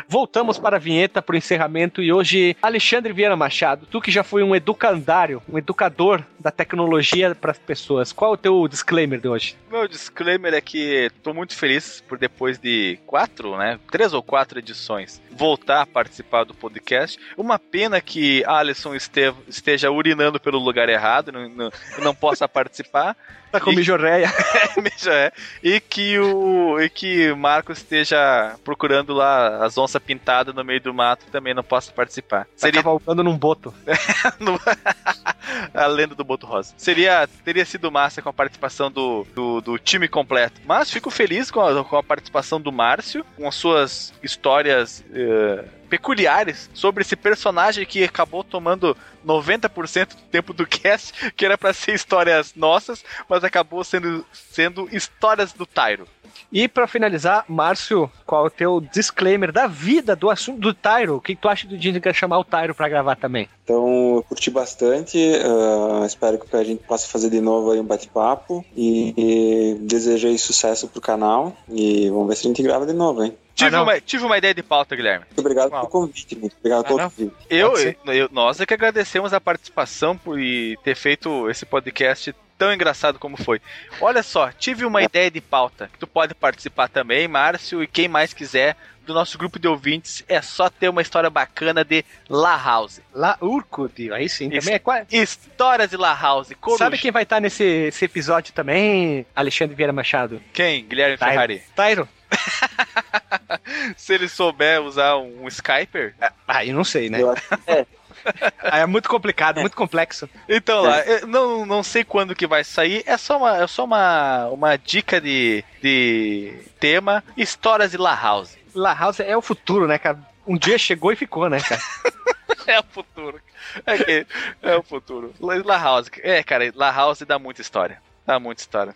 [0.08, 2.02] Voltamos para a vinheta, para o encerramento.
[2.02, 7.34] E hoje, Alexandre Vieira Machado, tu que já foi um educandário, um educador da tecnologia
[7.34, 9.56] para as pessoas, qual é o teu disclaimer de hoje?
[9.70, 13.78] Meu disclaimer é que tô muito feliz por depois de quatro, né?
[13.90, 17.18] Três ou quatro edições, voltar a participar do podcast.
[17.36, 23.16] Uma pena que Alisson esteja urinando pelo lugar errado, não, não, não possa participar.
[23.46, 23.76] Tá com e...
[23.76, 24.28] mijorreia.
[25.06, 25.32] é.
[25.62, 30.94] E que o e que Marco esteja procurando lá as onças pintadas no meio do
[30.94, 32.44] mato também não possa participar.
[32.44, 33.74] Tá Seria cavalgando num boto.
[35.74, 36.74] a lenda do boto rosa.
[36.76, 40.60] Seria teria sido massa com a participação do, do, do time completo.
[40.64, 45.75] Mas fico feliz com a, com a participação do Márcio, com as suas histórias uh,
[45.86, 51.72] peculiares sobre esse personagem que acabou tomando 90% do tempo do cast, que era para
[51.72, 56.06] ser histórias nossas, mas acabou sendo, sendo histórias do Tyro.
[56.52, 61.16] E para finalizar, Márcio, qual é o teu disclaimer da vida do assunto do Tyro?
[61.16, 63.48] O que tu acha do Disney quer chamar o Tyro para gravar também?
[63.66, 65.18] Então, eu curti bastante.
[65.18, 68.64] Uh, espero que a gente possa fazer de novo aí um bate-papo.
[68.76, 71.52] E, e desejei sucesso pro canal.
[71.68, 73.36] E vamos ver se a gente grava de novo, hein?
[73.56, 75.24] Tive, ah, uma, tive uma ideia de pauta, Guilherme.
[75.26, 77.34] Muito obrigado pelo convite, muito obrigado ah, pelo convite.
[77.50, 77.74] Eu,
[78.12, 83.18] eu, nós é que agradecemos a participação por, e ter feito esse podcast tão engraçado
[83.18, 83.60] como foi.
[84.00, 85.90] Olha só, tive uma ideia de pauta.
[85.98, 88.76] Tu pode participar também, Márcio, e quem mais quiser
[89.06, 90.24] do nosso grupo de ouvintes.
[90.28, 93.00] É só ter uma história bacana de La House.
[93.14, 94.50] La Urkut, aí sim.
[94.50, 95.06] Também é quase...
[95.10, 96.52] Histórias de La House.
[96.60, 96.84] Coruja.
[96.84, 100.42] Sabe quem vai estar nesse episódio também, Alexandre Vieira Machado?
[100.52, 100.84] Quem?
[100.84, 101.30] Guilherme Tyro.
[101.30, 101.62] Ferrari.
[101.74, 102.08] Tyro.
[103.96, 106.14] Se ele souber usar um Skyper.
[106.46, 107.20] Ah, eu não sei, né?
[107.66, 107.86] É.
[108.80, 109.60] é muito complicado, é.
[109.60, 110.28] muito complexo.
[110.48, 113.02] Então lá, não, não sei quando que vai sair.
[113.06, 118.56] É só uma, é só uma, uma dica de, de tema: histórias de La House.
[118.76, 120.18] La House é o futuro, né, cara?
[120.46, 121.80] Um dia chegou e ficou, né, cara?
[122.68, 123.40] é o futuro.
[123.84, 124.26] É, que,
[124.62, 125.34] é o futuro.
[125.40, 126.10] La House.
[126.22, 128.00] É, cara, La House dá muita história.
[128.24, 128.94] Dá muita história.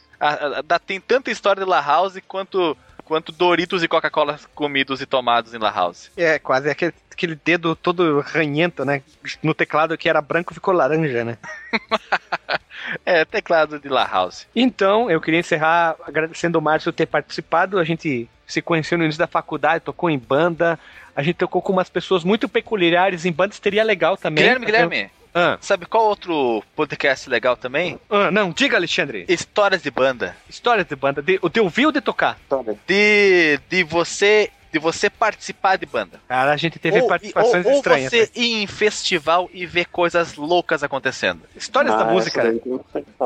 [0.64, 2.76] dá, tem tanta história de La House quanto
[3.10, 6.12] quanto Doritos e Coca-Cola comidos e tomados em La House.
[6.16, 9.02] É, quase aquele, aquele dedo todo ranhento, né?
[9.42, 11.36] No teclado que era branco ficou laranja, né?
[13.04, 14.46] é, teclado de La House.
[14.54, 17.80] Então, eu queria encerrar agradecendo o Márcio ter participado.
[17.80, 20.78] A gente se conheceu no início da faculdade, tocou em banda.
[21.14, 24.44] A gente tocou com umas pessoas muito peculiares em bandas, seria legal também.
[24.44, 25.10] Guilherme, Guilherme.
[25.34, 25.56] Ah.
[25.60, 27.98] Sabe qual outro podcast legal também?
[28.10, 29.24] Ah, não, diga, Alexandre.
[29.28, 30.36] Histórias de banda.
[30.48, 31.22] Histórias de banda.
[31.22, 32.38] De, de ouvir ou de tocar?
[32.86, 36.20] De, de você de você participar de banda.
[36.28, 38.12] Cara, a gente teve ou, participações ou, estranhas.
[38.12, 41.42] Ou você ir em festival e ver coisas loucas acontecendo.
[41.56, 42.42] Histórias ah, da música.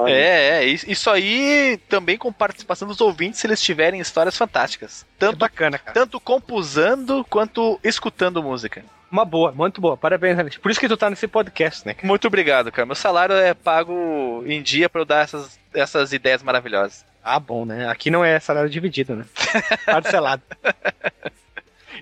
[0.06, 5.04] É, é, isso aí também com participação dos ouvintes se eles tiverem histórias fantásticas.
[5.18, 5.92] Tanto, é bacana, cara.
[5.92, 8.84] Tanto compusando quanto escutando música.
[9.10, 9.96] Uma boa, muito boa.
[9.96, 10.56] Parabéns, Alex.
[10.56, 11.94] Por isso que tu tá nesse podcast, né?
[12.02, 12.84] Muito obrigado, cara.
[12.84, 17.04] Meu salário é pago em dia para eu dar essas, essas ideias maravilhosas.
[17.22, 17.88] Ah, bom, né?
[17.88, 19.24] Aqui não é salário dividido, né?
[19.86, 20.42] Parcelado.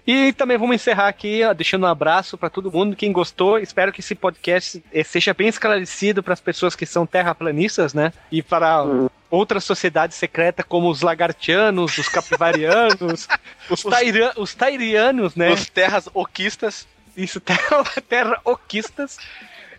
[0.07, 2.97] E também vamos encerrar aqui, ó, deixando um abraço para todo mundo.
[2.97, 7.07] Quem gostou, espero que esse podcast eh, seja bem esclarecido para as pessoas que são
[7.07, 8.13] terraplanistas, né?
[8.31, 9.09] E para hum.
[9.31, 13.29] outras sociedades secretas, como os lagartianos, os capivarianos,
[13.71, 13.85] os,
[14.37, 15.53] os tairianos, né?
[15.53, 16.87] Os terras oquistas.
[17.17, 19.19] Isso, terra, terra oquistas.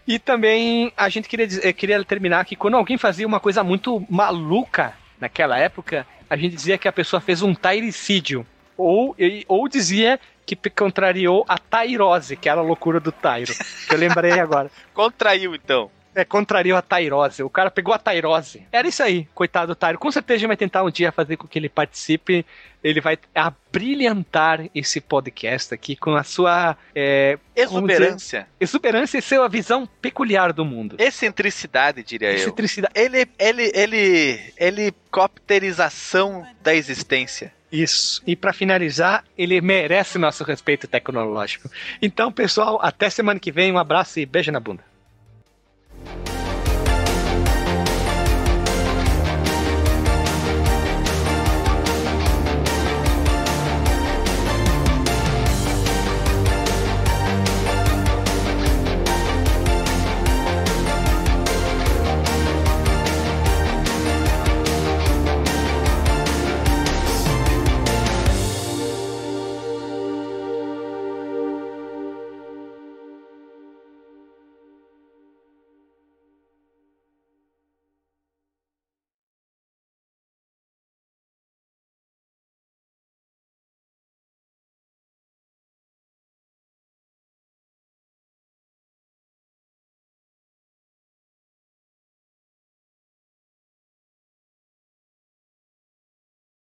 [0.08, 4.06] E também a gente queria, dizer, queria terminar que quando alguém fazia uma coisa muito
[4.10, 8.46] maluca naquela época, a gente dizia que a pessoa fez um tairicídio.
[8.78, 9.16] Ou,
[9.48, 13.54] ou dizia que contrariou a tairose, que era a loucura do Tairo.
[13.88, 14.70] Que eu lembrei agora.
[14.94, 15.90] Contraiu, então.
[16.16, 17.44] É, contrariou a tairose.
[17.44, 18.66] O cara pegou a tairose.
[18.72, 19.98] Era isso aí, coitado do Tairo.
[19.98, 22.46] Com certeza vai tentar um dia fazer com que ele participe.
[22.84, 28.42] Ele vai abrilhantar esse podcast aqui com a sua é, exuberância.
[28.42, 30.98] Dizer, exuberância e sua visão peculiar do mundo.
[31.00, 32.94] Excentricidade, diria Excentricidade.
[32.96, 33.04] eu.
[33.06, 37.54] Ele, ele, ele, helicopterização da existência.
[37.72, 38.22] Isso.
[38.28, 41.70] E para finalizar, ele merece nosso respeito tecnológico.
[42.00, 43.72] Então, pessoal, até semana que vem.
[43.72, 44.93] Um abraço e beijo na bunda.